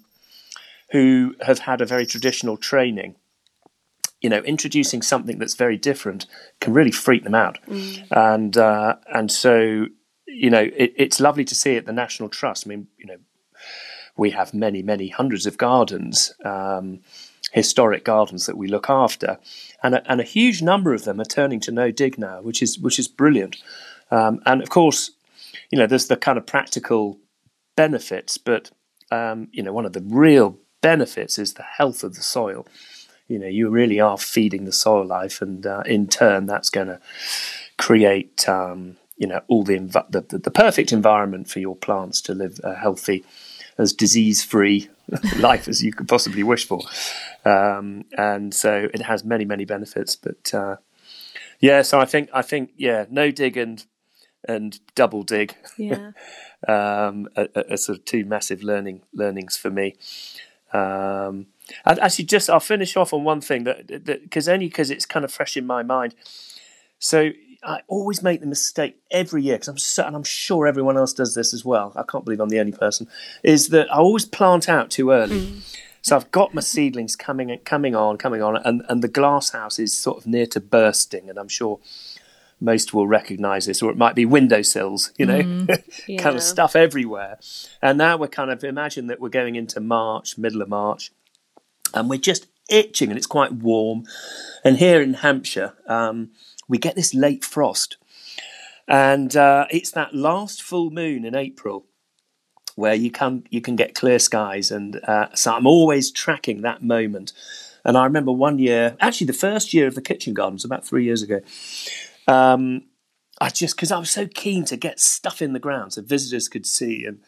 who 0.92 1.36
have 1.42 1.60
had 1.60 1.82
a 1.82 1.86
very 1.86 2.06
traditional 2.06 2.58
training 2.58 3.16
you 4.24 4.30
know 4.30 4.40
introducing 4.40 5.04
something 5.04 5.38
that's 5.38 5.54
very 5.54 5.78
different 5.78 6.26
can 6.60 6.74
really 6.74 6.92
freak 6.92 7.24
them 7.24 7.36
out. 7.36 7.60
Mm. 7.68 8.08
and 8.12 8.58
uh, 8.58 8.96
and 9.14 9.32
so 9.32 9.88
you 10.26 10.50
know 10.50 10.70
it, 10.76 10.94
it's 10.96 11.20
lovely 11.20 11.46
to 11.46 11.54
see 11.54 11.76
at 11.76 11.86
the 11.86 11.94
national 11.94 12.30
trust. 12.30 12.66
I 12.66 12.70
mean 12.70 12.88
you 12.98 13.06
know 13.06 13.18
we 14.16 14.32
have 14.32 14.54
many 14.54 14.82
many 14.82 15.10
hundreds 15.10 15.46
of 15.46 15.58
gardens 15.58 16.34
um, 16.46 17.02
historic 17.52 18.04
gardens 18.04 18.46
that 18.46 18.58
we 18.58 18.68
look 18.68 18.90
after 18.90 19.38
and 19.84 19.96
a, 19.96 20.12
and 20.12 20.20
a 20.20 20.24
huge 20.24 20.62
number 20.62 20.94
of 20.94 21.04
them 21.04 21.20
are 21.20 21.26
turning 21.26 21.60
to 21.60 21.72
no 21.72 21.92
dig 21.92 22.18
now 22.18 22.42
which 22.42 22.62
is 22.62 22.80
which 22.80 22.98
is 22.98 23.08
brilliant 23.08 23.58
um, 24.14 24.42
and 24.46 24.62
of 24.62 24.70
course, 24.70 25.10
you 25.72 25.80
know, 25.80 25.88
there's 25.88 26.08
the 26.08 26.16
kind 26.16 26.38
of 26.38 26.46
practical 26.46 27.18
benefits, 27.76 28.38
but 28.38 28.70
um, 29.12 29.48
you 29.52 29.64
know, 29.64 29.74
one 29.74 29.86
of 29.86 29.94
the 29.94 30.06
real 30.06 30.60
benefits 30.82 31.40
is 31.40 31.56
the 31.56 31.64
health 31.64 32.04
of 32.04 32.14
the 32.14 32.22
soil. 32.22 32.68
You 33.28 33.40
know, 33.40 33.48
you 33.48 33.70
really 33.70 34.00
are 34.00 34.18
feeding 34.20 34.66
the 34.66 34.72
soil 34.72 35.06
life, 35.06 35.42
and 35.42 35.66
uh, 35.66 35.82
in 35.88 36.08
turn, 36.08 36.46
that's 36.46 36.70
going 36.70 36.88
to 36.88 37.00
create, 37.80 38.48
um, 38.48 38.98
you 39.18 39.26
know, 39.26 39.42
all 39.48 39.64
the, 39.64 39.80
inv- 39.80 40.12
the, 40.12 40.22
the, 40.22 40.38
the 40.38 40.52
perfect 40.52 40.92
environment 40.92 41.50
for 41.50 41.60
your 41.60 41.76
plants 41.76 42.22
to 42.22 42.36
live 42.36 42.60
a 42.64 42.76
healthy, 42.76 43.24
as 43.80 43.94
disease-free 43.94 44.90
life 45.38 45.68
as 45.68 45.82
you 45.82 45.92
could 45.92 46.08
possibly 46.08 46.44
wish 46.44 46.68
for. 46.68 46.82
Um, 47.46 48.06
and 48.16 48.54
so, 48.54 48.90
it 48.94 49.02
has 49.02 49.24
many, 49.24 49.46
many 49.46 49.66
benefits. 49.66 50.16
But 50.16 50.54
uh, 50.54 50.76
yeah, 51.60 51.82
so 51.82 52.00
I 52.00 52.06
think, 52.06 52.30
I 52.32 52.44
think, 52.44 52.72
yeah, 52.78 53.06
no 53.10 53.32
dig 53.32 53.58
and 53.58 53.84
and 54.48 54.80
double 54.96 55.24
dig. 55.24 55.56
Yeah. 55.78 56.12
um, 56.68 57.28
are, 57.36 57.48
are, 57.56 57.78
sort 57.78 58.00
of 58.00 58.06
two 58.06 58.26
massive 58.26 58.64
learning 58.64 59.02
learnings 59.14 59.58
for 59.58 59.70
me. 59.70 59.96
Um, 60.72 61.48
and 61.86 62.00
actually, 62.00 62.26
just 62.26 62.50
I'll 62.50 62.60
finish 62.60 62.98
off 62.98 63.14
on 63.14 63.24
one 63.24 63.42
thing 63.42 63.64
that 63.66 64.06
because 64.06 64.50
only 64.50 64.68
because 64.68 64.90
it's 64.90 65.06
kind 65.06 65.24
of 65.24 65.32
fresh 65.32 65.56
in 65.56 65.66
my 65.66 65.84
mind. 65.84 66.16
So 67.00 67.32
I 67.64 67.82
always 67.88 68.22
make 68.22 68.42
the 68.42 68.48
mistake 68.48 68.98
every 69.12 69.44
year 69.44 69.56
because 69.56 69.68
I'm 69.68 69.78
so, 69.78 70.06
and 70.06 70.16
I'm 70.16 70.24
sure 70.24 70.68
everyone 70.68 70.98
else 70.98 71.14
does 71.14 71.36
this 71.36 71.54
as 71.54 71.64
well. 71.64 71.94
I 71.96 72.04
can't 72.04 72.26
believe 72.26 72.40
I'm 72.40 72.50
the 72.50 72.60
only 72.60 72.72
person. 72.72 73.08
Is 73.44 73.70
that 73.70 73.92
I 73.94 73.98
always 73.98 74.26
plant 74.26 74.68
out 74.68 74.90
too 74.90 75.12
early. 75.12 75.40
Mm. 75.40 75.78
So 76.02 76.18
I've 76.18 76.32
got 76.32 76.54
my 76.54 76.60
seedlings 76.60 77.16
coming 77.16 77.50
and 77.50 77.64
coming 77.64 77.96
on, 77.96 78.18
coming 78.18 78.42
on, 78.42 78.58
and, 78.58 78.84
and 78.90 79.02
the 79.02 79.08
glass 79.08 79.52
house 79.52 79.80
is 79.80 79.98
sort 79.98 80.18
of 80.18 80.28
near 80.28 80.46
to 80.48 80.60
bursting, 80.60 81.30
and 81.30 81.40
I'm 81.40 81.48
sure 81.48 81.80
most 82.64 82.94
will 82.94 83.08
recognize 83.08 83.66
this, 83.66 83.82
or 83.82 83.92
it 83.92 83.98
might 83.98 84.16
be 84.16 84.26
windowsills, 84.26 85.12
you 85.18 85.26
know, 85.26 85.42
mm, 85.42 85.84
yeah. 86.08 86.18
kind 86.22 86.36
of 86.36 86.42
stuff 86.42 86.76
everywhere. 86.76 87.38
And 87.82 87.98
now 87.98 88.18
we're 88.18 88.28
kind 88.28 88.50
of 88.50 88.64
imagine 88.64 89.08
that 89.08 89.20
we're 89.20 89.30
going 89.30 89.56
into 89.56 89.80
March, 89.80 90.38
middle 90.38 90.62
of 90.62 90.70
March, 90.70 91.12
and 91.94 92.10
we're 92.10 92.20
just 92.20 92.48
itching, 92.70 93.10
and 93.10 93.18
it's 93.18 93.28
quite 93.28 93.52
warm. 93.52 94.06
And 94.64 94.78
here 94.78 95.02
in 95.02 95.16
Hampshire, 95.16 95.74
um, 95.88 96.32
we 96.68 96.78
get 96.78 96.96
this 96.96 97.14
late 97.14 97.44
frost, 97.44 97.98
and 98.88 99.36
uh, 99.36 99.68
it's 99.70 99.92
that 99.92 100.16
last 100.16 100.64
full 100.64 100.90
moon 100.90 101.26
in 101.26 101.36
April 101.36 101.86
where 102.76 102.96
you 102.96 103.12
can 103.12 103.44
you 103.50 103.62
can 103.62 103.76
get 103.76 103.94
clear 103.94 104.20
skies, 104.20 104.72
and 104.72 105.00
uh, 105.04 105.28
so 105.36 105.54
I'm 105.54 105.68
always 105.68 106.12
tracking 106.12 106.62
that 106.62 106.82
moment. 106.82 107.34
And 107.86 107.98
I 107.98 108.06
remember 108.06 108.32
one 108.32 108.60
year, 108.60 108.96
actually 109.02 109.28
the 109.28 109.34
first 109.34 109.74
year 109.74 109.88
of 109.88 109.96
the 109.96 110.02
kitchen 110.02 110.34
gardens, 110.34 110.64
about 110.64 110.86
three 110.86 111.04
years 111.04 111.22
ago, 111.22 111.42
um, 112.28 112.84
I 113.42 113.50
just 113.50 113.76
because 113.76 113.92
I 113.92 114.00
was 114.00 114.10
so 114.10 114.28
keen 114.28 114.66
to 114.66 114.78
get 114.78 115.00
stuff 115.00 115.42
in 115.42 115.54
the 115.54 115.60
ground 115.60 115.94
so 115.94 116.02
visitors 116.02 116.48
could 116.48 116.66
see, 116.66 117.06
and 117.06 117.20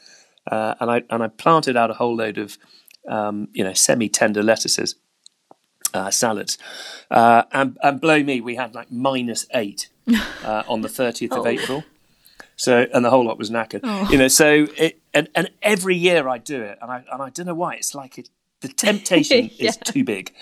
uh, 0.49 0.75
and 0.79 0.91
I 0.91 1.03
and 1.09 1.23
I 1.23 1.27
planted 1.27 1.75
out 1.75 1.89
a 1.89 1.95
whole 1.95 2.15
load 2.15 2.37
of 2.37 2.57
um, 3.07 3.49
you 3.53 3.63
know 3.63 3.73
semi 3.73 4.09
tender 4.09 4.43
lettuces, 4.43 4.95
uh, 5.93 6.11
salads, 6.11 6.57
uh, 7.11 7.43
and 7.51 7.77
and 7.81 7.99
blow 7.99 8.23
me, 8.23 8.41
we 8.41 8.55
had 8.55 8.75
like 8.75 8.91
minus 8.91 9.45
eight 9.53 9.89
uh, 10.43 10.63
on 10.67 10.81
the 10.81 10.89
thirtieth 10.89 11.33
oh. 11.33 11.41
of 11.41 11.47
April. 11.47 11.83
So 12.57 12.85
and 12.93 13.03
the 13.03 13.09
whole 13.09 13.25
lot 13.25 13.37
was 13.37 13.51
knackered, 13.51 13.81
oh. 13.83 14.09
you 14.09 14.17
know. 14.17 14.29
So 14.29 14.67
it 14.77 15.01
and 15.13 15.27
and 15.35 15.49
every 15.61 15.95
year 15.95 16.29
I 16.29 16.37
do 16.37 16.61
it, 16.61 16.77
and 16.81 16.91
I 16.91 17.03
and 17.11 17.21
I 17.21 17.29
don't 17.29 17.47
know 17.47 17.55
why 17.55 17.75
it's 17.75 17.93
like 17.93 18.17
it, 18.17 18.29
the 18.61 18.69
temptation 18.69 19.49
yeah. 19.55 19.69
is 19.69 19.77
too 19.77 20.03
big. 20.03 20.33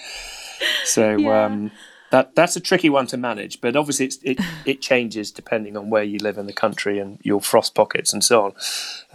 So 0.86 1.18
yeah. 1.18 1.46
um, 1.46 1.72
that 2.13 2.36
that's 2.36 2.56
a 2.56 2.60
tricky 2.60 2.91
one 2.91 3.08
to 3.08 3.17
manage, 3.17 3.60
but 3.60 3.76
obviously 3.76 4.06
it 4.21 4.39
it 4.65 4.82
changes 4.82 5.32
depending 5.32 5.76
on 5.76 5.89
where 5.89 6.04
you 6.04 6.19
live 6.19 6.38
in 6.38 6.45
the 6.45 6.54
country 6.54 6.99
and 6.99 7.17
your 7.23 7.41
frost 7.41 7.73
pockets 7.73 8.13
and 8.13 8.23
so 8.23 8.45
on. 8.45 8.54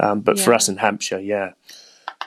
Um, 0.01 0.21
but 0.21 0.37
yeah. 0.37 0.45
for 0.45 0.53
us 0.53 0.69
in 0.69 0.79
Hampshire, 0.79 1.21
yeah, 1.21 1.53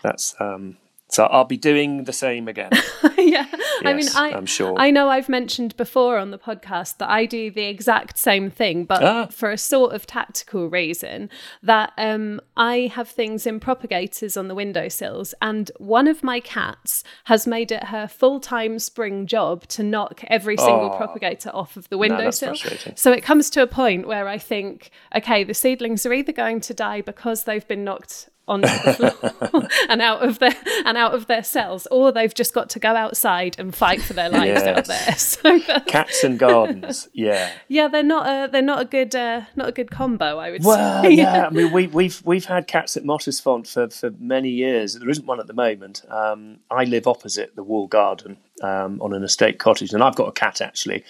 that's 0.02 0.34
um, 0.40 0.78
so 1.10 1.26
I'll 1.26 1.44
be 1.44 1.58
doing 1.58 2.06
the 2.06 2.14
same 2.14 2.48
again. 2.48 2.72
yeah. 3.28 3.48
Yes, 3.52 3.86
I 3.86 3.94
mean, 3.94 4.08
I, 4.16 4.38
am 4.38 4.46
sure. 4.46 4.74
I 4.78 4.92
know 4.92 5.10
I've 5.10 5.30
mentioned 5.30 5.78
before 5.78 6.18
on 6.18 6.32
the 6.32 6.40
podcast 6.40 6.98
that 6.98 7.10
I 7.10 7.26
do 7.26 7.52
the 7.52 7.66
exact 7.66 8.18
same 8.18 8.50
thing, 8.50 8.86
but 8.86 9.04
ah. 9.04 9.28
for 9.28 9.52
a 9.52 9.58
sort 9.58 9.94
of 9.94 10.08
tactical 10.08 10.70
reason 10.70 11.30
that 11.62 11.94
um, 11.98 12.42
I 12.58 12.92
have 12.94 13.08
things 13.08 13.46
in 13.46 13.60
propagators 13.60 14.36
on 14.36 14.48
the 14.48 14.56
windowsills, 14.56 15.34
and 15.42 15.72
one 15.78 16.08
of 16.08 16.24
my 16.24 16.40
cats 16.40 17.04
has 17.26 17.46
made 17.46 17.72
it 17.72 17.86
her 17.86 18.08
full 18.08 18.40
time 18.40 18.80
spring 18.80 19.28
job 19.28 19.68
to 19.68 19.84
knock 19.84 20.24
every 20.28 20.58
single 20.58 20.92
oh, 20.94 20.98
propagator 20.98 21.52
off 21.54 21.78
of 21.78 21.90
the 21.90 21.98
windowsill. 21.98 22.54
No, 22.54 22.94
so 22.96 23.12
it 23.12 23.24
comes 23.24 23.50
to 23.52 23.62
a 23.62 23.68
point 23.68 24.08
where 24.08 24.28
I 24.28 24.38
think, 24.38 24.90
okay, 25.16 25.44
the 25.44 25.54
seedlings 25.54 26.06
are 26.06 26.14
either 26.14 26.32
going 26.32 26.62
to 26.62 26.74
die 26.74 27.02
because 27.02 27.44
they've 27.44 27.68
been 27.68 27.84
knocked 27.84 28.30
onto 28.48 28.68
the 28.68 29.12
floor 29.52 29.68
and 29.90 30.02
out 30.02 30.24
of 30.24 30.40
their 30.40 30.56
and 30.86 30.98
out 30.98 31.14
of 31.14 31.28
their 31.28 31.44
cells, 31.44 31.88
or 31.92 32.12
they've 32.12 32.34
just 32.34 32.54
got 32.54 32.70
to 32.72 32.80
go 32.80 32.96
outside 32.96 33.56
and 33.60 33.74
fight 33.74 34.02
for 34.02 34.14
their 34.14 34.30
lives 34.42 34.62
yes. 34.64 34.68
out 34.68 34.86
there. 34.86 35.16
So 35.22 35.60
cats 35.88 36.24
and 36.24 36.38
gardens, 36.38 37.08
yeah, 37.14 37.52
yeah, 37.68 37.88
they're 37.88 38.04
not 38.04 38.28
a 38.28 38.52
they're 38.52 38.62
not 38.62 38.82
a 38.82 38.86
good 38.86 39.16
uh, 39.16 39.42
not 39.56 39.70
a 39.70 39.72
good 39.72 39.92
combo, 39.92 40.38
I 40.40 40.52
would 40.52 40.64
well, 40.64 41.04
say. 41.04 41.12
yeah, 41.12 41.48
I 41.48 41.50
mean 41.50 41.72
we, 41.72 41.88
we've 41.88 42.22
we've 42.26 42.46
had 42.46 42.68
cats 42.68 42.98
at 42.98 43.04
Mottisfont 43.04 43.68
for 43.68 43.90
for 43.90 44.12
many 44.20 44.50
years. 44.50 44.96
There 44.96 45.10
isn't 45.10 45.26
one 45.26 45.40
at 45.40 45.48
the 45.48 45.54
moment. 45.54 46.04
Um, 46.10 46.60
I 46.70 46.84
live 46.86 47.08
opposite 47.08 47.56
the 47.56 47.64
wall 47.64 47.88
garden 47.88 48.38
um, 48.62 49.02
on 49.02 49.14
an 49.14 49.24
estate 49.24 49.60
cottage, 49.60 49.94
and 49.94 50.04
I've 50.04 50.16
got 50.16 50.28
a 50.28 50.32
cat 50.32 50.62
actually, 50.62 51.04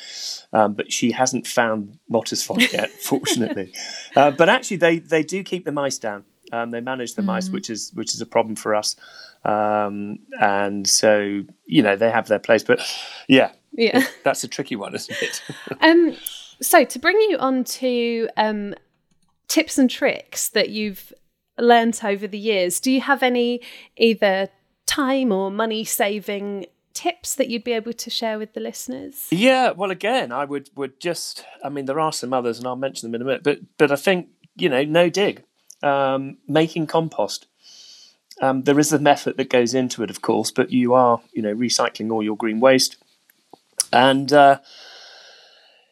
um, 0.54 0.74
but 0.74 0.92
she 0.92 1.12
hasn't 1.12 1.48
found 1.48 1.98
Mottisfont 2.12 2.72
yet, 2.72 2.90
fortunately. 2.90 3.74
Uh, 4.16 4.32
but 4.32 4.50
actually, 4.50 4.78
they 4.78 5.00
they 5.00 5.24
do 5.24 5.44
keep 5.44 5.66
the 5.66 5.72
mice 5.72 5.98
down. 5.98 6.26
Um, 6.52 6.72
they 6.72 6.82
manage 6.82 7.16
the 7.16 7.22
mm. 7.22 7.26
mice, 7.26 7.50
which 7.50 7.70
is 7.70 7.92
which 7.94 8.14
is 8.14 8.22
a 8.22 8.26
problem 8.26 8.56
for 8.56 8.76
us. 8.76 8.96
Um, 9.44 10.20
and 10.40 10.88
so 10.88 11.44
you 11.66 11.82
know 11.82 11.96
they 11.96 12.12
have 12.12 12.28
their 12.28 12.40
place, 12.40 12.64
but 12.64 12.80
yeah, 13.28 13.52
yeah, 13.74 14.06
that's 14.24 14.44
a 14.44 14.48
tricky 14.48 14.76
one, 14.76 14.96
isn't 14.96 15.22
it? 15.22 15.42
um, 15.82 16.16
so 16.62 16.84
to 16.84 17.00
bring 17.00 17.20
you 17.30 17.38
on 17.38 17.64
to 17.64 18.30
um, 18.38 18.76
tips 19.48 19.78
and 19.78 19.90
tricks 19.90 20.50
that 20.50 20.70
you've 20.70 21.14
learnt 21.58 22.04
over 22.04 22.28
the 22.28 22.38
years, 22.38 22.80
do 22.80 22.92
you 22.92 23.02
have 23.02 23.24
any 23.24 23.62
either 23.98 24.50
time 24.86 25.32
or 25.32 25.50
money 25.50 25.84
saving 25.84 26.66
tips 26.94 27.36
that 27.36 27.50
you'd 27.50 27.64
be 27.64 27.72
able 27.72 27.94
to 27.94 28.10
share 28.10 28.38
with 28.38 28.54
the 28.54 28.60
listeners? 28.60 29.28
Yeah, 29.32 29.72
well, 29.72 29.92
again, 29.92 30.32
I 30.32 30.46
would 30.46 30.70
would 30.76 31.00
just. 31.00 31.46
I 31.64 31.70
mean, 31.70 31.86
there 31.86 32.00
are 32.00 32.14
some 32.14 32.34
others, 32.34 32.58
and 32.60 32.68
I'll 32.68 32.76
mention 32.76 33.10
them 33.10 33.16
in 33.16 33.22
a 33.22 33.26
minute. 33.26 33.44
But 33.44 33.60
but 33.78 33.92
I 33.92 33.96
think 33.96 34.28
you 34.56 34.70
know, 34.70 34.84
no 34.84 35.10
dig, 35.10 35.44
um, 35.84 36.38
making 36.48 36.88
compost. 36.88 37.48
Um, 38.42 38.64
there 38.64 38.80
is 38.80 38.92
an 38.92 39.06
effort 39.06 39.38
that 39.38 39.50
goes 39.50 39.74
into 39.74 40.04
it, 40.04 40.10
of 40.10 40.22
course, 40.22 40.52
but 40.52 40.72
you 40.72 40.94
are 40.94 41.22
you 41.34 41.42
know 41.42 41.54
recycling 41.54 42.12
all 42.12 42.24
your 42.24 42.38
green 42.38 42.60
waste, 42.60 42.98
and 43.94 44.32
uh, 44.34 44.60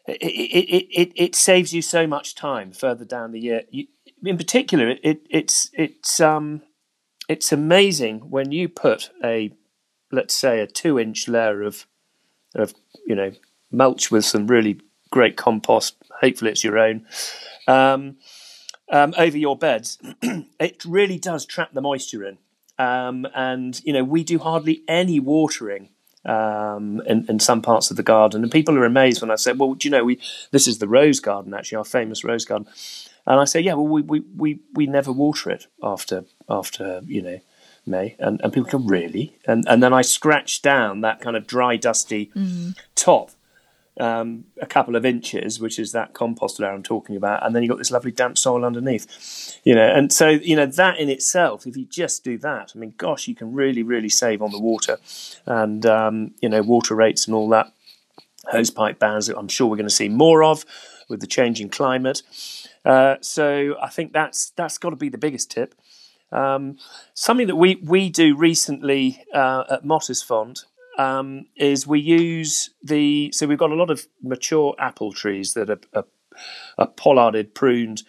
it, 0.08 0.18
it, 0.22 0.88
it, 0.92 1.12
it 1.16 1.36
saves 1.36 1.74
you 1.74 1.82
so 1.82 2.08
much 2.08 2.36
time 2.36 2.72
further 2.72 3.06
down 3.06 3.32
the 3.32 3.40
year. 3.40 3.64
You, 3.70 3.88
in 4.24 4.38
particular, 4.38 4.96
it, 5.04 5.22
it's 5.30 5.70
it's 5.74 6.20
um, 6.20 6.62
it's 7.28 7.52
amazing 7.52 8.30
when 8.30 8.52
you 8.52 8.68
put 8.68 9.12
a 9.24 9.52
let's 10.12 10.34
say 10.34 10.60
a 10.60 10.68
two 10.68 11.00
inch 11.00 11.28
layer 11.28 11.62
of 11.62 11.86
of 12.56 12.74
you 13.06 13.16
know 13.16 13.32
mulch 13.72 14.10
with 14.12 14.26
some 14.26 14.48
really 14.48 14.82
great 15.12 15.38
compost. 15.38 15.96
Hopefully, 16.22 16.52
it's 16.52 16.64
your 16.64 16.80
own. 16.80 17.06
Um, 17.68 18.18
um, 18.90 19.14
over 19.18 19.38
your 19.38 19.58
beds, 19.58 19.98
it 20.60 20.84
really 20.86 21.18
does 21.18 21.46
trap 21.46 21.74
the 21.74 21.82
moisture 21.82 22.26
in. 22.26 22.38
Um, 22.78 23.28
and 23.36 23.82
you 23.84 23.92
know 23.92 24.06
we 24.06 24.24
do 24.24 24.40
hardly 24.40 24.84
any 24.88 25.20
watering 25.20 25.90
um, 26.24 27.02
in, 27.06 27.26
in, 27.28 27.40
some 27.40 27.62
parts 27.62 27.92
of 27.92 27.98
the 27.98 28.04
garden, 28.04 28.42
and 28.42 28.52
people 28.52 28.78
are 28.78 28.86
amazed 28.86 29.22
when 29.22 29.32
I 29.32 29.36
say, 29.36 29.52
"Well, 29.52 29.74
do 29.74 29.88
you 29.88 29.92
know 29.92 30.06
we 30.06 30.20
this 30.52 30.66
is 30.66 30.80
the 30.80 30.88
rose 30.88 31.20
garden, 31.20 31.54
actually, 31.54 31.78
our 31.78 31.84
famous 31.84 32.24
rose 32.24 32.46
garden." 32.46 32.68
And 33.28 33.40
I 33.40 33.44
say, 33.44 33.60
"Yeah, 33.60 33.74
well, 33.74 33.88
we 33.88 34.02
we 34.02 34.20
we, 34.38 34.60
we 34.74 34.88
never 34.88 35.12
water 35.12 35.50
it 35.50 35.68
after 35.84 36.24
after 36.48 37.02
you 37.06 37.22
know 37.22 37.40
May, 37.86 38.16
and, 38.20 38.40
and 38.44 38.54
people 38.54 38.70
go, 38.70 38.86
really? 38.86 39.36
And 39.46 39.66
and 39.68 39.82
then 39.84 39.94
I 39.94 40.02
scratch 40.02 40.62
down 40.62 41.02
that 41.02 41.20
kind 41.20 41.36
of 41.36 41.48
dry, 41.48 41.76
dusty 41.76 42.32
mm. 42.36 42.78
top 42.96 43.32
um, 44.00 44.46
a 44.62 44.66
couple 44.66 44.96
of 44.96 45.06
inches, 45.06 45.60
which 45.60 45.78
is 45.80 45.92
that 45.92 46.14
compost 46.14 46.60
layer 46.60 46.72
I'm 46.72 46.84
talking 46.84 47.16
about, 47.16 47.46
and 47.46 47.56
then 47.56 47.64
you've 47.64 47.70
got 47.70 47.78
this 47.78 47.92
lovely 47.92 48.12
damp 48.12 48.38
soil 48.38 48.66
underneath. 48.66 49.60
You 49.64 49.76
know, 49.76 49.88
and 49.88 50.12
so 50.12 50.30
you 50.30 50.56
know 50.56 50.66
that 50.66 50.98
in 50.98 51.10
itself, 51.10 51.68
if 51.68 51.76
you 51.76 51.86
just 51.86 52.24
do 52.24 52.38
that, 52.40 52.72
I 52.76 52.78
mean, 52.78 52.94
gosh, 52.98 53.28
you 53.28 53.36
can 53.36 53.54
really, 53.54 53.84
really 53.84 54.10
save 54.10 54.42
on 54.42 54.52
the 54.52 54.60
water, 54.60 54.98
and 55.46 55.86
um, 55.86 56.32
you 56.42 56.50
know, 56.50 56.62
water 56.62 56.96
rates 56.96 57.28
and 57.28 57.36
all 57.36 57.50
that. 57.50 57.72
Hose 58.52 58.72
pipe 58.72 58.98
bans 59.00 59.28
that 59.28 59.38
I'm 59.38 59.50
sure 59.50 59.68
we're 59.68 59.76
going 59.76 59.90
to 59.90 59.94
see 59.94 60.10
more 60.10 60.44
of 60.44 60.66
with 61.08 61.20
the 61.20 61.28
changing 61.28 61.70
climate. 61.70 62.22
Uh, 62.86 63.16
so 63.22 63.76
I 63.82 63.90
think 63.90 64.14
that's 64.14 64.52
that's 64.52 64.78
got 64.78 64.92
to 64.92 64.96
be 64.96 65.10
the 65.10 65.18
biggest 65.18 65.52
tip. 65.52 65.76
Um, 66.32 66.78
something 67.14 67.48
that 67.48 67.56
we, 67.56 67.76
we 67.76 68.10
do 68.10 68.36
recently 68.36 69.26
uh, 69.34 69.64
at 69.72 69.84
Mottisfont 69.84 70.66
um, 71.00 71.46
is 71.56 71.88
we 71.88 72.00
use 72.02 72.72
the 72.84 73.32
so 73.32 73.48
we've 73.48 73.58
got 73.58 73.72
a 73.72 73.76
lot 73.76 73.90
of 73.90 74.06
mature 74.22 74.76
apple 74.78 75.14
trees 75.14 75.54
that 75.54 75.70
are, 75.70 75.80
are, 75.94 76.06
are 76.78 76.88
pollarded, 76.88 77.56
pruned, 77.56 78.04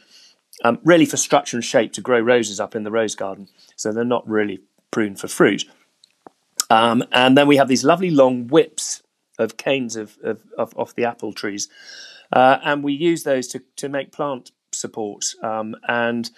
um, 0.65 0.81
really 0.85 1.07
for 1.07 1.17
structure 1.17 1.57
and 1.57 1.65
shape 1.65 1.93
to 1.93 2.01
grow 2.01 2.19
roses 2.19 2.59
up 2.59 2.75
in 2.75 2.83
the 2.83 2.91
rose 2.91 3.15
garden. 3.15 3.49
So 3.77 3.93
they're 3.93 4.05
not 4.05 4.29
really 4.29 4.59
pruned 4.91 5.21
for 5.21 5.29
fruit. 5.29 5.65
Um, 6.69 7.05
and 7.13 7.39
then 7.39 7.47
we 7.47 7.57
have 7.57 7.69
these 7.69 7.85
lovely 7.85 8.11
long 8.11 8.49
whips 8.49 9.03
of 9.39 9.57
canes 9.57 9.95
of, 9.95 10.19
of, 10.25 10.43
of 10.59 10.77
off 10.77 10.95
the 10.97 11.05
apple 11.05 11.33
trees, 11.33 11.69
uh, 12.33 12.59
and 12.65 12.83
we 12.83 12.93
use 12.93 13.23
those 13.23 13.47
to 13.49 13.63
to 13.77 13.89
make 13.89 14.11
plant 14.11 14.51
support 14.73 15.27
um, 15.43 15.77
and 15.89 16.31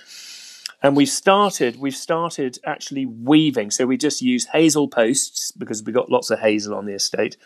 and 0.82 0.96
we've 0.96 1.08
started 1.08 1.78
we've 1.78 1.96
started 1.96 2.58
actually 2.64 3.06
weaving. 3.06 3.70
So 3.70 3.86
we 3.86 3.96
just 3.96 4.20
use 4.20 4.46
hazel 4.46 4.88
posts 4.88 5.52
because 5.52 5.82
we've 5.82 5.94
got 5.94 6.10
lots 6.10 6.30
of 6.30 6.40
hazel 6.40 6.74
on 6.74 6.86
the 6.86 6.94
estate. 6.94 7.36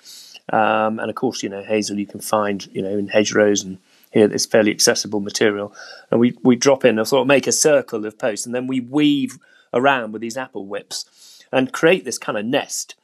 Um, 0.53 1.01
and 1.01 1.11
of 1.11 1.17
course 1.17 1.43
you 1.43 1.49
know 1.49 1.63
hazel 1.63 1.99
you 1.99 2.07
can 2.07 2.21
find 2.21 2.67
you 2.69 2.81
know 2.81 2.97
in 2.97 3.09
hedgerows 3.09 3.65
and 3.65 3.79
here 4.13 4.33
it's 4.33 4.47
fairly 4.47 4.71
accessible 4.71 5.21
material. 5.21 5.75
And 6.11 6.21
we 6.21 6.37
we 6.43 6.57
drop 6.57 6.85
in 6.85 6.99
and 6.99 7.07
sort 7.07 7.23
of 7.23 7.27
make 7.27 7.47
a 7.47 7.53
circle 7.53 8.07
of 8.07 8.19
posts 8.19 8.47
and 8.47 8.55
then 8.55 8.67
we 8.67 8.81
weave 8.81 9.39
around 9.75 10.13
with 10.13 10.23
these 10.23 10.37
apple 10.37 10.67
whips 10.67 11.43
and 11.53 11.73
create 11.73 12.05
this 12.05 12.19
kind 12.19 12.39
of 12.39 12.45
nest 12.45 12.95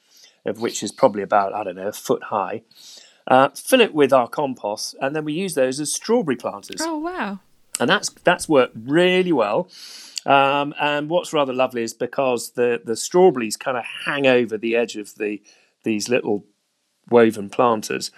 of 0.45 0.61
which 0.61 0.83
is 0.83 0.90
probably 0.90 1.23
about 1.23 1.55
i 1.55 1.62
don't 1.62 1.77
know 1.77 1.88
a 1.88 1.92
foot 1.92 2.25
high. 2.25 2.62
Uh, 3.29 3.49
fill 3.51 3.81
it 3.81 3.95
with 3.95 4.12
our 4.12 4.27
compost 4.27 4.97
and 5.01 5.14
then 5.14 5.25
we 5.25 5.33
use 5.33 5.55
those 5.55 5.79
as 5.79 5.92
strawberry 5.92 6.37
planters. 6.37 6.81
Oh 6.81 6.99
wow. 6.99 7.40
And 7.79 7.88
that's 7.88 8.09
that's 8.25 8.49
worked 8.49 8.77
really 8.77 9.33
well 9.33 9.68
um, 10.26 10.74
and 10.80 11.08
what's 11.08 11.32
rather 11.32 11.52
lovely 11.52 11.82
is 11.82 11.94
because 11.94 12.52
the, 12.52 12.80
the 12.85 12.96
strawberries 12.96 13.56
kind 13.56 13.76
of 13.76 13.85
hang 14.06 14.26
over 14.26 14.56
the 14.56 14.76
edge 14.76 14.96
of 14.96 15.14
the 15.16 15.42
these 15.85 16.08
little 16.08 16.44
woven 17.11 17.50
planters, 17.50 18.11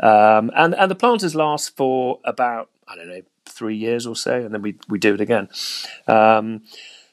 um, 0.00 0.50
and 0.56 0.74
and 0.74 0.90
the 0.90 0.94
planters 0.94 1.34
last 1.34 1.76
for 1.76 2.20
about 2.24 2.70
I 2.88 2.96
don't 2.96 3.08
know 3.08 3.22
three 3.46 3.76
years 3.76 4.06
or 4.06 4.16
so, 4.16 4.34
and 4.34 4.54
then 4.54 4.62
we 4.62 4.76
we 4.88 4.98
do 4.98 5.14
it 5.14 5.20
again. 5.20 5.48
Um, 6.06 6.62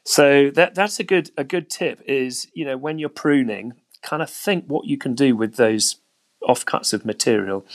so 0.03 0.49
that 0.51 0.75
that's 0.75 0.99
a 0.99 1.03
good 1.03 1.31
a 1.37 1.43
good 1.43 1.69
tip 1.69 2.01
is 2.05 2.47
you 2.53 2.65
know 2.65 2.77
when 2.77 2.97
you're 2.97 3.09
pruning, 3.09 3.73
kind 4.01 4.21
of 4.21 4.29
think 4.29 4.65
what 4.65 4.85
you 4.85 4.97
can 4.97 5.13
do 5.13 5.35
with 5.35 5.55
those 5.55 5.97
offcuts 6.43 6.93
of 6.93 7.05
material. 7.05 7.65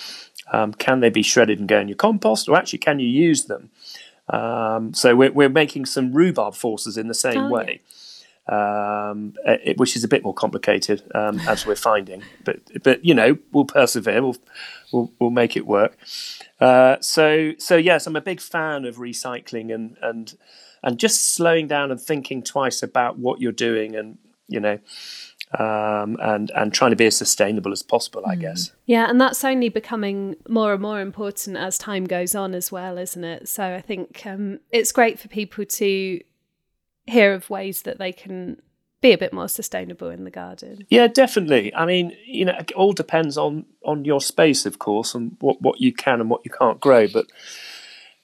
Um, 0.53 0.75
can 0.75 1.01
they 1.01 1.11
be 1.11 1.23
shredded 1.23 1.59
and 1.59 1.69
go 1.69 1.79
in 1.81 1.89
your 1.89 1.97
compost, 1.97 2.49
or 2.49 2.57
actually 2.57 2.81
can 2.81 2.99
you 2.99 3.09
use 3.09 3.45
them? 3.45 3.71
Um, 4.29 4.95
so 4.95 5.15
we're, 5.15 5.33
we're 5.33 5.49
making 5.49 5.87
some 5.87 6.13
rhubarb 6.13 6.55
forces 6.55 6.97
in 6.97 7.09
the 7.09 7.15
same 7.15 7.39
oh, 7.39 7.51
way, 7.51 7.81
yeah. 8.49 9.11
um, 9.11 9.35
it, 9.45 9.79
which 9.79 9.97
is 9.97 10.05
a 10.05 10.09
bit 10.09 10.23
more 10.23 10.35
complicated 10.35 11.03
um, 11.15 11.41
as 11.41 11.67
we're 11.67 11.77
finding. 11.77 12.23
But 12.43 12.83
but 12.83 13.05
you 13.05 13.15
know 13.15 13.37
we'll 13.53 13.67
persevere. 13.67 14.23
We'll 14.23 14.37
we'll, 14.93 15.13
we'll 15.19 15.31
make 15.31 15.57
it 15.57 15.67
work. 15.67 15.99
Uh, 16.61 16.97
so 17.01 17.53
so 17.59 17.77
yes, 17.77 18.07
I'm 18.07 18.17
a 18.17 18.23
big 18.23 18.41
fan 18.41 18.87
of 18.87 18.97
recycling 18.97 19.75
and 19.75 19.97
and 20.01 20.35
and 20.83 20.99
just 20.99 21.35
slowing 21.35 21.67
down 21.67 21.91
and 21.91 22.01
thinking 22.01 22.43
twice 22.43 22.83
about 22.83 23.19
what 23.19 23.41
you're 23.41 23.53
doing 23.53 23.95
and 23.95 24.19
you 24.49 24.61
know 24.61 24.79
um, 25.59 26.17
and 26.21 26.51
and 26.55 26.73
trying 26.73 26.91
to 26.91 26.97
be 26.97 27.07
as 27.07 27.17
sustainable 27.17 27.73
as 27.73 27.83
possible, 27.83 28.23
I 28.27 28.37
mm. 28.37 28.41
guess. 28.41 28.73
Yeah, 28.87 29.09
and 29.09 29.21
that's 29.21 29.45
only 29.45 29.69
becoming 29.69 30.37
more 30.49 30.73
and 30.73 30.83
more 30.83 31.01
important 31.01 31.57
as 31.57 31.79
time 31.79 32.05
goes 32.05 32.35
on 32.35 32.55
as 32.55 32.73
well, 32.73 32.99
isn't 32.99 33.25
it? 33.25 33.49
So 33.49 33.75
I 33.75 33.81
think 33.81 34.23
um, 34.27 34.61
it's 34.71 34.93
great 34.93 35.19
for 35.19 35.29
people 35.29 35.65
to 35.65 36.21
hear 37.07 37.35
of 37.35 37.51
ways 37.51 37.83
that 37.83 37.99
they 37.99 38.13
can 38.13 38.61
be 39.01 39.13
a 39.13 39.19
bit 39.19 39.35
more 39.35 39.49
sustainable 39.49 40.09
in 40.09 40.25
the 40.25 40.31
garden. 40.31 40.87
Yeah, 40.89 41.09
definitely. 41.09 41.75
I 41.75 41.85
mean, 41.85 42.17
you 42.25 42.47
know, 42.47 42.55
it 42.59 42.73
all 42.73 42.93
depends 42.93 43.37
on 43.37 43.67
on 43.85 44.05
your 44.05 44.21
space, 44.21 44.67
of 44.67 44.79
course, 44.79 45.15
and 45.15 45.37
what 45.41 45.61
what 45.61 45.81
you 45.81 45.93
can 45.93 46.21
and 46.21 46.31
what 46.31 46.41
you 46.45 46.51
can't 46.51 46.81
grow. 46.81 47.07
But 47.07 47.27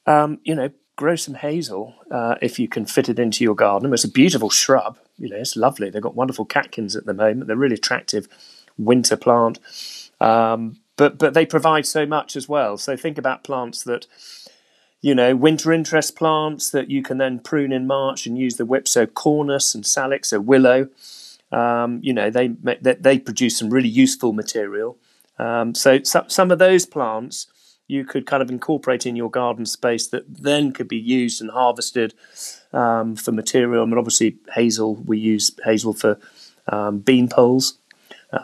um, 0.06 0.40
you 0.42 0.54
know, 0.54 0.70
grow 0.96 1.16
some 1.16 1.34
hazel 1.34 1.94
uh, 2.10 2.34
if 2.42 2.58
you 2.58 2.66
can 2.66 2.86
fit 2.86 3.08
it 3.08 3.18
into 3.18 3.44
your 3.44 3.54
garden. 3.54 3.92
It's 3.92 4.04
a 4.04 4.10
beautiful 4.10 4.50
shrub. 4.50 4.98
You 5.20 5.28
know, 5.28 5.36
it's 5.36 5.56
lovely. 5.56 5.90
They've 5.90 6.02
got 6.02 6.14
wonderful 6.14 6.44
catkins 6.44 6.96
at 6.96 7.06
the 7.06 7.14
moment. 7.14 7.46
They're 7.46 7.56
really 7.56 7.74
attractive 7.74 8.26
winter 8.78 9.16
plant. 9.16 9.58
Um, 10.20 10.80
but 10.96 11.18
but 11.18 11.34
they 11.34 11.46
provide 11.46 11.86
so 11.86 12.04
much 12.06 12.36
as 12.36 12.48
well. 12.48 12.76
So 12.76 12.96
think 12.96 13.18
about 13.18 13.44
plants 13.44 13.82
that 13.84 14.06
you 15.00 15.14
know 15.14 15.34
winter 15.34 15.72
interest 15.72 16.16
plants 16.16 16.70
that 16.70 16.90
you 16.90 17.02
can 17.02 17.18
then 17.18 17.38
prune 17.38 17.72
in 17.72 17.86
March 17.86 18.26
and 18.26 18.36
use 18.36 18.56
the 18.56 18.66
whip. 18.66 18.88
So 18.88 19.06
cornus 19.06 19.74
and 19.74 19.86
salix, 19.86 20.30
so 20.30 20.40
willow. 20.40 20.88
Um, 21.52 22.00
you 22.02 22.12
know 22.12 22.30
they, 22.30 22.48
they 22.48 22.94
they 22.94 23.18
produce 23.18 23.58
some 23.58 23.70
really 23.70 23.88
useful 23.88 24.32
material. 24.32 24.98
Um, 25.38 25.74
so, 25.74 26.02
so 26.02 26.24
some 26.28 26.50
of 26.50 26.58
those 26.58 26.84
plants 26.84 27.46
you 27.88 28.04
could 28.04 28.24
kind 28.24 28.42
of 28.42 28.50
incorporate 28.50 29.04
in 29.04 29.16
your 29.16 29.30
garden 29.30 29.66
space 29.66 30.06
that 30.06 30.24
then 30.28 30.70
could 30.70 30.86
be 30.86 30.98
used 30.98 31.40
and 31.40 31.50
harvested 31.50 32.14
um, 32.72 33.16
for 33.16 33.32
material. 33.32 33.82
I 33.82 33.86
mean, 33.86 33.98
obviously, 33.98 34.36
hazel, 34.54 34.96
we 34.96 35.18
use 35.18 35.50
hazel 35.64 35.92
for 35.92 36.18
um, 36.68 36.98
bean 36.98 37.28
poles 37.28 37.78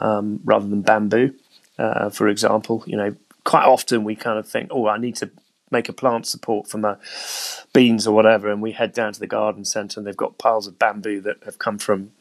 um, 0.00 0.40
rather 0.44 0.66
than 0.66 0.82
bamboo, 0.82 1.34
uh, 1.78 2.10
for 2.10 2.28
example. 2.28 2.82
You 2.86 2.96
know, 2.96 3.16
quite 3.44 3.64
often 3.64 4.04
we 4.04 4.16
kind 4.16 4.38
of 4.38 4.48
think, 4.48 4.68
oh, 4.72 4.88
I 4.88 4.98
need 4.98 5.16
to 5.16 5.30
make 5.70 5.88
a 5.88 5.92
plant 5.92 6.26
support 6.26 6.68
for 6.68 6.78
my 6.78 6.96
beans 7.72 8.06
or 8.06 8.14
whatever, 8.14 8.50
and 8.50 8.62
we 8.62 8.72
head 8.72 8.92
down 8.92 9.12
to 9.12 9.20
the 9.20 9.26
garden 9.26 9.64
centre 9.64 9.98
and 9.98 10.06
they've 10.06 10.16
got 10.16 10.38
piles 10.38 10.66
of 10.66 10.78
bamboo 10.78 11.20
that 11.22 11.42
have 11.44 11.58
come 11.58 11.78
from 11.78 12.12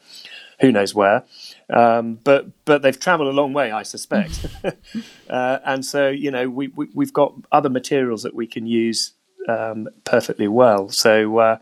who 0.62 0.72
knows 0.72 0.96
where. 0.96 1.24
Um, 1.70 2.20
but 2.24 2.48
but 2.66 2.82
they've 2.82 3.00
travelled 3.00 3.30
a 3.30 3.36
long 3.36 3.54
way, 3.54 3.72
I 3.72 3.84
suspect. 3.84 4.46
uh, 5.30 5.60
and 5.66 5.86
so 5.86 6.10
you 6.10 6.32
know 6.32 6.50
we, 6.50 6.68
we 6.68 7.06
have 7.06 7.14
got 7.14 7.34
other 7.52 7.70
materials 7.70 8.24
that 8.24 8.34
we 8.34 8.48
can 8.48 8.66
use 8.66 9.14
um, 9.48 9.88
perfectly 10.04 10.48
well. 10.48 10.90
So 10.90 11.38
uh, 11.38 11.58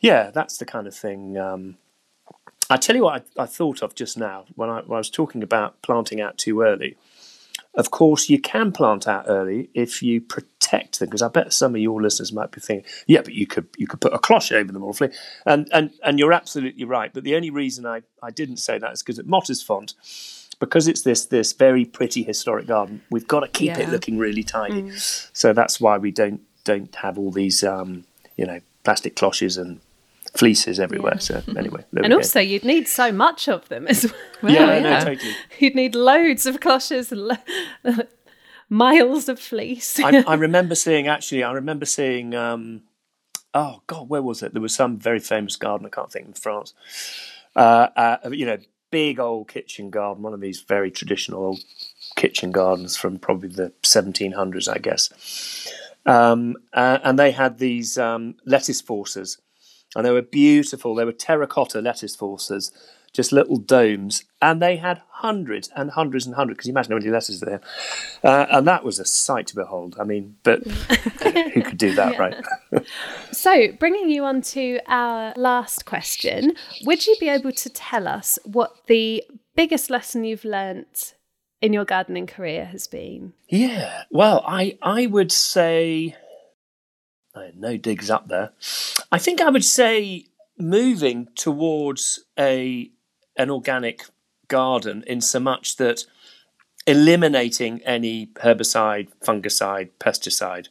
yeah, 0.00 0.30
that's 0.30 0.58
the 0.58 0.64
kind 0.64 0.86
of 0.86 0.94
thing. 0.94 1.36
Um, 1.36 1.76
I 2.68 2.76
tell 2.76 2.96
you 2.96 3.02
what 3.02 3.24
I, 3.36 3.42
I, 3.42 3.46
thought 3.46 3.82
of 3.82 3.94
just 3.96 4.16
now 4.16 4.44
when 4.54 4.70
I, 4.70 4.80
when 4.82 4.96
I 4.96 4.98
was 4.98 5.10
talking 5.10 5.42
about 5.42 5.82
planting 5.82 6.20
out 6.20 6.38
too 6.38 6.62
early. 6.62 6.96
Of 7.74 7.90
course, 7.90 8.28
you 8.28 8.40
can 8.40 8.72
plant 8.72 9.06
out 9.06 9.26
early 9.28 9.70
if 9.74 10.02
you 10.02 10.20
protect 10.20 10.98
them, 10.98 11.08
because 11.08 11.22
I 11.22 11.28
bet 11.28 11.52
some 11.52 11.74
of 11.76 11.80
your 11.80 12.02
listeners 12.02 12.32
might 12.32 12.50
be 12.50 12.60
thinking, 12.60 12.88
"Yeah, 13.06 13.22
but 13.22 13.32
you 13.32 13.46
could 13.46 13.68
you 13.76 13.86
could 13.86 14.00
put 14.00 14.12
a 14.12 14.18
cloche 14.18 14.52
over 14.52 14.72
them 14.72 14.82
awfully," 14.82 15.10
and 15.46 15.68
and 15.72 15.92
and 16.02 16.18
you're 16.18 16.32
absolutely 16.32 16.84
right. 16.84 17.12
But 17.12 17.22
the 17.22 17.36
only 17.36 17.50
reason 17.50 17.86
I, 17.86 18.02
I 18.22 18.30
didn't 18.30 18.56
say 18.56 18.78
that 18.78 18.92
is 18.92 19.02
because 19.02 19.20
at 19.20 19.26
Mottisfont, 19.26 19.94
because 20.58 20.88
it's 20.88 21.02
this 21.02 21.26
this 21.26 21.52
very 21.52 21.84
pretty 21.84 22.24
historic 22.24 22.66
garden. 22.66 23.02
We've 23.10 23.28
got 23.28 23.40
to 23.40 23.48
keep 23.48 23.78
it 23.78 23.88
looking 23.88 24.18
really 24.18 24.42
tidy. 24.42 24.90
So 24.96 25.52
that's 25.52 25.80
why 25.80 25.98
we 25.98 26.10
don't 26.10 26.40
don't 26.64 26.94
have 26.96 27.18
all 27.18 27.30
these 27.30 27.62
um, 27.64 28.04
you 28.36 28.46
know 28.46 28.60
plastic 28.84 29.16
cloches 29.16 29.56
and 29.56 29.80
fleeces 30.34 30.78
everywhere. 30.78 31.18
So 31.20 31.42
anyway, 31.56 31.84
And 31.92 32.02
we 32.02 32.08
go. 32.08 32.16
also, 32.16 32.38
you'd 32.40 32.64
need 32.64 32.86
so 32.86 33.10
much 33.12 33.48
of 33.48 33.68
them 33.68 33.86
as 33.88 34.04
well. 34.04 34.14
Well, 34.42 34.52
yeah, 34.54 34.74
yeah. 34.76 34.80
no, 34.98 35.04
totally. 35.04 35.34
You'd 35.58 35.74
need 35.74 35.94
loads 35.94 36.46
of 36.46 36.60
cloches 36.60 37.10
and 37.12 37.22
lo- 37.28 37.36
miles 38.68 39.28
of 39.28 39.38
fleece. 39.40 39.98
I, 40.00 40.22
I 40.26 40.34
remember 40.34 40.74
seeing 40.74 41.08
actually. 41.08 41.42
I 41.42 41.52
remember 41.52 41.84
seeing. 41.86 42.34
Um, 42.34 42.82
oh 43.54 43.82
God, 43.86 44.08
where 44.08 44.22
was 44.22 44.42
it? 44.42 44.52
There 44.52 44.62
was 44.62 44.74
some 44.74 44.98
very 44.98 45.18
famous 45.20 45.56
garden. 45.56 45.86
I 45.86 45.90
can't 45.90 46.12
think 46.12 46.26
in 46.26 46.32
France. 46.34 46.74
Uh, 47.56 47.88
uh, 47.96 48.16
you 48.30 48.46
know, 48.46 48.58
big 48.92 49.18
old 49.18 49.48
kitchen 49.48 49.90
garden. 49.90 50.22
One 50.22 50.32
of 50.34 50.40
these 50.40 50.60
very 50.60 50.90
traditional 50.90 51.42
old 51.42 51.60
kitchen 52.16 52.52
gardens 52.52 52.96
from 52.96 53.18
probably 53.18 53.48
the 53.48 53.72
1700s, 53.82 54.68
I 54.72 54.78
guess. 54.78 55.10
Um, 56.10 56.56
uh, 56.72 56.98
and 57.04 57.18
they 57.18 57.30
had 57.30 57.58
these 57.58 57.96
um, 57.96 58.34
lettuce 58.44 58.80
forces, 58.80 59.38
and 59.94 60.04
they 60.04 60.10
were 60.10 60.22
beautiful. 60.22 60.96
They 60.96 61.04
were 61.04 61.12
terracotta 61.12 61.80
lettuce 61.80 62.16
forces, 62.16 62.72
just 63.12 63.30
little 63.30 63.58
domes, 63.58 64.24
and 64.42 64.60
they 64.60 64.76
had 64.76 65.02
hundreds 65.10 65.70
and 65.76 65.92
hundreds 65.92 66.26
and 66.26 66.34
hundreds. 66.34 66.56
Because 66.56 66.66
you 66.66 66.72
imagine 66.72 66.92
how 66.92 66.98
many 66.98 67.10
lettuces 67.10 67.40
there, 67.40 67.60
uh, 68.24 68.46
and 68.50 68.66
that 68.66 68.82
was 68.82 68.98
a 68.98 69.04
sight 69.04 69.46
to 69.48 69.54
behold. 69.54 69.94
I 70.00 70.04
mean, 70.04 70.34
but 70.42 70.66
who 71.54 71.62
could 71.62 71.78
do 71.78 71.94
that, 71.94 72.18
right? 72.18 72.34
So, 73.30 73.70
bringing 73.78 74.10
you 74.10 74.24
on 74.24 74.42
to 74.42 74.80
our 74.88 75.32
last 75.36 75.84
question, 75.84 76.56
would 76.82 77.06
you 77.06 77.14
be 77.20 77.28
able 77.28 77.52
to 77.52 77.70
tell 77.70 78.08
us 78.08 78.36
what 78.44 78.72
the 78.88 79.22
biggest 79.54 79.90
lesson 79.90 80.24
you've 80.24 80.44
learnt 80.44 81.14
in 81.60 81.72
your 81.72 81.84
gardening 81.84 82.26
career 82.26 82.66
has 82.66 82.86
been? 82.86 83.32
Yeah. 83.48 84.04
Well, 84.10 84.42
I 84.46 84.78
I 84.82 85.06
would 85.06 85.32
say 85.32 86.16
I 87.34 87.44
had 87.44 87.56
no 87.56 87.76
digs 87.76 88.10
up 88.10 88.28
there. 88.28 88.52
I 89.12 89.18
think 89.18 89.40
I 89.40 89.50
would 89.50 89.64
say 89.64 90.26
moving 90.58 91.28
towards 91.34 92.24
a 92.38 92.90
an 93.36 93.50
organic 93.50 94.06
garden 94.48 95.04
in 95.06 95.20
so 95.20 95.40
much 95.40 95.76
that 95.76 96.04
eliminating 96.86 97.80
any 97.82 98.26
herbicide, 98.42 99.08
fungicide, 99.24 99.90
pesticide, 100.00 100.68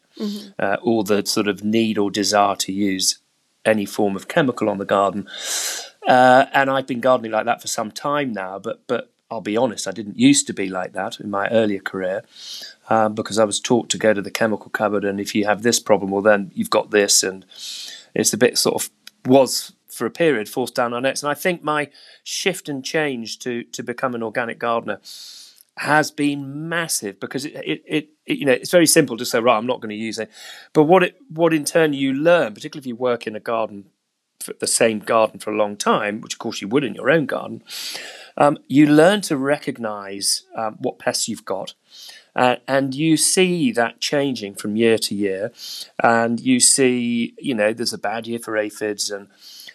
uh, 0.60 0.78
or 0.82 1.04
the 1.04 1.26
sort 1.26 1.48
of 1.48 1.64
need 1.64 1.98
or 1.98 2.12
desire 2.12 2.56
to 2.58 2.74
use 2.74 3.20
any 3.64 3.86
form 3.86 4.16
of 4.16 4.28
chemical 4.28 4.70
on 4.70 4.78
the 4.80 4.86
garden. 4.86 5.28
Uh, 6.08 6.46
and 6.54 6.70
I've 6.70 6.88
been 6.88 7.00
gardening 7.00 7.32
like 7.32 7.46
that 7.46 7.62
for 7.62 7.68
some 7.68 7.92
time 7.92 8.34
now, 8.34 8.60
but 8.60 8.82
but 8.88 9.12
I'll 9.32 9.42
be 9.42 9.58
honest, 9.58 9.88
I 9.88 9.92
didn't 9.92 10.18
used 10.18 10.48
to 10.48 10.54
be 10.54 10.70
like 10.70 10.94
that 10.94 11.20
in 11.20 11.30
my 11.30 11.48
earlier 11.50 11.80
career 11.80 12.24
um, 12.90 13.14
because 13.14 13.38
I 13.38 13.44
was 13.44 13.60
taught 13.60 13.90
to 13.90 13.98
go 13.98 14.14
to 14.14 14.22
the 14.22 14.32
chemical 14.32 14.70
cupboard, 14.72 15.06
and 15.06 15.20
if 15.20 15.36
you 15.36 15.46
have 15.46 15.62
this 15.62 15.80
problem, 15.80 16.10
well, 16.10 16.24
then 16.24 16.52
you've 16.56 16.72
got 16.72 16.90
this, 16.90 17.22
and 17.22 17.46
it's 18.16 18.34
a 18.34 18.38
bit 18.38 18.58
sort 18.58 18.84
of 18.84 18.90
was 19.26 19.74
for 19.88 20.06
a 20.06 20.12
period 20.12 20.48
forced 20.48 20.76
down 20.76 20.94
our 20.94 21.02
necks. 21.02 21.22
And 21.22 21.30
I 21.30 21.36
think 21.36 21.64
my 21.64 21.90
shift 22.24 22.70
and 22.70 22.84
change 22.84 23.40
to 23.40 23.64
to 23.64 23.84
become 23.84 24.16
an 24.16 24.24
organic 24.24 24.58
gardener 24.58 25.00
has 25.78 26.12
been 26.12 26.68
massive 26.68 27.20
because 27.20 27.46
it, 27.46 27.54
it, 27.54 27.84
it, 27.86 28.10
it 28.26 28.38
you 28.38 28.46
know 28.46 28.52
it's 28.52 28.72
very 28.72 28.86
simple 28.88 29.16
to 29.18 29.26
say 29.26 29.40
right 29.40 29.58
I'm 29.58 29.68
not 29.68 29.82
going 29.82 29.90
to 29.90 29.96
use 29.96 30.18
it, 30.18 30.32
but 30.74 30.84
what 30.84 31.04
it 31.04 31.18
what 31.30 31.54
in 31.54 31.66
turn 31.66 31.94
you 31.94 32.14
learn, 32.14 32.56
particularly 32.56 32.82
if 32.82 32.88
you 32.88 32.96
work 32.96 33.28
in 33.28 33.36
a 33.36 33.40
garden 33.40 33.86
the 34.60 34.68
same 34.68 35.00
garden 35.00 35.40
for 35.40 35.52
a 35.52 35.58
long 35.58 35.76
time, 35.76 36.22
which 36.22 36.34
of 36.34 36.40
course 36.40 36.62
you 36.62 36.68
would 36.68 36.84
in 36.84 36.96
your 36.96 37.10
own 37.10 37.26
garden, 37.26 37.62
um, 38.40 38.58
you 38.68 38.88
learn 38.88 39.22
to 39.22 39.38
recognise 39.38 40.44
um, 40.56 40.78
what 40.80 40.98
pests 40.98 41.28
you've 41.28 41.46
got. 41.46 41.74
Uh, 42.36 42.56
and 42.68 42.96
you 42.96 43.18
see 43.18 43.72
that 43.72 44.00
changing 44.00 44.56
from 44.56 44.76
year 44.76 44.98
to 44.98 45.14
year, 45.14 45.52
and 46.02 46.40
you 46.40 46.60
see, 46.60 47.34
you 47.38 47.54
know, 47.54 47.74
there's 47.74 47.92
a 47.92 47.98
bad 47.98 48.28
year 48.28 48.40
for 48.40 48.56
aphids, 48.56 49.12
and 49.12 49.28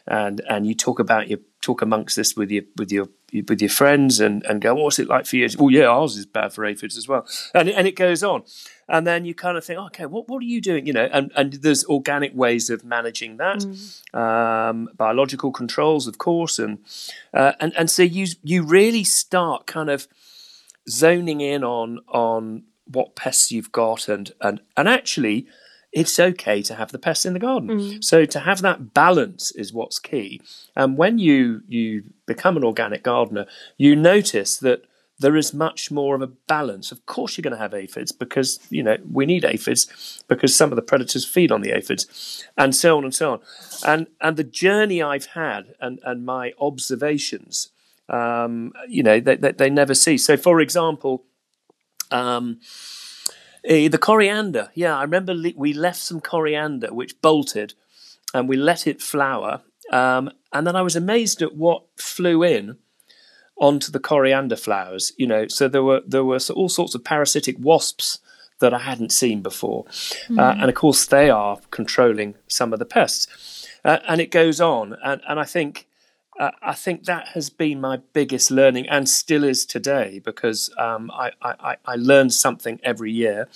and 0.06 0.40
and 0.48 0.66
you 0.66 0.74
talk 0.74 0.98
about 0.98 1.28
your 1.28 1.40
talk 1.64 1.82
amongst 1.82 2.16
this 2.16 2.36
with 2.36 2.50
your 2.50 2.64
with 2.76 2.92
your 2.92 3.08
with 3.48 3.60
your 3.60 3.70
friends, 3.70 4.20
and 4.20 4.44
and 4.44 4.60
go, 4.60 4.74
what's 4.74 4.98
it 4.98 5.08
like 5.08 5.26
for 5.26 5.36
you? 5.36 5.48
Oh 5.58 5.68
yeah, 5.68 5.86
ours 5.86 6.16
is 6.16 6.26
bad 6.26 6.52
for 6.52 6.64
aphids 6.64 6.96
as 6.96 7.08
well, 7.08 7.26
and 7.54 7.68
and 7.68 7.86
it 7.86 7.96
goes 7.96 8.22
on, 8.22 8.44
and 8.88 9.06
then 9.06 9.24
you 9.24 9.34
kind 9.34 9.56
of 9.56 9.64
think, 9.64 9.78
okay, 9.78 10.06
what 10.06 10.28
what 10.28 10.40
are 10.42 10.46
you 10.46 10.60
doing? 10.60 10.86
You 10.86 10.92
know, 10.92 11.08
and 11.12 11.32
and 11.36 11.54
there's 11.54 11.84
organic 11.86 12.34
ways 12.34 12.70
of 12.70 12.84
managing 12.84 13.38
that, 13.38 13.64
um, 14.12 14.88
biological 14.96 15.52
controls, 15.52 16.06
of 16.06 16.18
course, 16.18 16.58
and 16.58 16.78
uh, 17.32 17.52
and 17.60 17.72
and 17.76 17.90
so 17.90 18.02
you 18.02 18.26
you 18.42 18.62
really 18.62 19.04
start 19.04 19.66
kind 19.66 19.90
of 19.90 20.06
zoning 20.88 21.40
in 21.40 21.64
on 21.64 22.00
on 22.08 22.64
what 22.86 23.16
pests 23.16 23.50
you've 23.50 23.72
got 23.72 24.08
and 24.08 24.32
and 24.40 24.60
and 24.76 24.88
actually 24.88 25.46
it's 25.94 26.18
okay 26.18 26.60
to 26.62 26.74
have 26.74 26.90
the 26.92 26.98
pests 26.98 27.24
in 27.24 27.32
the 27.32 27.38
garden. 27.38 27.70
So 28.02 28.24
to 28.24 28.40
have 28.40 28.60
that 28.62 28.92
balance 28.92 29.52
is 29.52 29.72
what's 29.72 29.98
key. 29.98 30.40
And 30.74 30.98
when 30.98 31.18
you 31.18 31.62
you 31.68 32.02
become 32.26 32.56
an 32.56 32.64
organic 32.64 33.02
gardener 33.02 33.46
you 33.76 33.94
notice 33.96 34.56
that 34.58 34.82
there 35.20 35.36
is 35.36 35.54
much 35.54 35.92
more 35.92 36.16
of 36.16 36.22
a 36.22 36.26
balance. 36.26 36.90
Of 36.90 37.06
course 37.06 37.36
you're 37.36 37.44
going 37.48 37.52
to 37.52 37.64
have 37.66 37.72
aphids 37.72 38.10
because 38.10 38.58
you 38.70 38.82
know 38.82 38.96
we 39.10 39.24
need 39.26 39.44
aphids 39.44 40.24
because 40.28 40.54
some 40.54 40.72
of 40.72 40.76
the 40.76 40.82
predators 40.82 41.24
feed 41.24 41.52
on 41.52 41.62
the 41.62 41.70
aphids 41.70 42.44
and 42.58 42.74
so 42.74 42.96
on 42.96 43.04
and 43.04 43.14
so 43.14 43.32
on. 43.34 43.40
And 43.86 44.08
and 44.20 44.36
the 44.36 44.44
journey 44.44 45.02
i've 45.02 45.26
had 45.26 45.74
and 45.80 46.00
and 46.04 46.26
my 46.26 46.52
observations 46.58 47.70
um, 48.08 48.72
you 48.88 49.02
know, 49.02 49.20
they, 49.20 49.36
they, 49.36 49.52
they 49.52 49.70
never 49.70 49.94
cease. 49.94 50.24
So, 50.24 50.36
for 50.36 50.60
example, 50.60 51.24
um, 52.10 52.60
eh, 53.64 53.88
the 53.88 53.98
coriander. 53.98 54.70
Yeah, 54.74 54.96
I 54.96 55.02
remember 55.02 55.34
le- 55.34 55.52
we 55.56 55.72
left 55.72 56.00
some 56.00 56.20
coriander 56.20 56.92
which 56.92 57.20
bolted, 57.20 57.74
and 58.32 58.48
we 58.48 58.56
let 58.56 58.86
it 58.86 59.02
flower. 59.02 59.62
Um, 59.90 60.30
and 60.52 60.66
then 60.66 60.76
I 60.76 60.82
was 60.82 60.96
amazed 60.96 61.42
at 61.42 61.56
what 61.56 61.84
flew 61.96 62.42
in 62.42 62.78
onto 63.56 63.92
the 63.92 64.00
coriander 64.00 64.56
flowers. 64.56 65.12
You 65.16 65.26
know, 65.26 65.48
so 65.48 65.68
there 65.68 65.82
were 65.82 66.02
there 66.06 66.24
were 66.24 66.38
all 66.54 66.68
sorts 66.68 66.94
of 66.94 67.04
parasitic 67.04 67.56
wasps 67.58 68.18
that 68.60 68.72
I 68.72 68.78
hadn't 68.78 69.12
seen 69.12 69.42
before, 69.42 69.84
uh, 70.38 70.54
and 70.58 70.68
of 70.68 70.74
course 70.74 71.06
they 71.06 71.28
are 71.30 71.58
controlling 71.70 72.34
some 72.48 72.72
of 72.72 72.78
the 72.78 72.84
pests. 72.84 73.68
Uh, 73.84 73.98
and 74.08 74.20
it 74.20 74.30
goes 74.30 74.60
on, 74.60 74.96
and 75.04 75.20
and 75.28 75.38
I 75.38 75.44
think 75.44 75.86
uh, 75.86 75.93
I 76.38 76.74
think 76.74 77.04
that 77.04 77.28
has 77.28 77.48
been 77.48 77.80
my 77.80 77.98
biggest 78.12 78.50
learning 78.50 78.88
and 78.88 79.08
still 79.08 79.44
is 79.44 79.64
today 79.64 80.20
because 80.24 80.68
um, 80.78 81.10
I, 81.12 81.30
I, 81.40 81.76
I 81.86 81.94
learn 81.96 82.30
something 82.30 82.80
every 82.82 83.12
year. 83.12 83.48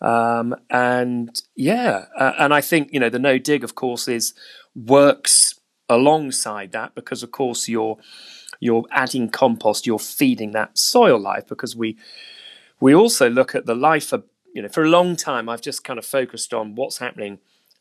Um, 0.00 0.54
and 0.68 1.42
yeah, 1.56 2.06
uh, 2.16 2.32
and 2.38 2.52
I 2.52 2.60
think, 2.60 2.92
you 2.92 3.00
know, 3.00 3.08
the 3.08 3.18
no 3.18 3.38
dig, 3.38 3.64
of 3.64 3.74
course, 3.74 4.08
is 4.08 4.34
works 4.74 5.58
alongside 5.88 6.72
that 6.72 6.94
because, 6.94 7.22
of 7.22 7.30
course, 7.30 7.68
you're 7.68 7.98
you're 8.60 8.84
adding 8.90 9.30
compost, 9.30 9.86
you're 9.86 9.98
feeding 9.98 10.52
that 10.52 10.76
soil 10.76 11.18
life 11.18 11.46
because 11.46 11.74
we 11.74 11.96
we 12.80 12.94
also 12.94 13.28
look 13.28 13.54
at 13.54 13.66
the 13.66 13.74
life 13.74 14.12
of 14.12 14.24
you 14.54 14.62
know 14.62 14.68
for 14.68 14.82
a 14.82 14.88
long 14.88 15.16
time 15.16 15.48
I've 15.48 15.62
just 15.62 15.84
kind 15.84 15.98
of 15.98 16.04
focused 16.04 16.52
on 16.52 16.74
what's 16.74 16.98
happening 16.98 17.38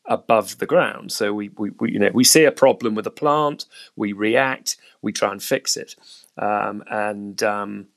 above 0.10 0.58
the 0.58 0.66
ground. 0.66 1.12
So 1.12 1.34
we, 1.34 1.50
we, 1.58 1.70
we, 1.80 1.94
you 1.94 2.00
know 2.00 2.12
we 2.14 2.24
see 2.26 2.44
a 2.44 2.52
problem 2.52 2.96
with 2.96 3.08
a 3.08 3.12
plant, 3.12 3.66
we 3.96 4.12
react, 4.12 4.76
we 5.02 5.14
try 5.14 5.32
and 5.32 5.42
fix 5.42 5.78
it, 5.78 5.96
um, 6.38 6.84
and 6.90 7.42
um, 7.44 7.88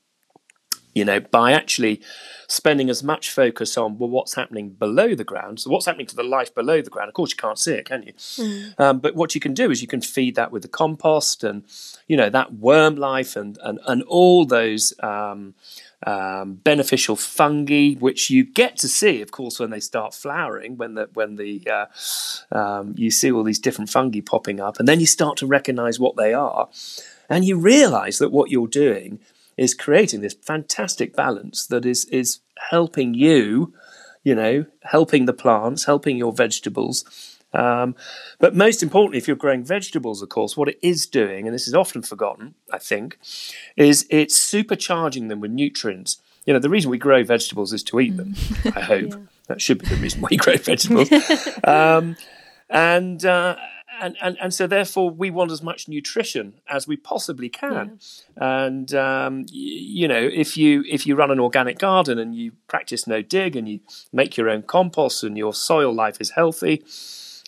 you 0.93 1.03
know 1.03 1.19
by 1.19 1.51
actually 1.51 2.01
spending 2.47 2.89
as 2.89 3.03
much 3.03 3.31
focus 3.31 3.77
on 3.77 3.97
well 3.97 4.09
what's 4.09 4.35
happening 4.35 4.69
below 4.69 5.15
the 5.15 5.23
ground. 5.23 5.59
So 5.59 5.71
what's 5.71 5.87
happening 5.87 6.05
to 6.07 6.15
the 6.15 6.23
life 6.23 6.53
below 6.53 6.81
the 6.81 6.91
ground? 6.91 7.09
Of 7.09 7.15
course 7.15 7.31
you 7.31 7.37
can't 7.37 7.57
see 7.59 7.73
it, 7.73 7.85
can 7.85 8.03
you? 8.03 8.13
Um, 8.77 8.99
but 8.99 9.15
what 9.15 9.33
you 9.33 9.41
can 9.41 9.55
do 9.55 9.71
is 9.71 9.81
you 9.81 9.87
can 9.87 10.01
feed 10.01 10.35
that 10.35 10.51
with 10.51 10.61
the 10.61 10.67
compost 10.67 11.43
and 11.43 11.63
you 12.07 12.15
know 12.15 12.29
that 12.29 12.53
worm 12.53 12.95
life 12.95 13.35
and 13.35 13.57
and 13.63 13.79
and 13.87 14.03
all 14.03 14.45
those. 14.45 14.93
Um, 16.05 16.55
beneficial 16.55 17.15
fungi, 17.15 17.93
which 17.93 18.29
you 18.29 18.43
get 18.43 18.75
to 18.77 18.89
see, 18.89 19.21
of 19.21 19.31
course, 19.31 19.57
when 19.57 19.69
they 19.69 19.79
start 19.79 20.13
flowering. 20.13 20.75
When 20.75 20.95
the 20.95 21.07
when 21.13 21.37
the 21.37 21.61
uh, 21.65 21.85
um, 22.51 22.93
you 22.97 23.09
see 23.09 23.31
all 23.31 23.43
these 23.43 23.59
different 23.59 23.89
fungi 23.89 24.19
popping 24.19 24.59
up, 24.59 24.79
and 24.79 24.87
then 24.87 24.99
you 24.99 25.07
start 25.07 25.37
to 25.37 25.47
recognise 25.47 25.99
what 25.99 26.17
they 26.17 26.33
are, 26.33 26.67
and 27.29 27.45
you 27.45 27.57
realise 27.57 28.17
that 28.17 28.33
what 28.33 28.51
you're 28.51 28.67
doing 28.67 29.19
is 29.55 29.73
creating 29.73 30.21
this 30.21 30.33
fantastic 30.33 31.15
balance 31.15 31.65
that 31.67 31.85
is 31.85 32.05
is 32.05 32.39
helping 32.69 33.13
you, 33.13 33.73
you 34.23 34.35
know, 34.35 34.65
helping 34.83 35.25
the 35.25 35.33
plants, 35.33 35.85
helping 35.85 36.17
your 36.17 36.33
vegetables. 36.33 37.32
Um, 37.53 37.95
but 38.39 38.55
most 38.55 38.81
importantly, 38.81 39.17
if 39.17 39.27
you're 39.27 39.37
growing 39.37 39.63
vegetables, 39.63 40.21
of 40.21 40.29
course, 40.29 40.57
what 40.57 40.67
it 40.67 40.79
is 40.81 41.05
doing, 41.05 41.47
and 41.47 41.53
this 41.53 41.67
is 41.67 41.73
often 41.73 42.01
forgotten, 42.01 42.55
I 42.71 42.79
think, 42.79 43.19
is 43.77 44.05
it's 44.09 44.39
supercharging 44.39 45.29
them 45.29 45.39
with 45.39 45.51
nutrients. 45.51 46.17
You 46.45 46.53
know, 46.53 46.59
the 46.59 46.69
reason 46.69 46.91
we 46.91 46.97
grow 46.97 47.23
vegetables 47.23 47.71
is 47.71 47.83
to 47.83 47.99
eat 47.99 48.17
them. 48.17 48.35
I 48.75 48.81
hope 48.81 49.13
that 49.47 49.61
should 49.61 49.79
be 49.79 49.87
the 49.87 49.95
reason 49.95 50.21
why 50.21 50.29
you 50.31 50.37
grow 50.37 50.57
vegetables. 50.57 51.09
um, 51.63 52.15
and 52.69 53.23
uh, 53.23 53.55
and, 54.01 54.17
and 54.21 54.37
and 54.41 54.53
so 54.53 54.67
therefore 54.67 55.09
we 55.09 55.29
want 55.29 55.51
as 55.51 55.61
much 55.61 55.87
nutrition 55.87 56.55
as 56.67 56.87
we 56.87 56.97
possibly 56.97 57.47
can 57.49 57.99
and 58.37 58.93
um, 58.95 59.41
y- 59.41 59.45
you 59.51 60.07
know 60.07 60.29
if 60.33 60.57
you 60.57 60.83
if 60.89 61.05
you 61.05 61.15
run 61.15 61.29
an 61.31 61.39
organic 61.39 61.77
garden 61.77 62.17
and 62.17 62.35
you 62.35 62.53
practice 62.67 63.05
no 63.05 63.21
dig 63.21 63.55
and 63.55 63.69
you 63.69 63.79
make 64.11 64.35
your 64.35 64.49
own 64.49 64.63
compost 64.63 65.23
and 65.23 65.37
your 65.37 65.53
soil 65.53 65.93
life 65.93 66.17
is 66.19 66.31
healthy 66.31 66.83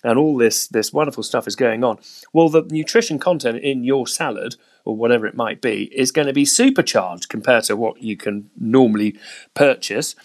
and 0.05 0.17
all 0.17 0.37
this 0.37 0.67
this 0.67 0.93
wonderful 0.93 1.23
stuff 1.23 1.47
is 1.47 1.55
going 1.55 1.83
on 1.83 1.97
well 2.31 2.47
the 2.47 2.61
nutrition 2.69 3.19
content 3.19 3.57
in 3.57 3.83
your 3.83 4.07
salad 4.07 4.55
or 4.85 4.95
whatever 4.95 5.25
it 5.25 5.35
might 5.35 5.61
be 5.61 5.85
is 5.95 6.11
going 6.11 6.27
to 6.27 6.33
be 6.33 6.45
supercharged 6.45 7.27
compared 7.27 7.63
to 7.65 7.75
what 7.75 8.01
you 8.01 8.15
can 8.15 8.49
normally 8.55 9.17
purchase. 9.53 10.15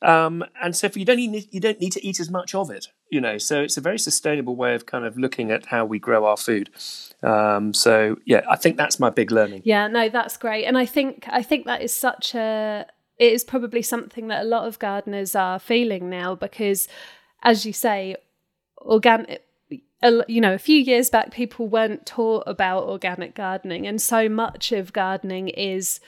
Um, 0.00 0.44
and 0.62 0.76
so 0.76 0.86
if 0.86 0.96
you 0.96 1.04
don't 1.04 1.16
need, 1.16 1.48
you 1.50 1.60
don't 1.60 1.80
need 1.80 1.92
to 1.92 2.06
eat 2.06 2.20
as 2.20 2.30
much 2.30 2.54
of 2.54 2.70
it 2.70 2.88
you 3.10 3.20
know 3.20 3.38
so 3.38 3.62
it's 3.62 3.76
a 3.76 3.80
very 3.80 3.98
sustainable 3.98 4.56
way 4.56 4.74
of 4.74 4.86
kind 4.86 5.04
of 5.04 5.16
looking 5.16 5.50
at 5.50 5.66
how 5.66 5.84
we 5.84 5.98
grow 5.98 6.24
our 6.24 6.36
food. 6.36 6.70
Um, 7.22 7.72
so 7.72 8.16
yeah 8.24 8.42
i 8.50 8.56
think 8.56 8.76
that's 8.76 8.98
my 8.98 9.10
big 9.10 9.30
learning. 9.30 9.62
Yeah, 9.64 9.86
no, 9.88 10.08
that's 10.08 10.36
great. 10.36 10.64
And 10.64 10.76
I 10.76 10.86
think 10.86 11.26
I 11.28 11.42
think 11.42 11.66
that 11.66 11.82
is 11.82 11.94
such 11.94 12.34
a 12.34 12.86
it 13.18 13.32
is 13.32 13.44
probably 13.44 13.82
something 13.82 14.28
that 14.28 14.42
a 14.42 14.48
lot 14.48 14.66
of 14.66 14.78
gardeners 14.78 15.34
are 15.34 15.58
feeling 15.58 16.10
now 16.10 16.34
because 16.34 16.88
as 17.42 17.66
you 17.66 17.72
say, 17.72 18.16
organic 18.84 19.42
you 20.28 20.38
know, 20.38 20.52
a 20.52 20.58
few 20.58 20.76
years 20.76 21.08
back 21.08 21.30
people 21.30 21.66
weren't 21.66 22.04
taught 22.04 22.44
about 22.46 22.84
organic 22.84 23.34
gardening 23.34 23.86
and 23.86 24.02
so 24.02 24.28
much 24.28 24.70
of 24.70 24.92
gardening 24.92 25.48
is 25.48 25.98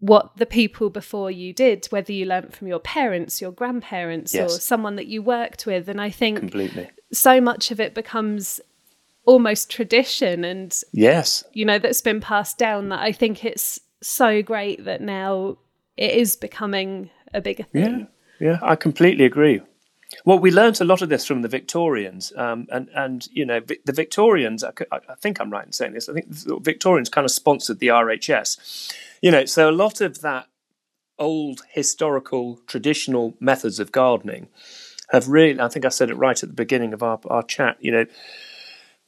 what 0.00 0.36
the 0.36 0.44
people 0.44 0.90
before 0.90 1.30
you 1.30 1.52
did, 1.52 1.86
whether 1.86 2.12
you 2.12 2.26
learnt 2.26 2.54
from 2.54 2.68
your 2.68 2.78
parents, 2.78 3.40
your 3.40 3.52
grandparents, 3.52 4.34
or 4.34 4.48
someone 4.48 4.96
that 4.96 5.06
you 5.06 5.22
worked 5.22 5.64
with. 5.64 5.88
And 5.88 6.00
I 6.00 6.10
think 6.10 6.38
completely 6.38 6.90
so 7.12 7.40
much 7.40 7.70
of 7.70 7.80
it 7.80 7.94
becomes 7.94 8.60
almost 9.24 9.70
tradition 9.70 10.44
and 10.44 10.82
yes 10.92 11.44
you 11.52 11.64
know 11.64 11.78
that's 11.78 12.00
been 12.00 12.20
passed 12.20 12.56
down 12.56 12.88
that 12.88 13.00
I 13.00 13.12
think 13.12 13.44
it's 13.44 13.78
so 14.02 14.42
great 14.42 14.84
that 14.84 15.00
now 15.00 15.58
it 15.96 16.12
is 16.12 16.36
becoming 16.36 17.10
a 17.34 17.40
bigger 17.40 17.64
thing. 17.64 18.08
Yeah, 18.40 18.52
yeah, 18.52 18.58
I 18.62 18.74
completely 18.74 19.24
agree. 19.24 19.60
Well, 20.24 20.38
we 20.38 20.50
learnt 20.50 20.80
a 20.80 20.84
lot 20.84 21.02
of 21.02 21.08
this 21.08 21.24
from 21.24 21.42
the 21.42 21.48
Victorians, 21.48 22.32
um, 22.36 22.66
and 22.70 22.88
and 22.94 23.28
you 23.32 23.46
know 23.46 23.60
the 23.60 23.92
Victorians. 23.92 24.64
I 24.64 24.72
think 25.20 25.40
I'm 25.40 25.50
right 25.50 25.64
in 25.64 25.72
saying 25.72 25.92
this. 25.92 26.08
I 26.08 26.12
think 26.12 26.30
the 26.30 26.58
Victorians 26.60 27.08
kind 27.08 27.24
of 27.24 27.30
sponsored 27.30 27.78
the 27.78 27.88
RHS. 27.88 28.92
You 29.22 29.30
know, 29.30 29.44
so 29.44 29.70
a 29.70 29.72
lot 29.72 30.00
of 30.00 30.20
that 30.22 30.48
old 31.18 31.62
historical 31.70 32.58
traditional 32.66 33.34
methods 33.38 33.78
of 33.78 33.92
gardening 33.92 34.48
have 35.10 35.28
really. 35.28 35.60
I 35.60 35.68
think 35.68 35.84
I 35.84 35.90
said 35.90 36.10
it 36.10 36.16
right 36.16 36.42
at 36.42 36.48
the 36.48 36.54
beginning 36.54 36.92
of 36.92 37.02
our 37.02 37.20
our 37.26 37.42
chat. 37.42 37.76
You 37.80 37.92
know. 37.92 38.06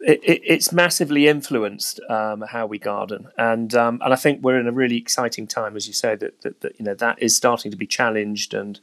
It, 0.04 0.20
it, 0.24 0.42
it's 0.44 0.72
massively 0.72 1.28
influenced 1.28 2.00
um, 2.10 2.40
how 2.40 2.66
we 2.66 2.76
garden, 2.76 3.28
and 3.38 3.72
um, 3.72 4.00
and 4.04 4.12
I 4.12 4.16
think 4.16 4.42
we're 4.42 4.58
in 4.58 4.66
a 4.66 4.72
really 4.72 4.96
exciting 4.96 5.46
time, 5.46 5.76
as 5.76 5.86
you 5.86 5.92
say, 5.92 6.16
that, 6.16 6.40
that, 6.40 6.60
that 6.62 6.76
you 6.80 6.84
know 6.84 6.94
that 6.94 7.22
is 7.22 7.36
starting 7.36 7.70
to 7.70 7.76
be 7.76 7.86
challenged 7.86 8.52
and 8.52 8.80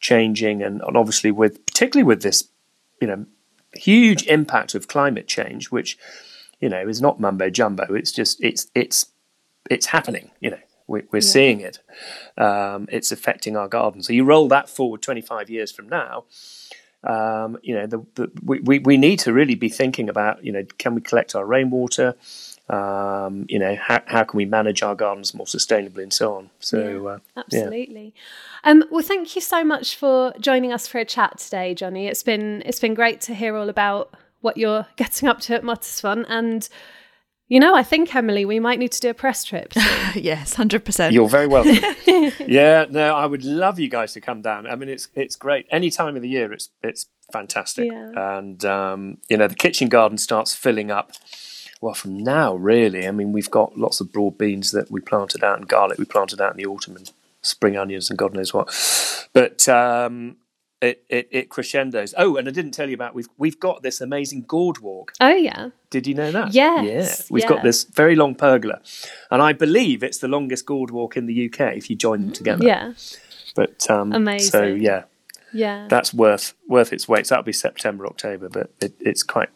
changing, 0.00 0.62
and, 0.62 0.80
and 0.82 0.96
obviously 0.96 1.30
with 1.30 1.64
particularly 1.66 2.04
with 2.04 2.22
this, 2.22 2.48
you 3.00 3.08
know, 3.08 3.26
huge 3.74 4.26
impact 4.26 4.74
of 4.74 4.88
climate 4.88 5.28
change, 5.28 5.70
which 5.70 5.98
you 6.60 6.68
know 6.68 6.88
is 6.88 7.00
not 7.00 7.20
mumbo 7.20 7.50
jumbo. 7.50 7.94
It's 7.94 8.12
just 8.12 8.42
it's 8.42 8.68
it's 8.74 9.06
it's 9.70 9.86
happening. 9.86 10.30
You 10.40 10.50
know, 10.50 10.60
we, 10.86 11.02
we're 11.10 11.20
seeing 11.20 11.60
it. 11.60 11.80
Um, 12.38 12.88
it's 12.90 13.10
affecting 13.12 13.56
our 13.56 13.68
garden. 13.68 14.02
So 14.02 14.12
you 14.12 14.24
roll 14.24 14.48
that 14.48 14.68
forward 14.68 15.02
25 15.02 15.50
years 15.50 15.72
from 15.72 15.88
now. 15.88 16.24
Um, 17.04 17.58
you 17.62 17.74
know, 17.74 17.86
the, 17.86 18.04
the, 18.14 18.30
we, 18.42 18.60
we 18.60 18.78
we 18.80 18.96
need 18.96 19.20
to 19.20 19.32
really 19.32 19.54
be 19.54 19.68
thinking 19.68 20.08
about, 20.08 20.44
you 20.44 20.52
know, 20.52 20.64
can 20.78 20.94
we 20.94 21.00
collect 21.00 21.34
our 21.34 21.46
rainwater? 21.46 22.16
Um, 22.68 23.46
you 23.48 23.60
know, 23.60 23.76
how, 23.76 24.02
how 24.06 24.24
can 24.24 24.36
we 24.36 24.44
manage 24.44 24.82
our 24.82 24.96
gardens 24.96 25.34
more 25.34 25.46
sustainably 25.46 26.02
and 26.02 26.12
so 26.12 26.34
on. 26.34 26.50
So, 26.58 27.06
uh, 27.06 27.18
yeah. 27.32 27.42
Absolutely. 27.42 28.12
Um, 28.64 28.82
well, 28.90 29.04
thank 29.04 29.36
you 29.36 29.40
so 29.40 29.62
much 29.62 29.94
for 29.94 30.34
joining 30.40 30.72
us 30.72 30.88
for 30.88 30.98
a 30.98 31.04
chat 31.04 31.38
today, 31.38 31.74
Jonny. 31.74 32.08
It's 32.08 32.24
been 32.24 32.62
it's 32.66 32.80
been 32.80 32.94
great 32.94 33.20
to 33.22 33.34
hear 33.34 33.56
all 33.56 33.68
about 33.68 34.12
what 34.40 34.56
you're 34.56 34.86
getting 34.96 35.28
up 35.28 35.40
to 35.42 35.54
at 35.54 35.62
Mottisfont, 35.62 36.24
and 36.28 36.68
you 37.48 37.60
know, 37.60 37.76
I 37.76 37.84
think 37.84 38.12
Emily, 38.12 38.44
we 38.44 38.58
might 38.58 38.80
need 38.80 38.90
to 38.90 39.00
do 39.00 39.10
a 39.10 39.14
press 39.14 39.44
trip. 39.44 39.72
soon. 39.72 39.84
yes, 40.16 40.54
hundred 40.54 40.84
percent. 40.84 41.14
You're 41.14 41.28
very 41.28 41.46
welcome. 41.46 41.76
yeah, 42.48 42.86
no, 42.90 43.14
I 43.14 43.26
would 43.26 43.44
love 43.44 43.78
you 43.78 43.88
guys 43.88 44.12
to 44.14 44.20
come 44.20 44.42
down. 44.42 44.66
I 44.66 44.74
mean, 44.74 44.88
it's 44.88 45.08
it's 45.14 45.36
great. 45.36 45.66
Any 45.70 45.90
time 45.90 46.16
of 46.16 46.22
the 46.22 46.28
year, 46.28 46.52
it's 46.52 46.70
it's 46.82 47.06
fantastic. 47.32 47.92
Yeah. 47.92 48.38
And 48.38 48.64
um, 48.64 49.18
you 49.28 49.36
know, 49.36 49.46
the 49.46 49.54
kitchen 49.54 49.88
garden 49.88 50.18
starts 50.18 50.54
filling 50.54 50.90
up. 50.90 51.12
Well, 51.80 51.94
from 51.94 52.18
now, 52.18 52.54
really. 52.54 53.06
I 53.06 53.10
mean, 53.10 53.32
we've 53.32 53.50
got 53.50 53.78
lots 53.78 54.00
of 54.00 54.12
broad 54.12 54.38
beans 54.38 54.72
that 54.72 54.90
we 54.90 55.00
planted 55.00 55.44
out 55.44 55.58
and 55.58 55.68
garlic 55.68 55.98
we 55.98 56.04
planted 56.04 56.40
out 56.40 56.52
in 56.52 56.56
the 56.56 56.66
autumn 56.66 56.96
and 56.96 57.10
spring 57.42 57.76
onions 57.76 58.10
and 58.10 58.18
God 58.18 58.34
knows 58.34 58.54
what. 58.54 58.68
But 59.32 59.68
um, 59.68 60.36
it, 60.80 61.04
it 61.08 61.28
it 61.30 61.48
crescendos. 61.48 62.14
Oh, 62.16 62.36
and 62.36 62.48
I 62.48 62.50
didn't 62.50 62.72
tell 62.72 62.88
you 62.88 62.94
about 62.94 63.14
we've 63.14 63.28
we've 63.38 63.58
got 63.58 63.82
this 63.82 64.00
amazing 64.00 64.42
gourd 64.42 64.78
walk. 64.78 65.12
oh 65.20 65.34
yeah, 65.34 65.70
Did 65.90 66.06
you 66.06 66.14
know 66.14 66.30
that? 66.32 66.52
Yes, 66.52 67.20
Yeah. 67.20 67.26
We've 67.30 67.42
yeah. 67.44 67.48
got 67.48 67.62
this 67.62 67.84
very 67.84 68.14
long 68.14 68.34
pergola. 68.34 68.80
And 69.30 69.42
I 69.42 69.52
believe 69.52 70.02
it's 70.02 70.18
the 70.18 70.28
longest 70.28 70.66
gourd 70.66 70.90
walk 70.90 71.16
in 71.16 71.26
the 71.26 71.46
UK 71.46 71.76
if 71.76 71.88
you 71.88 71.96
join 71.96 72.22
them 72.22 72.32
together. 72.32 72.64
yeah, 72.64 72.92
But 73.54 73.88
um 73.90 74.12
so 74.38 74.64
yeah, 74.64 75.04
yeah. 75.52 75.86
that's 75.88 76.12
worth 76.12 76.54
worth 76.68 76.92
its 76.92 77.08
weight. 77.08 77.26
So 77.26 77.34
that'll 77.34 77.44
be 77.44 77.52
September, 77.52 78.06
October, 78.06 78.48
but 78.48 78.70
it, 78.80 78.94
it's 79.00 79.22
quite 79.22 79.50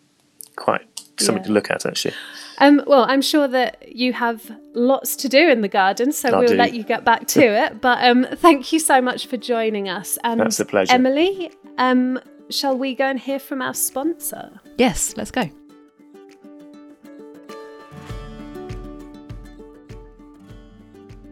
quite 0.56 0.86
something 1.24 1.42
Yeah. 1.42 1.48
to 1.48 1.52
look 1.52 1.70
at 1.70 1.86
actually. 1.86 2.14
Um, 2.58 2.82
well, 2.86 3.04
I'm 3.08 3.22
sure 3.22 3.48
that 3.48 3.94
you 3.96 4.12
have 4.12 4.50
lots 4.74 5.16
to 5.16 5.28
do 5.28 5.48
in 5.48 5.62
the 5.62 5.68
garden, 5.68 6.12
so 6.12 6.28
I 6.28 6.38
we'll 6.38 6.48
do. 6.48 6.54
let 6.56 6.74
you 6.74 6.82
get 6.84 7.04
back 7.04 7.26
to 7.28 7.40
it. 7.40 7.80
But 7.80 8.04
um, 8.04 8.26
thank 8.36 8.72
you 8.72 8.78
so 8.78 9.00
much 9.00 9.26
for 9.26 9.36
joining 9.38 9.88
us. 9.88 10.18
And 10.24 10.38
That's 10.40 10.60
a 10.60 10.66
pleasure. 10.66 10.92
Emily, 10.92 11.50
um, 11.78 12.20
shall 12.50 12.76
we 12.76 12.94
go 12.94 13.04
and 13.06 13.18
hear 13.18 13.38
from 13.38 13.62
our 13.62 13.72
sponsor? 13.74 14.60
Yes, 14.76 15.14
let's 15.16 15.30
go. 15.30 15.48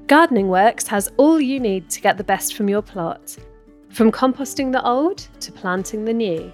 Gardening 0.06 0.48
Works 0.48 0.86
has 0.88 1.10
all 1.18 1.40
you 1.40 1.60
need 1.60 1.90
to 1.90 2.00
get 2.00 2.16
the 2.16 2.24
best 2.24 2.54
from 2.54 2.68
your 2.68 2.80
plot, 2.82 3.36
from 3.90 4.10
composting 4.10 4.72
the 4.72 4.82
old 4.84 5.18
to 5.40 5.52
planting 5.52 6.04
the 6.04 6.14
new. 6.14 6.50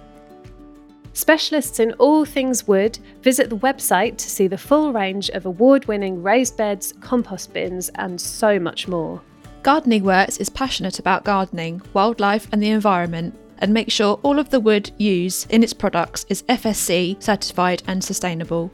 Specialists 1.15 1.79
in 1.79 1.93
all 1.93 2.25
things 2.25 2.67
wood, 2.67 2.99
visit 3.21 3.49
the 3.49 3.57
website 3.59 4.17
to 4.17 4.29
see 4.29 4.47
the 4.47 4.57
full 4.57 4.91
range 4.91 5.29
of 5.29 5.45
award 5.45 5.85
winning 5.85 6.21
raised 6.21 6.57
beds, 6.57 6.93
compost 6.99 7.53
bins, 7.53 7.87
and 7.95 8.19
so 8.19 8.59
much 8.59 8.89
more. 8.89 9.21
Gardening 9.63 10.03
Works 10.03 10.35
is 10.37 10.49
passionate 10.49 10.99
about 10.99 11.23
gardening, 11.23 11.81
wildlife, 11.93 12.49
and 12.51 12.61
the 12.61 12.69
environment, 12.69 13.33
and 13.59 13.73
makes 13.73 13.93
sure 13.93 14.19
all 14.23 14.39
of 14.39 14.49
the 14.49 14.59
wood 14.59 14.91
used 14.97 15.49
in 15.49 15.63
its 15.63 15.71
products 15.71 16.25
is 16.27 16.43
FSC 16.43 17.23
certified 17.23 17.81
and 17.87 18.03
sustainable. 18.03 18.69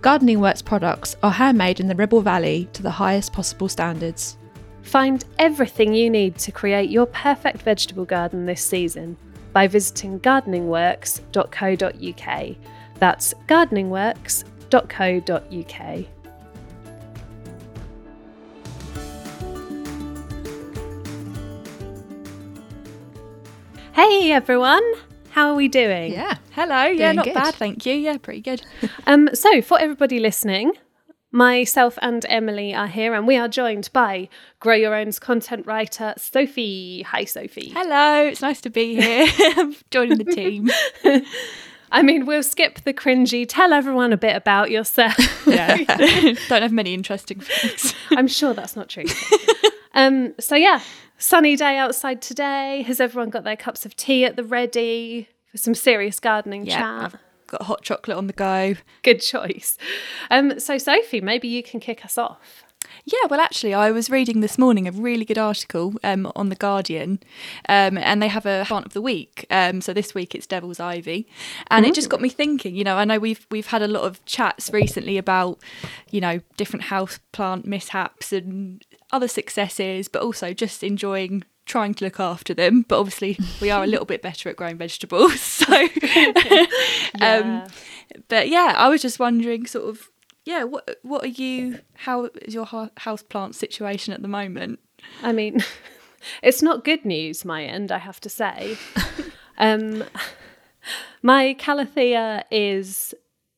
Gardening 0.00 0.40
Works 0.40 0.62
products 0.62 1.14
are 1.22 1.30
handmade 1.30 1.78
in 1.78 1.86
the 1.86 1.94
Ribble 1.94 2.20
Valley 2.20 2.68
to 2.72 2.82
the 2.82 2.90
highest 2.90 3.32
possible 3.32 3.68
standards. 3.68 4.36
Find 4.82 5.24
everything 5.38 5.94
you 5.94 6.10
need 6.10 6.36
to 6.38 6.50
create 6.50 6.90
your 6.90 7.06
perfect 7.06 7.62
vegetable 7.62 8.04
garden 8.04 8.44
this 8.44 8.64
season 8.64 9.16
by 9.56 9.66
visiting 9.66 10.20
gardeningworks.co.uk. 10.20 12.56
That's 12.98 13.34
gardeningworks.co.uk. 13.48 16.04
Hey 23.94 24.32
everyone, 24.32 24.82
how 25.30 25.48
are 25.48 25.54
we 25.54 25.68
doing? 25.68 26.12
Yeah. 26.12 26.34
Hello. 26.50 26.84
Yeah, 26.84 27.12
not 27.12 27.24
good. 27.24 27.32
bad, 27.32 27.54
thank 27.54 27.86
you. 27.86 27.94
Yeah, 27.94 28.18
pretty 28.18 28.42
good. 28.42 28.60
Um, 29.06 29.30
so, 29.32 29.62
for 29.62 29.80
everybody 29.80 30.20
listening, 30.20 30.72
myself 31.32 31.98
and 32.02 32.24
Emily 32.28 32.74
are 32.74 32.86
here, 32.86 33.14
and 33.14 33.26
we 33.26 33.36
are 33.36 33.48
joined 33.48 33.90
by 33.92 34.28
Grow 34.60 34.74
Your 34.74 34.94
Own's 34.94 35.18
content 35.18 35.66
writer, 35.66 36.14
Sophie. 36.16 37.02
Hi, 37.02 37.24
Sophie. 37.24 37.70
Hello, 37.74 38.26
it's 38.26 38.40
nice 38.42 38.60
to 38.62 38.70
be 38.70 39.00
here. 39.00 39.26
I'm 39.56 39.74
joining 39.90 40.18
the 40.18 40.24
team. 40.24 40.70
I 41.92 42.02
mean, 42.02 42.26
we'll 42.26 42.42
skip 42.42 42.80
the 42.82 42.92
cringy. 42.92 43.46
Tell 43.48 43.72
everyone 43.72 44.12
a 44.12 44.16
bit 44.16 44.34
about 44.34 44.70
yourself. 44.70 45.46
Yeah. 45.46 45.76
Don't 46.48 46.62
have 46.62 46.72
many 46.72 46.94
interesting 46.94 47.40
things. 47.40 47.94
I'm 48.10 48.26
sure 48.26 48.54
that's 48.54 48.74
not 48.74 48.88
true. 48.88 49.04
um, 49.94 50.34
so, 50.40 50.56
yeah, 50.56 50.80
sunny 51.18 51.54
day 51.56 51.76
outside 51.78 52.20
today. 52.22 52.82
Has 52.82 52.98
everyone 53.00 53.30
got 53.30 53.44
their 53.44 53.56
cups 53.56 53.86
of 53.86 53.94
tea 53.94 54.24
at 54.24 54.34
the 54.36 54.42
ready 54.42 55.28
for 55.52 55.58
some 55.58 55.74
serious 55.76 56.18
gardening 56.18 56.66
Yeah, 56.66 56.78
chat? 56.78 57.04
I've 57.14 57.20
got 57.46 57.62
hot 57.62 57.82
chocolate 57.82 58.16
on 58.16 58.26
the 58.26 58.32
go. 58.32 58.74
Good 59.02 59.20
choice. 59.20 59.78
Um, 60.30 60.58
so, 60.58 60.78
Sophie, 60.78 61.20
maybe 61.20 61.48
you 61.48 61.62
can 61.62 61.80
kick 61.80 62.04
us 62.04 62.18
off. 62.18 62.64
Yeah, 63.04 63.26
well, 63.28 63.40
actually, 63.40 63.74
I 63.74 63.90
was 63.90 64.10
reading 64.10 64.40
this 64.40 64.58
morning 64.58 64.88
a 64.88 64.92
really 64.92 65.24
good 65.24 65.38
article 65.38 65.94
um, 66.02 66.30
on 66.34 66.48
The 66.48 66.56
Guardian, 66.56 67.20
um, 67.68 67.98
and 67.98 68.22
they 68.22 68.28
have 68.28 68.46
a 68.46 68.64
plant 68.66 68.86
of 68.86 68.92
the 68.94 69.00
week. 69.00 69.46
Um, 69.50 69.80
so 69.80 69.92
this 69.92 70.14
week 70.14 70.34
it's 70.34 70.46
Devil's 70.46 70.80
Ivy. 70.80 71.28
And 71.70 71.86
it 71.86 71.94
just 71.94 72.08
got 72.08 72.20
me 72.20 72.28
thinking, 72.28 72.74
you 72.74 72.84
know, 72.84 72.96
I 72.96 73.04
know 73.04 73.18
we've 73.18 73.46
we've 73.50 73.66
had 73.66 73.82
a 73.82 73.88
lot 73.88 74.02
of 74.02 74.24
chats 74.24 74.72
recently 74.72 75.18
about, 75.18 75.60
you 76.10 76.20
know, 76.20 76.40
different 76.56 76.84
house 76.84 77.18
plant 77.32 77.66
mishaps 77.66 78.32
and 78.32 78.84
other 79.12 79.28
successes, 79.28 80.08
but 80.08 80.22
also 80.22 80.52
just 80.52 80.82
enjoying 80.82 81.44
trying 81.66 81.94
to 81.94 82.04
look 82.04 82.18
after 82.18 82.54
them. 82.54 82.84
But 82.88 82.98
obviously, 83.00 83.38
we 83.60 83.70
are 83.70 83.84
a 83.84 83.86
little 83.86 84.06
bit 84.06 84.22
better 84.22 84.48
at 84.48 84.56
growing 84.56 84.78
vegetables. 84.78 85.40
So, 85.66 85.72
um, 87.20 87.64
but 88.28 88.48
yeah, 88.48 88.74
I 88.76 88.88
was 88.88 89.02
just 89.02 89.18
wondering, 89.18 89.66
sort 89.66 89.88
of, 89.88 90.10
yeah, 90.44 90.62
what 90.62 90.98
what 91.02 91.24
are 91.24 91.28
you? 91.28 91.80
How 91.94 92.30
is 92.42 92.54
your 92.54 92.66
house 92.98 93.22
plant 93.22 93.54
situation 93.56 94.14
at 94.14 94.22
the 94.22 94.28
moment? 94.28 94.78
I 95.22 95.32
mean, 95.32 95.64
it's 96.42 96.62
not 96.62 96.84
good 96.84 97.04
news, 97.04 97.44
my 97.44 97.64
end, 97.64 97.90
I 97.90 97.98
have 97.98 98.20
to 98.20 98.28
say. 98.28 98.76
um, 99.58 100.04
my 101.22 101.56
Calathea 101.58 102.44
is 102.50 103.12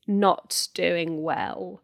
not 0.07 0.69
doing 0.73 1.23
well. 1.23 1.83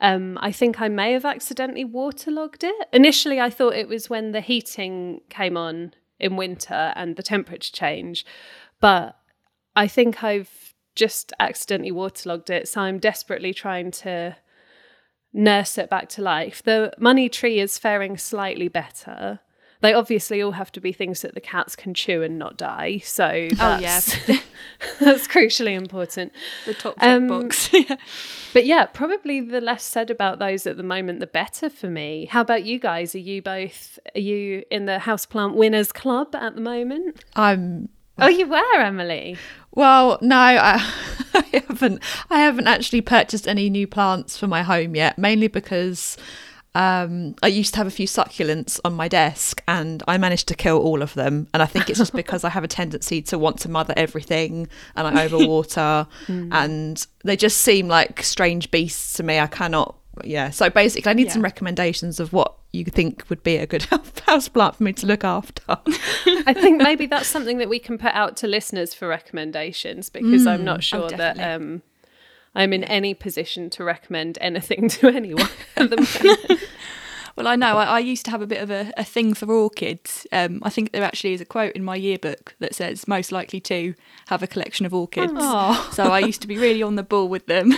Um, 0.00 0.38
I 0.40 0.52
think 0.52 0.80
I 0.80 0.88
may 0.88 1.12
have 1.12 1.24
accidentally 1.24 1.84
waterlogged 1.84 2.64
it. 2.64 2.88
Initially, 2.92 3.40
I 3.40 3.50
thought 3.50 3.74
it 3.74 3.88
was 3.88 4.10
when 4.10 4.32
the 4.32 4.40
heating 4.40 5.20
came 5.30 5.56
on 5.56 5.94
in 6.18 6.36
winter 6.36 6.92
and 6.94 7.16
the 7.16 7.22
temperature 7.22 7.72
change, 7.72 8.24
but 8.80 9.16
I 9.74 9.86
think 9.86 10.22
I've 10.22 10.74
just 10.94 11.32
accidentally 11.40 11.92
waterlogged 11.92 12.50
it. 12.50 12.68
So 12.68 12.80
I'm 12.82 12.98
desperately 12.98 13.54
trying 13.54 13.90
to 13.92 14.36
nurse 15.32 15.78
it 15.78 15.90
back 15.90 16.08
to 16.10 16.22
life. 16.22 16.62
The 16.62 16.92
money 16.98 17.28
tree 17.28 17.60
is 17.60 17.78
faring 17.78 18.16
slightly 18.16 18.68
better. 18.68 19.40
They 19.82 19.92
obviously 19.92 20.40
all 20.42 20.52
have 20.52 20.72
to 20.72 20.80
be 20.80 20.92
things 20.92 21.20
that 21.22 21.34
the 21.34 21.40
cats 21.40 21.76
can 21.76 21.92
chew 21.94 22.22
and 22.22 22.38
not 22.38 22.56
die. 22.56 22.98
So 23.04 23.48
Oh, 23.52 23.78
that's, 23.80 24.16
that's 25.00 25.28
crucially 25.28 25.74
important. 25.76 26.32
The 26.64 26.74
top 26.74 26.94
Um, 27.00 27.28
box. 27.28 27.70
yeah. 27.72 27.96
But 28.52 28.64
yeah, 28.64 28.86
probably 28.86 29.40
the 29.40 29.60
less 29.60 29.84
said 29.84 30.10
about 30.10 30.38
those 30.38 30.66
at 30.66 30.76
the 30.76 30.82
moment, 30.82 31.20
the 31.20 31.26
better 31.26 31.68
for 31.68 31.88
me. 31.90 32.26
How 32.30 32.40
about 32.40 32.64
you 32.64 32.78
guys? 32.78 33.14
Are 33.14 33.18
you 33.18 33.42
both 33.42 33.98
are 34.14 34.20
you 34.20 34.64
in 34.70 34.86
the 34.86 34.98
houseplant 34.98 35.54
winners 35.54 35.92
club 35.92 36.34
at 36.34 36.54
the 36.54 36.60
moment? 36.62 37.24
I'm 37.34 37.88
Oh, 38.18 38.28
you 38.28 38.46
were, 38.46 38.80
Emily. 38.80 39.36
Well, 39.74 40.18
no, 40.22 40.36
I, 40.38 40.82
I 41.34 41.62
haven't. 41.68 42.02
I 42.30 42.38
haven't 42.40 42.66
actually 42.66 43.02
purchased 43.02 43.46
any 43.46 43.68
new 43.68 43.86
plants 43.86 44.38
for 44.38 44.46
my 44.46 44.62
home 44.62 44.96
yet. 44.96 45.18
Mainly 45.18 45.48
because 45.48 46.16
um, 46.76 47.34
I 47.42 47.46
used 47.46 47.72
to 47.72 47.78
have 47.78 47.86
a 47.86 47.90
few 47.90 48.06
succulents 48.06 48.78
on 48.84 48.92
my 48.92 49.08
desk, 49.08 49.62
and 49.66 50.02
I 50.06 50.18
managed 50.18 50.46
to 50.48 50.54
kill 50.54 50.76
all 50.76 51.00
of 51.00 51.14
them. 51.14 51.48
And 51.54 51.62
I 51.62 51.66
think 51.66 51.88
it's 51.88 51.98
just 51.98 52.12
because 52.12 52.44
I 52.44 52.50
have 52.50 52.64
a 52.64 52.68
tendency 52.68 53.22
to 53.22 53.38
want 53.38 53.58
to 53.60 53.70
mother 53.70 53.94
everything, 53.96 54.68
and 54.94 55.06
I 55.06 55.26
overwater, 55.26 56.06
and 56.28 57.06
they 57.24 57.34
just 57.34 57.62
seem 57.62 57.88
like 57.88 58.22
strange 58.22 58.70
beasts 58.70 59.14
to 59.14 59.22
me. 59.22 59.40
I 59.40 59.46
cannot. 59.46 59.96
Yeah. 60.22 60.50
So 60.50 60.68
basically, 60.68 61.08
I 61.08 61.14
need 61.14 61.32
some 61.32 61.40
recommendations 61.42 62.20
of 62.20 62.34
what 62.34 62.54
you 62.72 62.84
think 62.84 63.24
would 63.30 63.42
be 63.42 63.56
a 63.56 63.66
good 63.66 63.84
house 64.26 64.48
plant 64.48 64.76
for 64.76 64.82
me 64.82 64.92
to 64.94 65.06
look 65.06 65.24
after. 65.24 65.62
I 65.68 66.52
think 66.52 66.82
maybe 66.82 67.06
that's 67.12 67.28
something 67.28 67.56
that 67.56 67.70
we 67.70 67.78
can 67.78 67.96
put 67.96 68.12
out 68.12 68.36
to 68.38 68.46
listeners 68.46 68.92
for 68.92 69.08
recommendations 69.08 70.10
because 70.10 70.46
I'm 70.46 70.64
not 70.64 70.84
sure 70.84 71.08
that 71.08 71.40
um, 71.40 71.82
I'm 72.56 72.72
in 72.72 72.82
any 72.84 73.14
position 73.14 73.70
to 73.70 73.84
recommend 73.84 74.38
anything 74.40 74.88
to 74.96 75.08
anyone 75.08 75.48
at 75.76 75.90
the 75.90 75.96
moment. 75.96 76.62
Well, 77.36 77.48
I 77.48 77.54
know. 77.54 77.76
I, 77.76 77.84
I 77.84 77.98
used 77.98 78.24
to 78.24 78.30
have 78.30 78.40
a 78.40 78.46
bit 78.46 78.62
of 78.62 78.70
a, 78.70 78.90
a 78.96 79.04
thing 79.04 79.34
for 79.34 79.52
orchids. 79.52 80.26
Um, 80.32 80.60
I 80.62 80.70
think 80.70 80.92
there 80.92 81.02
actually 81.02 81.34
is 81.34 81.42
a 81.42 81.44
quote 81.44 81.74
in 81.74 81.84
my 81.84 81.94
yearbook 81.94 82.54
that 82.60 82.74
says 82.74 83.06
most 83.06 83.30
likely 83.30 83.60
to 83.60 83.92
have 84.28 84.42
a 84.42 84.46
collection 84.46 84.86
of 84.86 84.94
orchids. 84.94 85.34
Oh. 85.36 85.90
So 85.92 86.04
I 86.04 86.20
used 86.20 86.40
to 86.40 86.48
be 86.48 86.56
really 86.56 86.82
on 86.82 86.96
the 86.96 87.02
ball 87.02 87.28
with 87.28 87.44
them. 87.44 87.74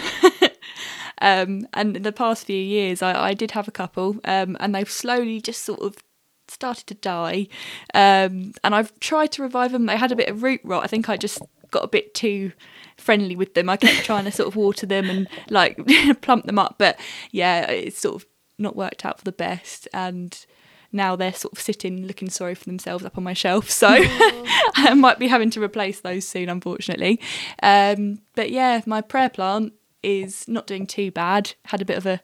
um, 1.20 1.66
and 1.74 1.96
in 1.96 2.04
the 2.04 2.12
past 2.12 2.46
few 2.46 2.54
years, 2.54 3.02
I, 3.02 3.30
I 3.30 3.34
did 3.34 3.50
have 3.50 3.66
a 3.66 3.72
couple, 3.72 4.20
um, 4.22 4.56
and 4.60 4.76
they've 4.76 4.88
slowly 4.88 5.40
just 5.40 5.64
sort 5.64 5.80
of 5.80 5.96
started 6.46 6.86
to 6.86 6.94
die. 6.94 7.48
Um, 7.94 8.52
and 8.62 8.76
I've 8.76 8.96
tried 9.00 9.32
to 9.32 9.42
revive 9.42 9.72
them. 9.72 9.86
They 9.86 9.96
had 9.96 10.12
a 10.12 10.16
bit 10.16 10.28
of 10.28 10.44
root 10.44 10.60
rot. 10.62 10.84
I 10.84 10.86
think 10.86 11.08
I 11.08 11.16
just 11.16 11.42
got 11.70 11.84
a 11.84 11.88
bit 11.88 12.14
too 12.14 12.52
friendly 12.96 13.36
with 13.36 13.54
them. 13.54 13.68
I 13.68 13.76
kept 13.76 14.04
trying 14.04 14.24
to 14.24 14.32
sort 14.32 14.48
of 14.48 14.56
water 14.56 14.86
them 14.86 15.08
and 15.08 15.28
like 15.50 15.78
plump 16.20 16.46
them 16.46 16.58
up, 16.58 16.76
but 16.78 16.98
yeah, 17.30 17.70
it's 17.70 17.98
sort 17.98 18.16
of 18.16 18.26
not 18.58 18.76
worked 18.76 19.04
out 19.04 19.18
for 19.18 19.24
the 19.24 19.32
best. 19.32 19.88
And 19.92 20.46
now 20.92 21.16
they're 21.16 21.32
sort 21.32 21.52
of 21.52 21.60
sitting 21.60 22.06
looking 22.06 22.30
sorry 22.30 22.54
for 22.54 22.64
themselves 22.64 23.04
up 23.04 23.18
on 23.18 23.24
my 23.24 23.34
shelf. 23.34 23.70
So 23.78 23.88
I 23.88 24.94
might 24.94 25.18
be 25.18 25.28
having 25.28 25.50
to 25.50 25.62
replace 25.62 26.00
those 26.00 26.26
soon, 26.26 26.48
unfortunately. 26.48 27.20
Um, 27.62 28.20
but 28.34 28.50
yeah, 28.50 28.82
my 28.86 29.00
prayer 29.00 29.28
plant 29.28 29.72
is 30.02 30.46
not 30.48 30.66
doing 30.66 30.86
too 30.86 31.10
bad. 31.10 31.54
Had 31.66 31.82
a 31.82 31.84
bit 31.84 31.98
of 31.98 32.06
a 32.06 32.20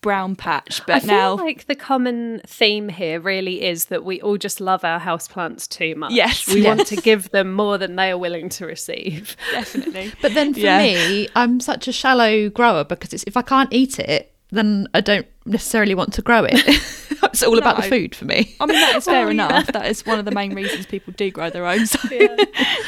brown 0.00 0.34
patch, 0.36 0.80
but 0.86 0.96
I 0.96 1.00
feel 1.00 1.08
now 1.08 1.34
like 1.36 1.66
the 1.66 1.74
common 1.74 2.40
theme 2.46 2.88
here 2.88 3.20
really 3.20 3.62
is 3.62 3.86
that 3.86 4.04
we 4.04 4.20
all 4.20 4.36
just 4.38 4.60
love 4.60 4.84
our 4.84 4.98
houseplants 5.00 5.68
too 5.68 5.94
much. 5.94 6.12
Yes. 6.12 6.46
We 6.46 6.62
want 6.62 6.86
to 6.86 6.96
give 6.96 7.30
them 7.30 7.52
more 7.52 7.76
than 7.78 7.96
they 7.96 8.10
are 8.10 8.18
willing 8.18 8.48
to 8.50 8.66
receive. 8.66 9.36
definitely. 9.52 10.12
But 10.22 10.34
then 10.34 10.54
for 10.54 10.60
Yeah. 10.60 10.78
me, 10.78 11.28
I'm 11.36 11.60
such 11.60 11.86
a 11.88 11.92
shallow 11.92 12.48
grower 12.48 12.84
because 12.84 13.12
it's, 13.12 13.24
if 13.26 13.36
I 13.36 13.42
can't 13.42 13.72
eat 13.72 13.98
it, 13.98 14.32
then 14.52 14.88
I 14.94 15.00
don't 15.00 15.26
necessarily 15.46 15.94
want 15.94 16.12
to 16.14 16.22
grow 16.22 16.44
it. 16.44 16.54
it's 17.22 17.42
all 17.42 17.56
about 17.58 17.76
the 17.76 17.82
food 17.82 18.14
for 18.16 18.24
me. 18.24 18.56
I 18.58 18.66
mean, 18.66 18.80
that 18.80 18.96
is 18.96 19.04
fair 19.04 19.26
Oh, 19.26 19.26
yeah. 19.26 19.30
enough. 19.30 19.66
That 19.68 19.86
is 19.86 20.04
one 20.04 20.18
of 20.18 20.24
the 20.24 20.32
main 20.32 20.54
reasons 20.54 20.86
people 20.86 21.12
do 21.16 21.30
grow 21.30 21.50
their 21.50 21.66
own. 21.66 21.86
So, 21.86 21.98
Yeah. 22.10 22.36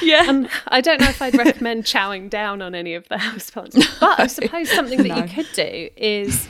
yeah. 0.02 0.24
Um, 0.28 0.48
I 0.68 0.80
don't 0.80 1.00
know 1.00 1.08
if 1.08 1.22
I'd 1.22 1.34
recommend 1.36 1.84
chowing 1.84 2.28
down 2.30 2.62
on 2.62 2.74
any 2.74 2.94
of 2.94 3.06
the 3.08 3.14
houseplants, 3.16 3.74
but 4.00 4.18
I 4.18 4.26
suppose 4.26 4.70
something 4.70 4.98
that 5.02 5.08
No. 5.08 5.16
you 5.18 5.28
could 5.28 5.48
do 5.54 5.88
is. 5.96 6.48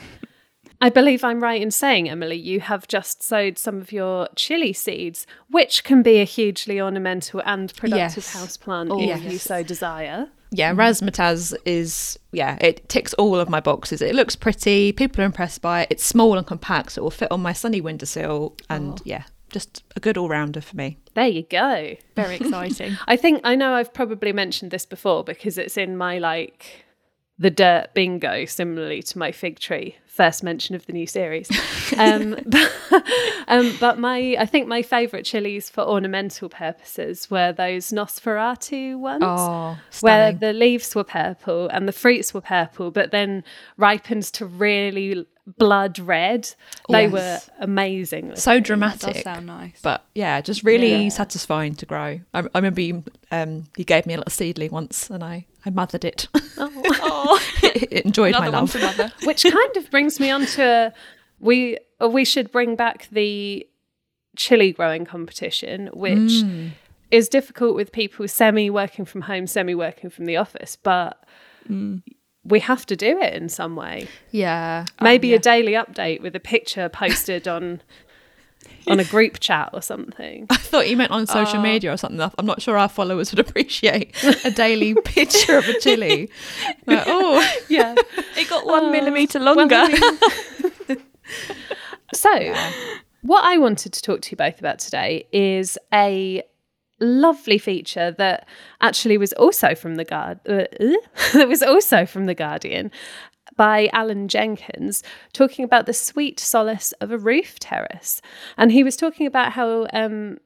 I 0.83 0.89
believe 0.89 1.23
I'm 1.23 1.41
right 1.41 1.61
in 1.61 1.71
saying, 1.71 2.09
Emily, 2.09 2.35
you 2.35 2.59
have 2.59 2.89
just 2.89 3.23
sowed 3.23 3.57
some 3.57 3.77
of 3.77 3.93
your 3.93 4.27
chili 4.35 4.73
seeds, 4.73 5.25
which 5.49 5.85
can 5.85 6.03
be 6.03 6.19
a 6.19 6.25
hugely 6.25 6.81
ornamental 6.81 7.41
and 7.45 7.73
productive 7.73 8.25
Yes. 8.25 8.35
houseplant 8.35 8.89
Oh, 8.91 8.99
if 8.99 9.23
you 9.23 9.37
so 9.37 9.63
desire. 9.63 10.27
Yeah, 10.51 10.73
mm. 10.73 10.75
razzmatazz 10.75 11.55
is 11.63 12.19
yeah, 12.33 12.57
it 12.59 12.89
ticks 12.89 13.13
all 13.13 13.39
of 13.39 13.47
my 13.47 13.61
boxes. 13.61 14.01
It 14.01 14.13
looks 14.13 14.35
pretty, 14.35 14.91
people 14.91 15.21
are 15.21 15.25
impressed 15.25 15.61
by 15.61 15.83
it. 15.83 15.87
It's 15.89 16.05
small 16.05 16.37
and 16.37 16.45
compact, 16.45 16.91
so 16.91 17.01
it 17.01 17.03
will 17.03 17.11
fit 17.11 17.31
on 17.31 17.41
my 17.41 17.53
sunny 17.53 17.79
windowsill, 17.79 18.53
and 18.69 18.99
oh. 18.99 19.03
yeah, 19.05 19.23
just 19.51 19.85
a 19.95 20.01
good 20.01 20.17
all 20.17 20.27
rounder 20.27 20.59
for 20.59 20.75
me. 20.75 20.97
There 21.13 21.27
you 21.27 21.43
go. 21.43 21.95
Very 22.17 22.35
exciting. 22.35 22.97
I 23.07 23.15
think 23.15 23.39
I 23.45 23.55
know 23.55 23.73
I've 23.73 23.93
probably 23.93 24.33
mentioned 24.33 24.71
this 24.71 24.85
before 24.85 25.23
because 25.23 25.57
it's 25.57 25.77
in 25.77 25.95
my 25.95 26.17
like 26.17 26.83
the 27.39 27.49
dirt 27.49 27.93
bingo, 27.93 28.45
similarly 28.45 29.01
to 29.03 29.17
my 29.17 29.31
fig 29.31 29.59
tree 29.59 29.95
first 30.05 30.43
mention 30.43 30.75
of 30.75 30.85
the 30.85 30.93
new 30.93 31.07
series. 31.07 31.49
Um, 31.97 32.37
but, 32.45 32.71
um, 33.47 33.75
but 33.79 33.97
my 33.97 34.35
I 34.39 34.45
think 34.45 34.67
my 34.67 34.83
favourite 34.83 35.25
chilies 35.25 35.71
for 35.71 35.81
ornamental 35.81 36.49
purposes 36.49 37.31
were 37.31 37.51
those 37.51 37.89
Nosferatu 37.89 38.97
ones. 38.99 39.23
Oh, 39.25 39.77
where 40.01 40.31
the 40.31 40.53
leaves 40.53 40.93
were 40.93 41.03
purple 41.03 41.67
and 41.69 41.87
the 41.87 41.91
fruits 41.91 42.31
were 42.33 42.41
purple, 42.41 42.91
but 42.91 43.09
then 43.11 43.43
ripened 43.77 44.23
to 44.33 44.45
really 44.45 45.25
blood 45.57 45.97
red. 45.99 46.49
They 46.89 47.03
Yes. 47.07 47.11
were 47.11 47.39
amazing. 47.59 48.35
so 48.35 48.59
dramatic. 48.59 49.23
sound 49.23 49.47
nice. 49.47 49.79
But 49.81 50.05
yeah, 50.15 50.39
just 50.41 50.63
really 50.63 51.03
Yeah. 51.05 51.09
satisfying 51.09 51.73
to 51.75 51.85
grow. 51.87 52.19
I, 52.33 52.39
I 52.39 52.47
remember 52.55 52.81
you, 52.81 53.03
um, 53.31 53.65
you 53.75 53.83
gave 53.83 54.05
me 54.05 54.13
a 54.13 54.17
little 54.17 54.31
seedling 54.31 54.71
once, 54.71 55.09
and 55.09 55.23
I, 55.23 55.45
I 55.65 55.69
mothered 55.69 56.03
it. 56.05 56.27
oh, 56.57 57.39
it 57.63 58.05
enjoyed 58.05 58.33
my 58.33 58.47
another 58.47 58.81
one 58.81 58.97
love. 58.97 59.11
which 59.23 59.43
kind 59.43 59.77
of 59.77 59.89
brings 59.91 60.19
me 60.19 60.29
on 60.29 60.45
to 60.47 60.93
we 61.39 61.77
uh, 62.01 62.07
we 62.09 62.25
should 62.25 62.51
bring 62.51 62.75
back 62.75 63.07
the 63.11 63.65
chili 64.35 64.71
growing 64.71 65.05
competition 65.05 65.87
which 65.93 66.17
Mm. 66.43 66.71
is 67.11 67.29
difficult 67.29 67.75
with 67.75 67.91
people 67.91 68.27
semi 68.27 68.69
working 68.69 69.05
from 69.05 69.21
home 69.21 69.45
semi 69.47 69.75
working 69.75 70.09
from 70.09 70.25
the 70.25 70.35
office 70.37 70.75
but 70.75 71.23
we 72.45 72.59
have 72.59 72.85
to 72.87 72.95
do 72.95 73.17
it 73.21 73.33
in 73.33 73.47
some 73.47 73.75
way 73.77 74.07
Yeah, 74.31 74.85
maybe 75.01 75.29
yeah. 75.29 75.35
a 75.37 75.39
daily 75.39 75.73
update 75.73 76.21
with 76.21 76.35
a 76.35 76.39
picture 76.41 76.89
posted 76.89 77.47
on 77.47 77.81
on 78.87 78.99
a 78.99 79.03
group 79.05 79.39
chat 79.39 79.69
or 79.73 79.81
something 79.81 80.45
I 80.49 80.57
thought 80.57 80.89
you 80.89 80.97
meant 80.97 81.11
on 81.11 81.25
social 81.27 81.59
Oh. 81.59 81.63
media 81.63 81.93
or 81.93 81.97
something. 81.97 82.19
I'm 82.37 82.45
not 82.45 82.61
sure 82.61 82.77
our 82.77 82.89
followers 82.89 83.31
would 83.31 83.39
appreciate 83.47 84.13
a 84.45 84.51
daily 84.51 84.93
picture 85.05 85.57
of 85.57 85.67
a 85.69 85.79
chili. 85.79 86.29
Like, 86.85 87.03
oh, 87.07 87.47
yeah 87.69 87.95
It 88.37 88.49
got 88.49 88.65
one 88.65 88.85
Uh, 88.85 88.91
millimeter 88.91 89.39
longer. 89.39 89.87
Mean- 89.87 90.97
so, 92.13 92.53
what 93.21 93.43
I 93.43 93.57
wanted 93.57 93.93
to 93.93 94.01
talk 94.01 94.21
to 94.21 94.31
you 94.31 94.37
both 94.37 94.59
about 94.59 94.79
today 94.79 95.25
is 95.31 95.77
a 95.93 96.43
lovely 96.99 97.57
feature 97.57 98.11
that 98.11 98.47
actually 98.81 99.17
was 99.17 99.33
also 99.33 99.75
from 99.75 99.95
the 99.95 100.05
guard 100.05 100.39
uh, 100.47 100.53
uh, 100.79 100.93
that 101.33 101.47
was 101.47 101.63
also 101.63 102.05
from 102.05 102.25
the 102.27 102.35
Guardian, 102.35 102.91
by 103.55 103.89
Alan 103.93 104.27
Jenkins 104.27 105.03
talking 105.31 105.65
about 105.65 105.85
the 105.85 105.93
sweet 105.93 106.39
solace 106.39 106.91
of 106.93 107.11
a 107.11 107.17
roof 107.17 107.59
terrace. 107.59 108.21
And 108.57 108.71
he 108.71 108.83
was 108.83 108.95
talking 108.95 109.27
about 109.27 109.53
how 109.53 109.87
um, 109.93 110.37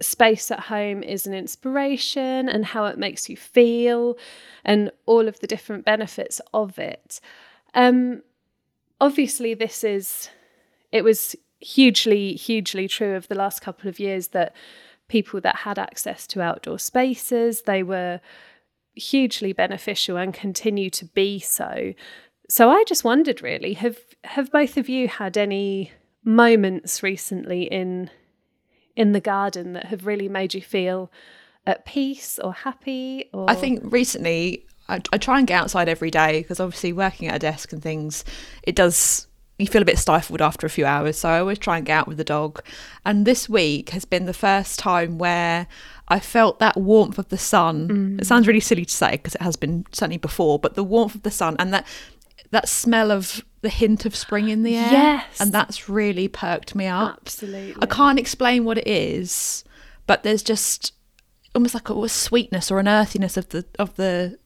space 0.00 0.50
at 0.50 0.60
home 0.60 1.02
is 1.02 1.26
an 1.26 1.34
inspiration 1.34 2.48
and 2.48 2.64
how 2.64 2.86
it 2.86 2.98
makes 2.98 3.28
you 3.28 3.36
feel 3.36 4.16
and 4.64 4.90
all 5.06 5.28
of 5.28 5.40
the 5.40 5.46
different 5.46 5.84
benefits 5.84 6.40
of 6.52 6.78
it. 6.78 7.20
Um, 7.74 8.22
obviously, 9.00 9.54
this 9.54 9.84
is, 9.84 10.28
it 10.90 11.02
was 11.02 11.34
hugely, 11.60 12.34
hugely 12.34 12.88
true 12.88 13.14
of 13.14 13.28
the 13.28 13.34
last 13.34 13.60
couple 13.60 13.88
of 13.88 14.00
years 14.00 14.28
that 14.28 14.54
people 15.08 15.40
that 15.40 15.56
had 15.56 15.78
access 15.78 16.26
to 16.26 16.40
outdoor 16.40 16.78
spaces, 16.78 17.62
they 17.62 17.82
were 17.82 18.20
hugely 18.94 19.52
beneficial 19.52 20.16
and 20.16 20.34
continue 20.34 20.90
to 20.90 21.04
be 21.06 21.38
so. 21.38 21.94
So 22.52 22.68
I 22.68 22.84
just 22.86 23.02
wondered 23.02 23.40
really, 23.40 23.72
have 23.72 23.96
have 24.24 24.52
both 24.52 24.76
of 24.76 24.86
you 24.86 25.08
had 25.08 25.38
any 25.38 25.90
moments 26.22 27.02
recently 27.02 27.62
in 27.62 28.10
in 28.94 29.12
the 29.12 29.22
garden 29.22 29.72
that 29.72 29.86
have 29.86 30.04
really 30.04 30.28
made 30.28 30.52
you 30.52 30.60
feel 30.60 31.10
at 31.66 31.86
peace 31.86 32.38
or 32.38 32.52
happy 32.52 33.30
or? 33.32 33.48
I 33.48 33.54
think 33.54 33.90
recently 33.90 34.66
I, 34.86 35.00
I 35.14 35.16
try 35.16 35.38
and 35.38 35.46
get 35.46 35.62
outside 35.62 35.88
every 35.88 36.10
day 36.10 36.42
because 36.42 36.60
obviously 36.60 36.92
working 36.92 37.26
at 37.28 37.36
a 37.36 37.38
desk 37.38 37.72
and 37.72 37.80
things 37.80 38.22
it 38.64 38.76
does 38.76 39.28
you 39.58 39.66
feel 39.66 39.80
a 39.80 39.86
bit 39.86 39.98
stifled 39.98 40.42
after 40.42 40.66
a 40.66 40.70
few 40.70 40.84
hours. 40.84 41.16
So 41.16 41.30
I 41.30 41.38
always 41.38 41.58
try 41.58 41.78
and 41.78 41.86
get 41.86 42.00
out 42.00 42.08
with 42.08 42.18
the 42.18 42.24
dog. 42.24 42.62
And 43.06 43.26
this 43.26 43.48
week 43.48 43.90
has 43.90 44.04
been 44.04 44.26
the 44.26 44.34
first 44.34 44.78
time 44.78 45.16
where 45.16 45.68
I 46.08 46.20
felt 46.20 46.58
that 46.58 46.76
warmth 46.76 47.18
of 47.18 47.28
the 47.30 47.38
sun. 47.38 47.88
Mm. 47.88 48.20
it 48.20 48.26
sounds 48.26 48.46
really 48.46 48.60
silly 48.60 48.84
to 48.84 48.92
say 48.92 49.12
because 49.12 49.36
it 49.36 49.40
has 49.42 49.56
been 49.56 49.86
certainly 49.90 50.18
before 50.18 50.58
but 50.58 50.74
the 50.74 50.84
warmth 50.84 51.14
of 51.14 51.22
the 51.22 51.30
sun 51.30 51.56
and 51.58 51.72
that 51.72 51.86
that 52.52 52.68
smell 52.68 53.10
of 53.10 53.44
the 53.62 53.68
hint 53.68 54.06
of 54.06 54.14
spring 54.16 54.48
in 54.48 54.62
the 54.62 54.76
air 54.76 54.90
Yes. 54.92 55.40
and 55.40 55.52
that's 55.52 55.88
really 55.88 56.28
perked 56.28 56.74
me 56.74 56.86
up 56.86 57.18
absolutely 57.22 57.82
I 57.82 57.86
can't 57.86 58.18
explain 58.18 58.64
what 58.64 58.78
it 58.78 58.86
is, 58.88 59.64
but 60.06 60.22
there's 60.22 60.42
just 60.42 60.92
almost 61.54 61.74
like 61.74 61.88
a, 61.90 61.94
a 61.94 62.08
sweetness 62.08 62.70
or 62.70 62.78
an 62.78 62.88
earthiness 62.88 63.36
of 63.36 63.48
the 63.50 63.64
of 63.78 63.94
the 63.96 64.38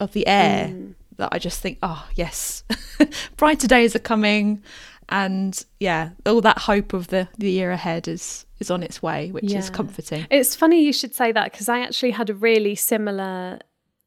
of 0.00 0.12
the 0.12 0.26
air 0.26 0.68
Mm. 0.68 0.94
that 1.16 1.28
I 1.32 1.38
just 1.38 1.60
think, 1.60 1.78
oh 1.82 2.08
yes, 2.14 2.62
brighter 3.36 3.66
days 3.66 3.94
are 3.96 4.00
coming, 4.00 4.62
and 5.08 5.64
yeah, 5.80 6.10
all 6.26 6.40
that 6.42 6.58
hope 6.58 6.92
of 6.92 7.08
the 7.08 7.28
the 7.38 7.50
year 7.50 7.70
ahead 7.72 8.06
is 8.08 8.44
is 8.60 8.70
on 8.70 8.82
its 8.82 9.00
way, 9.02 9.30
which 9.30 9.52
is 9.52 9.70
comforting. 9.70 10.26
It's 10.30 10.54
funny 10.54 10.82
you 10.84 10.92
should 10.92 11.14
say 11.14 11.32
that 11.32 11.50
because 11.52 11.68
I 11.68 11.80
actually 11.80 12.10
had 12.12 12.28
a 12.30 12.34
really 12.34 12.74
similar 12.74 13.60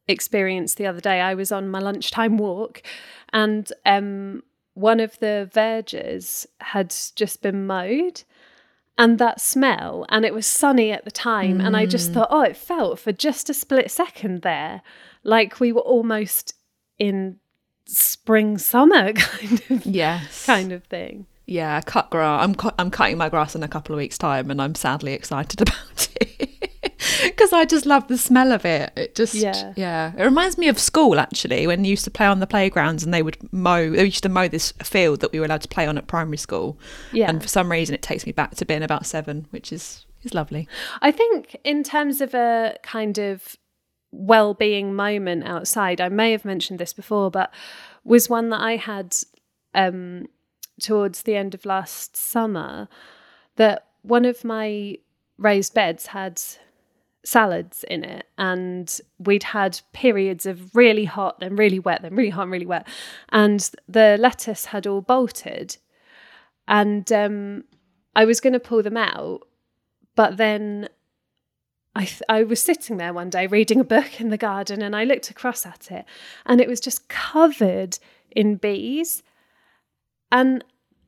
experience 0.07 0.75
the 0.75 0.87
other 0.87 0.99
day. 1.01 1.21
I 1.21 1.33
was 1.35 1.51
on 1.51 1.69
my 1.69 1.79
lunchtime 1.79 2.37
walk 2.37 2.81
and 3.33 3.71
um, 3.85 4.43
one 4.73 4.99
of 4.99 5.19
the 5.19 5.49
verges 5.53 6.47
had 6.59 6.93
just 7.15 7.41
been 7.41 7.65
mowed. 7.65 8.23
And 8.97 9.17
that 9.17 9.41
smell, 9.41 10.05
and 10.09 10.25
it 10.25 10.33
was 10.33 10.45
sunny 10.45 10.91
at 10.91 11.05
the 11.05 11.11
time, 11.11 11.59
and 11.59 11.75
I 11.75 11.87
just 11.87 12.11
thought, 12.11 12.27
oh, 12.29 12.41
it 12.43 12.57
felt 12.57 12.99
for 12.99 13.11
just 13.11 13.49
a 13.49 13.53
split 13.53 13.89
second 13.89 14.43
there 14.43 14.83
like 15.23 15.59
we 15.59 15.71
were 15.71 15.81
almost 15.81 16.53
in 16.99 17.37
spring 17.85 18.57
summer 18.57 19.13
kind 19.13 19.61
of 19.69 19.85
Yes, 19.85 20.45
kind 20.45 20.71
of 20.71 20.83
thing. 20.85 21.25
Yeah, 21.45 21.81
cut 21.81 22.09
grass. 22.11 22.43
I'm 22.43 22.55
cu- 22.55 22.71
I'm 22.77 22.91
cutting 22.91 23.17
my 23.17 23.29
grass 23.29 23.55
in 23.55 23.63
a 23.63 23.67
couple 23.67 23.93
of 23.93 23.97
weeks' 23.97 24.17
time, 24.17 24.51
and 24.51 24.61
I'm 24.61 24.75
sadly 24.75 25.13
excited 25.13 25.61
about 25.67 26.07
it 26.19 26.40
because 27.23 27.53
I 27.53 27.65
just 27.65 27.85
love 27.85 28.07
the 28.07 28.17
smell 28.17 28.51
of 28.51 28.65
it. 28.65 28.91
It 28.95 29.15
just 29.15 29.33
Yeah. 29.33 29.73
yeah. 29.75 30.13
It 30.17 30.23
reminds 30.23 30.57
me 30.57 30.67
of 30.67 30.79
school 30.79 31.19
actually 31.19 31.67
when 31.67 31.83
you 31.83 31.91
used 31.91 32.03
to 32.05 32.11
play 32.11 32.25
on 32.25 32.39
the 32.39 32.47
playgrounds 32.47 33.03
and 33.03 33.13
they 33.13 33.21
would 33.21 33.37
mow. 33.51 33.89
They 33.89 34.05
used 34.05 34.23
to 34.23 34.29
mow 34.29 34.47
this 34.47 34.71
field 34.83 35.21
that 35.21 35.31
we 35.31 35.39
were 35.39 35.45
allowed 35.45 35.61
to 35.61 35.67
play 35.67 35.87
on 35.87 35.97
at 35.97 36.07
primary 36.07 36.37
school. 36.37 36.77
Yeah. 37.11 37.29
And 37.29 37.41
for 37.41 37.47
some 37.47 37.71
reason, 37.71 37.95
it 37.95 38.01
takes 38.01 38.25
me 38.25 38.31
back 38.31 38.55
to 38.55 38.65
being 38.65 38.83
about 38.83 39.05
seven, 39.05 39.47
which 39.51 39.71
is 39.71 40.05
is 40.23 40.33
lovely. 40.33 40.67
I 41.01 41.11
think 41.11 41.57
in 41.63 41.83
terms 41.83 42.21
of 42.21 42.33
a 42.33 42.77
kind 42.83 43.17
of 43.17 43.57
well-being 44.11 44.93
moment 44.93 45.45
outside, 45.45 46.01
I 46.01 46.09
may 46.09 46.31
have 46.31 46.45
mentioned 46.45 46.79
this 46.79 46.93
before, 46.93 47.31
but 47.31 47.51
was 48.03 48.29
one 48.29 48.49
that 48.49 48.61
I 48.61 48.75
had 48.75 49.15
um, 49.73 50.27
towards 50.81 51.23
the 51.23 51.35
end 51.35 51.53
of 51.53 51.65
last 51.65 52.15
summer. 52.15 52.87
That 53.55 53.87
one 54.01 54.25
of 54.25 54.43
my 54.43 54.97
raised 55.37 55.73
beds 55.73 56.07
had 56.07 56.41
salads 57.23 57.83
in 57.89 58.03
it, 58.03 58.25
and 58.37 58.99
we'd 59.19 59.43
had 59.43 59.79
periods 59.93 60.45
of 60.45 60.75
really 60.75 61.05
hot 61.05 61.37
and 61.41 61.57
really 61.57 61.79
wet, 61.79 62.01
then 62.01 62.15
really 62.15 62.29
hot 62.29 62.43
and 62.43 62.51
really 62.51 62.65
wet, 62.65 62.87
and 63.29 63.71
the 63.87 64.17
lettuce 64.19 64.65
had 64.65 64.87
all 64.87 65.01
bolted, 65.01 65.77
and 66.67 67.11
um, 67.11 67.63
I 68.15 68.25
was 68.25 68.39
going 68.39 68.53
to 68.53 68.59
pull 68.59 68.83
them 68.83 68.97
out, 68.97 69.41
but 70.15 70.37
then 70.37 70.89
I, 71.95 72.05
th- 72.05 72.21
I 72.29 72.43
was 72.43 72.61
sitting 72.61 72.97
there 72.97 73.13
one 73.13 73.29
day 73.29 73.47
reading 73.47 73.79
a 73.79 73.85
book 73.85 74.21
in 74.21 74.29
the 74.29 74.37
garden 74.37 74.81
and 74.81 74.95
I 74.95 75.03
looked 75.03 75.29
across 75.29 75.65
at 75.65 75.91
it 75.91 76.05
and 76.45 76.61
it 76.61 76.67
was 76.67 76.79
just 76.79 77.09
covered 77.09 77.99
in 78.31 78.55
bees. 78.55 79.23
And 80.31 80.63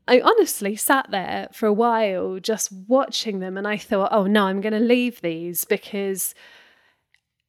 I 0.07 0.19
honestly 0.19 0.75
sat 0.75 1.09
there 1.11 1.47
for 1.53 1.65
a 1.65 1.73
while 1.73 2.39
just 2.39 2.71
watching 2.87 3.39
them 3.39 3.57
and 3.57 3.67
I 3.67 3.77
thought, 3.77 4.09
oh 4.11 4.25
no, 4.25 4.45
I'm 4.45 4.61
going 4.61 4.73
to 4.73 4.79
leave 4.79 5.21
these 5.21 5.63
because 5.63 6.35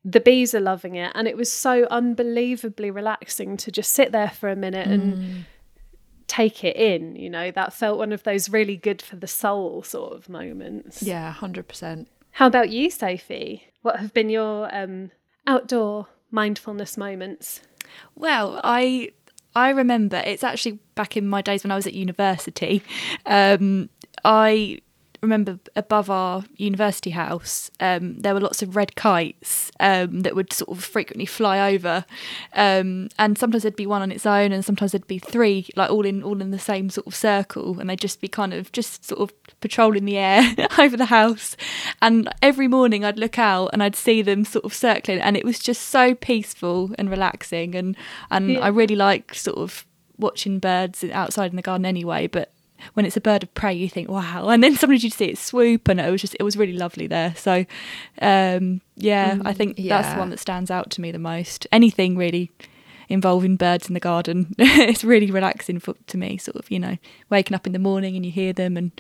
the 0.05 0.21
bees 0.21 0.55
are 0.55 0.61
loving 0.61 0.95
it. 0.95 1.11
And 1.15 1.27
it 1.27 1.37
was 1.37 1.51
so 1.51 1.87
unbelievably 1.91 2.91
relaxing 2.91 3.57
to 3.59 3.73
just 3.73 3.93
sit 3.93 4.13
there 4.13 4.31
for 4.31 4.49
a 4.49 4.57
minute 4.57 4.87
and 4.87 5.47
take 6.27 6.63
it 6.63 6.77
in. 6.77 7.17
You 7.17 7.31
know, 7.31 7.51
that 7.51 7.73
felt 7.73 7.99
one 7.99 8.13
of 8.13 8.23
those 8.23 8.49
really 8.49 8.77
good 8.77 9.03
for 9.03 9.17
the 9.17 9.27
soul 9.27 9.83
sort 9.83 10.13
of 10.13 10.29
moments. 10.29 11.03
Yeah, 11.03 11.33
hundred 11.33 11.67
percent. 11.67 12.09
How 12.33 12.47
about 12.47 12.71
you, 12.71 12.91
Sophie? 12.91 13.69
What 13.83 14.01
have 14.01 14.13
been 14.13 14.29
your 14.29 14.75
um, 14.75 15.11
outdoor 15.47 16.09
mindfulness 16.31 16.97
moments? 16.97 17.61
Well, 18.15 18.61
I 18.65 19.11
I 19.57 19.71
remember 19.71 20.23
it's 20.25 20.45
actually 20.45 20.79
back 20.95 21.17
in 21.17 21.29
my 21.29 21.43
days 21.43 21.63
when 21.65 21.71
I 21.71 21.77
was 21.77 21.87
at 21.87 21.95
university. 21.95 22.83
Um, 23.27 23.89
I 24.25 24.81
remember 25.25 25.59
above 25.77 26.09
our 26.11 26.45
university 26.57 27.11
house, 27.11 27.71
um, 27.81 28.19
there 28.21 28.35
were 28.35 28.41
lots 28.41 28.63
of 28.63 28.77
red 28.77 28.95
kites 28.95 29.71
um, 29.81 30.21
that 30.21 30.35
would 30.35 30.53
sort 30.53 30.71
of 30.77 30.85
frequently 30.85 31.27
fly 31.27 31.73
over, 31.75 32.05
um, 32.53 33.09
and 33.19 33.37
sometimes 33.37 33.63
there'd 33.65 33.77
be 33.77 33.87
one 33.87 34.03
on 34.03 34.13
its 34.13 34.27
own, 34.27 34.53
and 34.53 34.65
sometimes 34.65 34.93
there'd 34.93 35.07
be 35.07 35.19
three, 35.19 35.69
like 35.77 35.91
all 35.91 36.07
in 36.07 36.23
all 36.23 36.41
in 36.41 36.51
the 36.51 36.59
same 36.59 36.91
sort 36.91 37.07
of 37.07 37.15
circle, 37.15 37.81
and 37.81 37.91
they'd 37.91 38.01
just 38.01 38.21
be 38.21 38.29
kind 38.29 38.55
of 38.55 38.71
just 38.73 39.05
sort 39.05 39.21
of 39.21 39.33
patrolling 39.61 40.05
the 40.05 40.17
air 40.19 40.43
over 40.79 40.97
the 40.97 41.07
house. 41.07 41.57
And 42.01 42.29
every 42.43 42.69
morning 42.69 43.05
I'd 43.05 43.19
look 43.19 43.39
out 43.39 43.71
and 43.73 43.83
I'd 43.83 43.97
see 43.97 44.23
them 44.23 44.45
sort 44.45 44.65
of 44.65 44.73
circling, 44.75 45.21
and 45.21 45.37
it 45.37 45.45
was 45.45 45.59
just 45.59 45.83
so 45.89 46.15
peaceful 46.15 46.91
and 46.99 47.11
relaxing, 47.11 47.75
and 47.75 47.97
and 48.31 48.51
Yeah. 48.53 48.61
I 48.61 48.69
really 48.69 48.97
like 48.97 49.35
sort 49.35 49.59
of 49.59 49.87
watching 50.17 50.61
birds 50.61 51.03
outside 51.13 51.51
in 51.51 51.57
the 51.57 51.63
garden 51.63 51.85
anyway, 51.85 52.29
but 52.29 52.53
when 52.93 53.07
it's 53.07 53.17
a 53.17 53.21
bird 53.21 53.43
of 53.43 53.53
prey, 53.55 53.73
you 53.75 53.89
think, 53.89 54.09
wow. 54.11 54.49
And 54.49 54.63
then 54.63 54.77
sometimes 54.77 55.03
you'd 55.03 55.13
see 55.13 55.27
it 55.27 55.39
swoop, 55.39 55.89
and 55.89 55.99
it 55.99 56.11
was 56.11 56.21
just, 56.21 56.37
it 56.39 56.43
was 56.43 56.57
really 56.57 56.75
lovely 56.75 57.07
there. 57.07 57.35
So, 57.37 57.65
um, 58.21 58.81
yeah, 58.97 59.39
I 59.45 59.53
think 59.53 59.77
that's 59.79 60.13
the 60.13 60.19
one 60.19 60.31
that 60.31 60.39
stands 60.39 60.71
out 60.71 60.91
to 60.91 61.01
me 61.01 61.11
the 61.11 61.19
most. 61.19 61.67
Anything 61.73 62.17
really 62.17 62.51
involving 63.09 63.57
birds 63.57 63.89
in 63.89 63.95
the 63.95 64.01
garden, 64.01 64.55
it's 64.59 65.05
really 65.05 65.31
relaxing 65.31 65.79
for, 65.79 65.95
to 66.07 66.17
me, 66.17 66.37
sort 66.39 66.57
of, 66.57 66.71
you 66.71 66.79
know, 66.79 66.97
waking 67.31 67.55
up 67.55 67.67
in 67.67 67.73
the 67.73 67.79
morning 67.79 68.17
and 68.17 68.25
you 68.25 68.33
hear 68.33 68.53
them. 68.53 68.77
And 68.77 68.93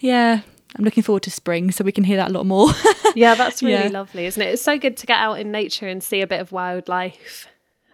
yeah, 0.00 0.40
I'm 0.76 0.84
looking 0.84 1.02
forward 1.02 1.22
to 1.24 1.30
spring 1.30 1.70
so 1.70 1.82
we 1.84 1.92
can 1.92 2.04
hear 2.04 2.16
that 2.18 2.28
a 2.30 2.32
lot 2.32 2.46
more. 2.46 2.68
Yeah, 3.14 3.34
that's 3.34 3.62
really 3.62 3.84
Yeah. 3.84 3.88
lovely, 3.88 4.26
isn't 4.26 4.42
it? 4.42 4.48
It's 4.52 4.60
so 4.62 4.76
good 4.78 4.98
to 4.98 5.06
get 5.06 5.16
out 5.16 5.40
in 5.40 5.50
nature 5.50 5.88
and 5.88 6.02
see 6.02 6.20
a 6.20 6.26
bit 6.26 6.38
of 6.38 6.52
wildlife. 6.52 7.48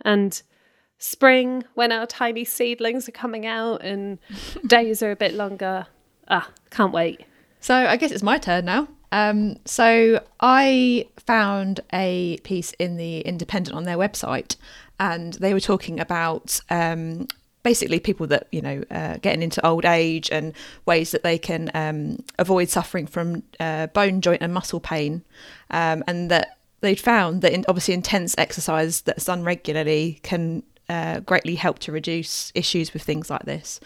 And 0.05 0.43
spring, 1.03 1.65
when 1.75 1.91
our 1.91 2.07
tiny 2.07 2.45
seedlings 2.45 3.09
are 3.09 3.13
coming 3.13 3.45
out 3.45 3.83
and 3.83 4.19
days 4.67 5.03
are 5.03 5.11
a 5.11 5.17
bit 5.17 5.35
longer. 5.35 5.87
Ah, 6.29 6.49
can't 6.71 6.93
wait. 6.93 7.23
So 7.61 7.75
I 7.75 7.97
guess 7.97 8.13
it's 8.13 8.23
my 8.23 8.39
turn 8.39 8.65
now. 8.65 8.89
Um, 9.11 9.57
so 9.65 10.25
I 10.41 11.07
found 11.19 11.81
a 11.93 12.39
piece 12.45 12.73
in 12.79 12.97
the 12.97 13.21
Independent 13.21 13.77
on 13.77 13.85
their 13.85 13.99
website, 13.99 14.57
and 14.99 15.35
they 15.35 15.53
were 15.53 15.61
talking 15.61 16.01
about 16.01 16.61
um, 16.71 17.27
basically 17.63 18.01
people 18.01 18.27
that 18.29 18.47
you 18.53 18.63
know 18.63 18.83
uh, 18.91 19.19
getting 19.19 19.43
into 19.43 19.65
old 19.67 19.85
age 19.85 20.31
and 20.31 20.55
ways 20.87 21.11
that 21.11 21.25
they 21.25 21.37
can 21.37 21.71
um, 21.75 22.25
avoid 22.39 22.71
suffering 22.71 23.07
from 23.07 23.43
uh, 23.61 23.89
bone 23.89 24.21
joint 24.21 24.41
and 24.41 24.55
muscle 24.55 24.81
pain, 24.81 25.25
um, 25.71 26.03
and 26.07 26.31
that 26.31 26.59
they'd 26.81 27.01
found 27.01 27.43
that 27.43 27.53
in, 27.53 27.65
obviously 27.69 27.95
intense 27.95 28.35
exercise 28.39 29.03
that's 29.03 29.25
done 29.25 29.43
regularly 29.45 30.21
can 30.23 30.63
uh, 30.93 31.21
greatly 31.21 31.55
help 31.55 31.79
to 31.81 31.93
reduce 31.93 32.53
issues 32.55 32.93
with 32.93 33.03
things 33.03 33.31
like 33.31 33.45
this. 33.45 33.81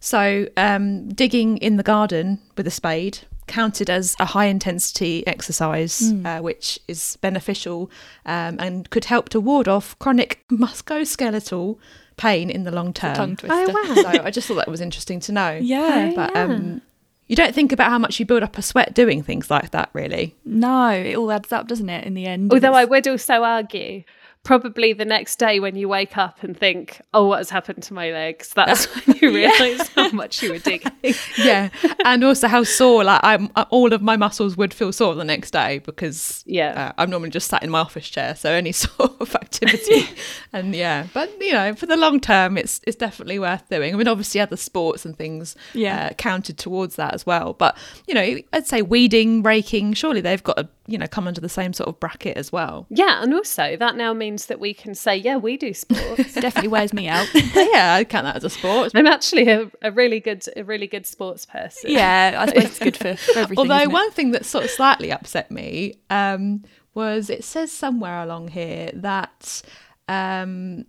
So, 0.00 0.48
um, 0.56 1.08
digging 1.08 1.58
in 1.58 1.76
the 1.76 1.82
garden 1.82 2.40
with 2.56 2.66
a 2.66 2.70
spade 2.70 3.20
counted 3.46 3.88
as 3.90 4.16
a 4.18 4.24
high 4.24 4.46
intensity 4.46 5.26
exercise, 5.26 6.12
uh, 6.24 6.40
which 6.40 6.78
is 6.88 7.16
beneficial 7.20 7.90
um, 8.26 8.56
and 8.58 8.88
could 8.90 9.06
help 9.06 9.28
to 9.30 9.40
ward 9.40 9.68
off 9.68 9.98
chronic 9.98 10.44
musculoskeletal 10.50 11.78
pain 12.16 12.50
in 12.50 12.64
the 12.64 12.70
long 12.70 12.92
term. 12.92 13.14
Tongue 13.14 13.36
twister. 13.36 13.54
Oh 13.54 13.94
wow. 13.94 13.94
So 13.94 14.22
I 14.22 14.30
just 14.30 14.48
thought 14.48 14.56
that 14.56 14.68
was 14.68 14.80
interesting 14.80 15.20
to 15.20 15.32
know. 15.32 15.58
Yeah. 15.60 16.12
But 16.14 16.32
yeah. 16.34 16.42
um, 16.42 16.82
you 17.28 17.36
don't 17.36 17.54
think 17.54 17.72
about 17.72 17.90
how 17.90 17.98
much 17.98 18.18
you 18.20 18.26
build 18.26 18.42
up 18.42 18.58
a 18.58 18.62
sweat 18.62 18.94
doing 18.94 19.22
things 19.22 19.50
like 19.50 19.70
that, 19.70 19.90
really. 19.92 20.34
No, 20.44 20.90
it 20.90 21.16
all 21.16 21.30
adds 21.30 21.52
up, 21.52 21.66
doesn't 21.68 21.88
it? 21.88 22.04
In 22.04 22.14
the 22.14 22.26
end. 22.26 22.52
Although 22.52 22.74
I 22.74 22.84
would 22.84 23.06
also 23.08 23.42
argue, 23.42 24.02
probably 24.44 24.92
the 24.92 25.04
next 25.04 25.36
day 25.38 25.60
when 25.60 25.76
you 25.76 25.88
wake 25.88 26.16
up 26.18 26.42
and 26.42 26.56
think, 26.56 27.00
"Oh, 27.14 27.26
what 27.26 27.38
has 27.38 27.50
happened 27.50 27.82
to 27.84 27.94
my 27.94 28.10
legs?" 28.10 28.52
That's 28.54 28.86
when 28.86 29.16
you 29.20 29.30
realise 29.34 29.88
how 29.90 30.10
much 30.10 30.42
you 30.42 30.50
were 30.50 30.58
digging. 30.70 30.92
yeah, 31.38 31.68
and 32.04 32.24
also 32.24 32.48
how 32.48 32.64
sore 32.64 33.04
like 33.04 33.20
I'm 33.22 33.50
uh, 33.56 33.64
all 33.70 33.92
of 33.92 34.02
my 34.02 34.16
muscles 34.16 34.56
would 34.56 34.74
feel 34.74 34.92
sore 34.92 35.14
the 35.14 35.24
next 35.24 35.52
day 35.52 35.78
because 35.78 36.42
Yeah. 36.46 36.88
uh, 36.88 36.92
I'm 37.02 37.10
normally 37.10 37.30
just 37.30 37.48
sat 37.48 37.62
in 37.62 37.70
my 37.70 37.80
office 37.80 38.08
chair, 38.08 38.34
so 38.34 38.50
any 38.50 38.72
sort 38.86 39.20
of 39.20 39.34
activity, 39.34 40.08
and 40.52 40.74
yeah, 40.74 41.06
but 41.14 41.30
you 41.40 41.52
know, 41.52 41.74
for 41.74 41.86
the 41.86 41.96
long 41.96 42.20
term, 42.20 42.58
it's 42.58 42.80
it's 42.86 42.96
definitely 42.96 43.38
worth 43.38 43.68
doing. 43.68 43.94
I 43.94 43.96
mean, 43.96 44.08
obviously, 44.08 44.40
other 44.40 44.56
sports 44.56 45.04
and 45.04 45.16
things 45.16 45.54
Yeah. 45.74 46.08
uh, 46.10 46.14
counted 46.14 46.58
towards 46.58 46.96
that 46.96 47.14
as 47.14 47.24
well, 47.26 47.52
but 47.52 47.76
you 48.08 48.14
know, 48.14 48.38
I'd 48.52 48.66
say 48.66 48.82
weeding, 48.82 49.42
raking, 49.42 49.94
surely 49.94 50.20
they've 50.20 50.42
got 50.42 50.56
to 50.56 50.68
you 50.86 50.98
know 50.98 51.06
come 51.06 51.26
under 51.28 51.40
the 51.40 51.48
same 51.48 51.72
sort 51.72 51.88
of 51.88 52.00
bracket 52.00 52.36
as 52.36 52.50
well. 52.52 52.86
Yeah, 52.90 53.22
and 53.22 53.32
also 53.32 53.76
that 53.76 53.96
now 53.96 54.12
means 54.12 54.46
that 54.46 54.60
we 54.60 54.74
can 54.74 54.94
say, 54.94 55.16
"Yeah, 55.16 55.36
we 55.36 55.56
do 55.56 55.72
sports." 55.74 56.34
definitely 56.34 56.68
wears 56.68 56.92
me 56.92 57.08
out. 57.08 57.28
Yeah, 57.54 57.94
I 57.94 58.04
count 58.04 58.24
that 58.24 58.36
as 58.36 58.44
a 58.44 58.50
sport. 58.50 58.92
I'm 58.94 59.06
actually 59.06 59.48
a, 59.48 59.70
a 59.82 59.92
really 59.92 60.20
good, 60.20 60.44
a 60.56 60.64
really 60.64 60.86
good 60.86 61.06
sports 61.06 61.46
person. 61.46 61.90
yeah, 61.90 62.36
I 62.38 62.46
suppose 62.46 62.64
it's 62.64 62.78
good 62.78 62.96
for, 62.96 63.16
for 63.16 63.38
everything. 63.38 63.70
Although 63.70 63.88
one 63.90 64.10
thing 64.10 64.32
that 64.32 64.44
sort 64.44 64.64
of 64.64 64.70
slightly 64.70 65.12
upset 65.12 65.50
me 65.50 65.94
um, 66.10 66.64
was 66.94 67.30
it 67.30 67.44
says 67.44 67.70
somewhere 67.70 68.22
along 68.22 68.48
here 68.48 68.90
that 68.94 69.62
um, 70.08 70.84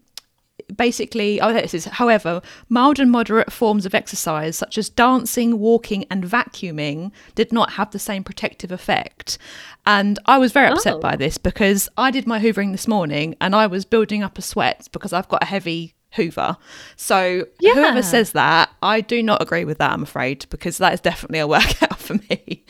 basically, 0.76 1.40
oh, 1.42 1.54
this 1.54 1.74
is, 1.74 1.86
however, 1.86 2.42
mild 2.70 3.00
and 3.00 3.12
moderate 3.12 3.52
forms 3.52 3.86
of 3.86 3.94
exercise 3.96 4.56
such 4.58 4.78
as 4.78 4.90
dancing, 4.90 5.60
walking, 5.60 6.06
and 6.10 6.24
vacuuming 6.24 7.12
did 7.36 7.52
not 7.52 7.74
have 7.74 7.92
the 7.92 8.00
same 8.00 8.24
protective 8.24 8.72
effect. 8.72 9.38
And 9.86 10.20
I 10.26 10.38
was 10.38 10.52
very 10.52 10.68
upset 10.70 10.96
Oh. 10.96 11.00
by 11.00 11.16
this 11.16 11.38
because 11.38 11.90
I 11.98 12.12
did 12.12 12.26
my 12.28 12.40
hoovering 12.40 12.72
this 12.72 12.88
morning 12.88 13.36
and 13.42 13.56
I 13.56 13.68
was 13.68 13.86
building 13.86 14.24
up 14.24 14.38
a 14.38 14.42
sweat 14.42 14.88
because 14.92 15.14
I've 15.14 15.28
got 15.30 15.44
a 15.44 15.48
heavy 15.48 15.94
hoover. 16.12 16.58
So 16.96 17.48
Yeah. 17.60 17.74
whoever 17.74 18.04
says 18.04 18.34
that, 18.34 18.70
I 18.84 19.02
do 19.02 19.24
not 19.24 19.42
agree 19.42 19.66
with 19.66 19.80
that, 19.80 19.92
I'm 19.92 20.04
afraid, 20.04 20.46
because 20.52 20.78
that 20.78 20.94
is 20.94 21.00
definitely 21.02 21.40
a 21.40 21.48
workout 21.58 21.98
for 22.00 22.14
me. 22.30 22.64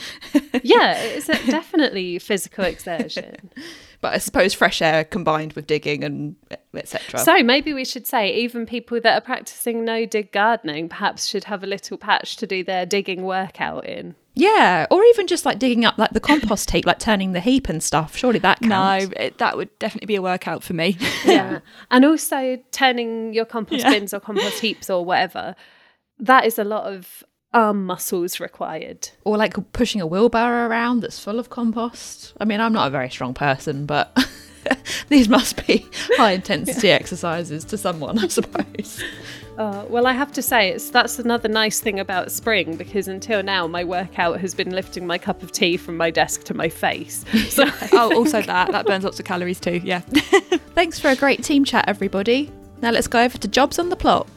yeah, 0.63 0.95
it's 0.97 1.27
definitely 1.27 2.19
physical 2.19 2.63
exertion. 2.63 3.51
but 4.03 4.13
I 4.13 4.19
suppose 4.19 4.53
fresh 4.53 4.81
air 4.83 5.03
combined 5.03 5.53
with 5.53 5.65
digging 5.65 6.03
and 6.03 6.35
etc. 6.75 7.17
So 7.19 7.41
maybe 7.41 7.73
we 7.73 7.85
should 7.85 8.05
say 8.05 8.31
even 8.35 8.67
people 8.67 9.01
that 9.01 9.17
are 9.17 9.25
practicing 9.25 9.83
no 9.83 10.05
dig 10.05 10.31
gardening 10.31 10.89
perhaps 10.89 11.25
should 11.25 11.45
have 11.45 11.63
a 11.63 11.67
little 11.67 11.97
patch 11.97 12.35
to 12.37 12.45
do 12.45 12.63
their 12.63 12.85
digging 12.85 13.23
workout 13.23 13.85
in. 13.87 14.13
yeah, 14.35 14.85
or 14.91 15.03
even 15.05 15.25
just 15.27 15.45
like 15.45 15.57
digging 15.57 15.85
up 15.85 15.97
like 15.97 16.11
the 16.11 16.19
compost 16.19 16.69
heap, 16.71 16.85
like 16.85 16.99
turning 16.99 17.31
the 17.31 17.39
heap 17.39 17.69
and 17.69 17.81
stuff. 17.81 18.15
Surely 18.15 18.39
that 18.39 18.61
no, 18.61 18.99
it, 19.17 19.37
that 19.39 19.57
would 19.57 19.69
definitely 19.79 20.07
be 20.07 20.15
a 20.15 20.21
workout 20.21 20.61
for 20.63 20.73
me. 20.73 20.97
Yeah. 21.25 21.59
and 21.89 22.03
also 22.05 22.57
turning 22.71 23.33
your 23.33 23.45
compost 23.45 23.83
Yeah. 23.83 23.91
bins 23.91 24.13
or 24.13 24.19
compost 24.19 24.59
heaps 24.59 24.89
or 24.89 25.03
whatever. 25.05 25.55
That 26.19 26.45
is 26.45 26.59
a 26.59 26.63
lot 26.63 26.85
of 26.93 27.23
arm 27.53 27.85
muscles 27.85 28.39
required. 28.39 29.09
Or 29.23 29.37
like 29.37 29.55
pushing 29.73 30.01
a 30.01 30.07
wheelbarrow 30.07 30.67
around 30.67 31.01
that's 31.01 31.19
full 31.19 31.39
of 31.39 31.49
compost. 31.49 32.33
I 32.39 32.45
mean, 32.45 32.59
I'm 32.59 32.73
not 32.73 32.87
a 32.87 32.91
very 32.91 33.09
strong 33.09 33.33
person, 33.33 33.85
but 33.85 34.17
these 35.09 35.29
must 35.29 35.65
be 35.67 35.87
high 36.17 36.31
intensity 36.31 36.91
exercises 36.91 37.63
to 37.65 37.77
someone, 37.77 38.19
I 38.19 38.27
suppose. 38.27 39.03
Uh, 39.57 39.85
well, 39.87 40.07
I 40.07 40.13
have 40.13 40.31
to 40.33 40.41
say, 40.41 40.69
it's 40.69 40.89
that's 40.89 41.19
another 41.19 41.47
nice 41.47 41.79
thing 41.79 41.99
about 41.99 42.31
spring 42.31 42.75
because 42.75 43.07
until 43.07 43.43
now, 43.43 43.67
my 43.67 43.83
workout 43.83 44.39
has 44.39 44.55
been 44.55 44.71
lifting 44.71 45.05
my 45.05 45.19
cup 45.19 45.43
of 45.43 45.51
tea 45.51 45.77
from 45.77 45.95
my 45.95 46.09
desk 46.09 46.43
to 46.45 46.53
my 46.53 46.69
face. 46.69 47.23
So 47.53 47.65
oh, 47.91 48.15
also 48.15 48.41
that 48.41 48.71
that 48.71 48.87
burns 48.87 49.03
lots 49.03 49.19
of 49.19 49.25
calories 49.25 49.59
too. 49.59 49.79
Yeah. 49.83 49.99
Thanks 50.73 50.97
for 50.97 51.09
a 51.09 51.15
great 51.15 51.43
team 51.43 51.65
chat, 51.65 51.85
everybody. 51.87 52.51
Now 52.81 52.89
let's 52.89 53.05
go 53.05 53.21
over 53.21 53.37
to 53.37 53.47
jobs 53.47 53.77
on 53.77 53.89
the 53.89 53.95
plot. 53.95 54.27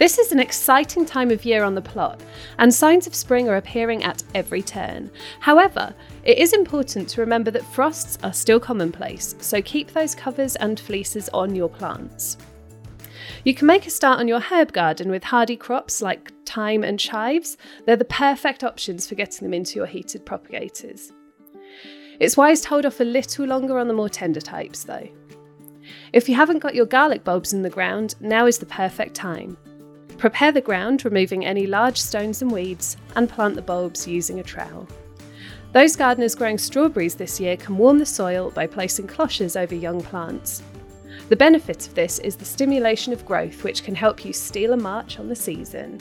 This 0.00 0.16
is 0.16 0.32
an 0.32 0.40
exciting 0.40 1.04
time 1.04 1.30
of 1.30 1.44
year 1.44 1.62
on 1.62 1.74
the 1.74 1.82
plot, 1.82 2.22
and 2.56 2.72
signs 2.72 3.06
of 3.06 3.14
spring 3.14 3.50
are 3.50 3.58
appearing 3.58 4.02
at 4.02 4.22
every 4.34 4.62
turn. 4.62 5.10
However, 5.40 5.94
it 6.24 6.38
is 6.38 6.54
important 6.54 7.06
to 7.10 7.20
remember 7.20 7.50
that 7.50 7.66
frosts 7.66 8.16
are 8.22 8.32
still 8.32 8.58
commonplace, 8.58 9.34
so 9.40 9.60
keep 9.60 9.92
those 9.92 10.14
covers 10.14 10.56
and 10.56 10.80
fleeces 10.80 11.28
on 11.34 11.54
your 11.54 11.68
plants. 11.68 12.38
You 13.44 13.52
can 13.52 13.66
make 13.66 13.86
a 13.86 13.90
start 13.90 14.20
on 14.20 14.26
your 14.26 14.40
herb 14.40 14.72
garden 14.72 15.10
with 15.10 15.22
hardy 15.22 15.54
crops 15.54 16.00
like 16.00 16.32
thyme 16.46 16.82
and 16.82 16.98
chives. 16.98 17.58
They're 17.84 17.96
the 17.96 18.06
perfect 18.06 18.64
options 18.64 19.06
for 19.06 19.16
getting 19.16 19.44
them 19.44 19.52
into 19.52 19.76
your 19.76 19.86
heated 19.86 20.24
propagators. 20.24 21.12
It's 22.20 22.38
wise 22.38 22.62
to 22.62 22.70
hold 22.70 22.86
off 22.86 23.00
a 23.00 23.04
little 23.04 23.44
longer 23.44 23.78
on 23.78 23.86
the 23.86 23.92
more 23.92 24.08
tender 24.08 24.40
types, 24.40 24.82
though. 24.82 25.10
If 26.14 26.26
you 26.26 26.36
haven't 26.36 26.60
got 26.60 26.74
your 26.74 26.86
garlic 26.86 27.22
bulbs 27.22 27.52
in 27.52 27.60
the 27.60 27.68
ground, 27.68 28.14
now 28.18 28.46
is 28.46 28.56
the 28.56 28.64
perfect 28.64 29.14
time. 29.14 29.58
Prepare 30.20 30.52
the 30.52 30.60
ground, 30.60 31.02
removing 31.06 31.46
any 31.46 31.66
large 31.66 31.96
stones 31.96 32.42
and 32.42 32.52
weeds, 32.52 32.98
and 33.16 33.26
plant 33.26 33.54
the 33.54 33.62
bulbs 33.62 34.06
using 34.06 34.38
a 34.38 34.42
trowel. 34.42 34.86
Those 35.72 35.96
gardeners 35.96 36.34
growing 36.34 36.58
strawberries 36.58 37.14
this 37.14 37.40
year 37.40 37.56
can 37.56 37.78
warm 37.78 37.98
the 37.98 38.04
soil 38.04 38.50
by 38.50 38.66
placing 38.66 39.06
cloches 39.06 39.56
over 39.56 39.74
young 39.74 40.02
plants. 40.02 40.62
The 41.30 41.36
benefit 41.36 41.88
of 41.88 41.94
this 41.94 42.18
is 42.18 42.36
the 42.36 42.44
stimulation 42.44 43.14
of 43.14 43.24
growth, 43.24 43.64
which 43.64 43.82
can 43.82 43.94
help 43.94 44.22
you 44.22 44.34
steal 44.34 44.74
a 44.74 44.76
march 44.76 45.18
on 45.18 45.28
the 45.28 45.34
season. 45.34 45.98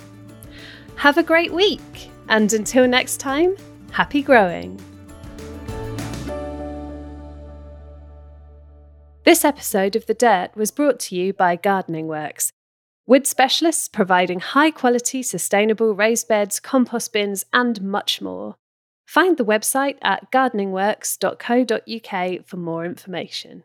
Have 0.97 1.17
a 1.17 1.23
great 1.23 1.53
week, 1.53 2.11
and 2.27 2.51
until 2.51 2.89
next 2.89 3.21
time, 3.21 3.55
happy 3.91 4.21
growing! 4.21 4.77
This 9.23 9.45
episode 9.45 9.95
of 9.95 10.07
The 10.07 10.13
Dirt 10.13 10.57
was 10.57 10.71
brought 10.71 10.99
to 11.01 11.15
you 11.15 11.31
by 11.31 11.55
Gardening 11.55 12.07
Works, 12.07 12.51
wood 13.09 13.25
specialists 13.25 13.87
providing 13.87 14.39
high 14.39 14.69
quality, 14.69 15.23
sustainable 15.23 15.95
raised 15.95 16.27
beds, 16.27 16.59
compost 16.59 17.11
bins, 17.11 17.43
and 17.51 17.81
much 17.81 18.21
more. 18.21 18.55
Find 19.03 19.35
the 19.35 19.43
website 19.43 19.97
at 20.03 20.31
gardeningworks.co.uk 20.31 22.45
for 22.45 22.57
more 22.57 22.85
information. 22.85 23.63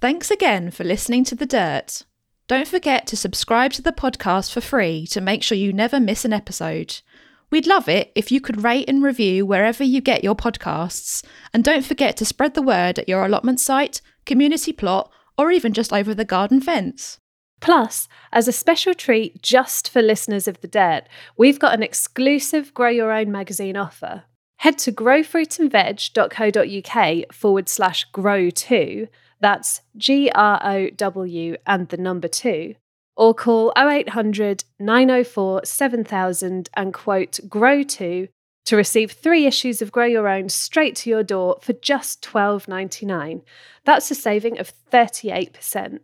Thanks 0.00 0.30
again 0.30 0.70
for 0.70 0.84
listening 0.84 1.24
to 1.24 1.34
The 1.34 1.44
Dirt. 1.44 2.04
Don't 2.48 2.66
forget 2.66 3.06
to 3.08 3.18
subscribe 3.18 3.74
to 3.74 3.82
the 3.82 3.92
podcast 3.92 4.50
for 4.50 4.62
free 4.62 5.06
to 5.08 5.20
make 5.20 5.42
sure 5.42 5.58
you 5.58 5.74
never 5.74 6.00
miss 6.00 6.24
an 6.24 6.32
episode. 6.32 7.02
We'd 7.50 7.66
love 7.66 7.86
it 7.86 8.10
if 8.14 8.32
you 8.32 8.40
could 8.40 8.64
rate 8.64 8.88
and 8.88 9.02
review 9.02 9.44
wherever 9.44 9.84
you 9.84 10.00
get 10.00 10.24
your 10.24 10.34
podcasts. 10.34 11.22
And 11.52 11.62
don't 11.62 11.84
forget 11.84 12.16
to 12.16 12.24
spread 12.24 12.54
the 12.54 12.62
word 12.62 12.98
at 12.98 13.10
your 13.10 13.26
allotment 13.26 13.60
site, 13.60 14.00
community 14.24 14.72
plot, 14.72 15.12
or 15.36 15.50
even 15.50 15.74
just 15.74 15.92
over 15.92 16.14
the 16.14 16.24
garden 16.24 16.62
fence. 16.62 17.19
Plus, 17.60 18.08
as 18.32 18.48
a 18.48 18.52
special 18.52 18.94
treat 18.94 19.42
just 19.42 19.90
for 19.90 20.02
listeners 20.02 20.48
of 20.48 20.60
The 20.60 20.68
Dirt, 20.68 21.02
we've 21.36 21.58
got 21.58 21.74
an 21.74 21.82
exclusive 21.82 22.72
Grow 22.74 22.88
Your 22.88 23.12
Own 23.12 23.30
magazine 23.30 23.76
offer. 23.76 24.24
Head 24.58 24.78
to 24.78 24.92
growfruitandveg.co.uk 24.92 27.34
forward 27.34 27.68
slash 27.68 28.04
grow 28.12 28.50
two, 28.50 29.08
that's 29.40 29.80
G 29.96 30.30
R 30.34 30.60
O 30.62 30.90
W 30.90 31.56
and 31.66 31.88
the 31.88 31.96
number 31.96 32.28
two, 32.28 32.74
or 33.16 33.34
call 33.34 33.72
0800 33.76 34.64
904 34.78 35.62
7000 35.64 36.70
and 36.74 36.92
quote 36.92 37.40
grow 37.48 37.82
two 37.82 38.28
to 38.66 38.76
receive 38.76 39.12
three 39.12 39.46
issues 39.46 39.80
of 39.80 39.90
Grow 39.90 40.04
Your 40.04 40.28
Own 40.28 40.48
straight 40.48 40.94
to 40.96 41.10
your 41.10 41.22
door 41.22 41.58
for 41.62 41.72
just 41.72 42.22
$12.99. 42.22 43.42
That's 43.84 44.10
a 44.10 44.14
saving 44.14 44.58
of 44.58 44.72
38%. 44.92 46.00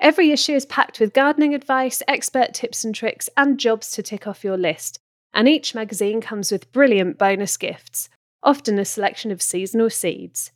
Every 0.00 0.32
issue 0.32 0.54
is 0.54 0.64
packed 0.64 0.98
with 0.98 1.12
gardening 1.12 1.54
advice, 1.54 2.02
expert 2.08 2.54
tips 2.54 2.84
and 2.84 2.94
tricks, 2.94 3.28
and 3.36 3.60
jobs 3.60 3.92
to 3.92 4.02
tick 4.02 4.26
off 4.26 4.42
your 4.42 4.56
list. 4.56 4.98
And 5.32 5.46
each 5.46 5.74
magazine 5.74 6.20
comes 6.20 6.50
with 6.50 6.72
brilliant 6.72 7.18
bonus 7.18 7.56
gifts, 7.56 8.08
often 8.42 8.78
a 8.78 8.84
selection 8.84 9.30
of 9.30 9.42
seasonal 9.42 9.90
seeds. 9.90 10.50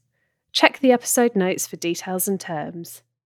Check 0.52 0.80
the 0.80 0.92
episode 0.92 1.36
notes 1.36 1.66
for 1.66 1.76
details 1.76 2.26
and 2.26 2.40
terms. 2.40 3.02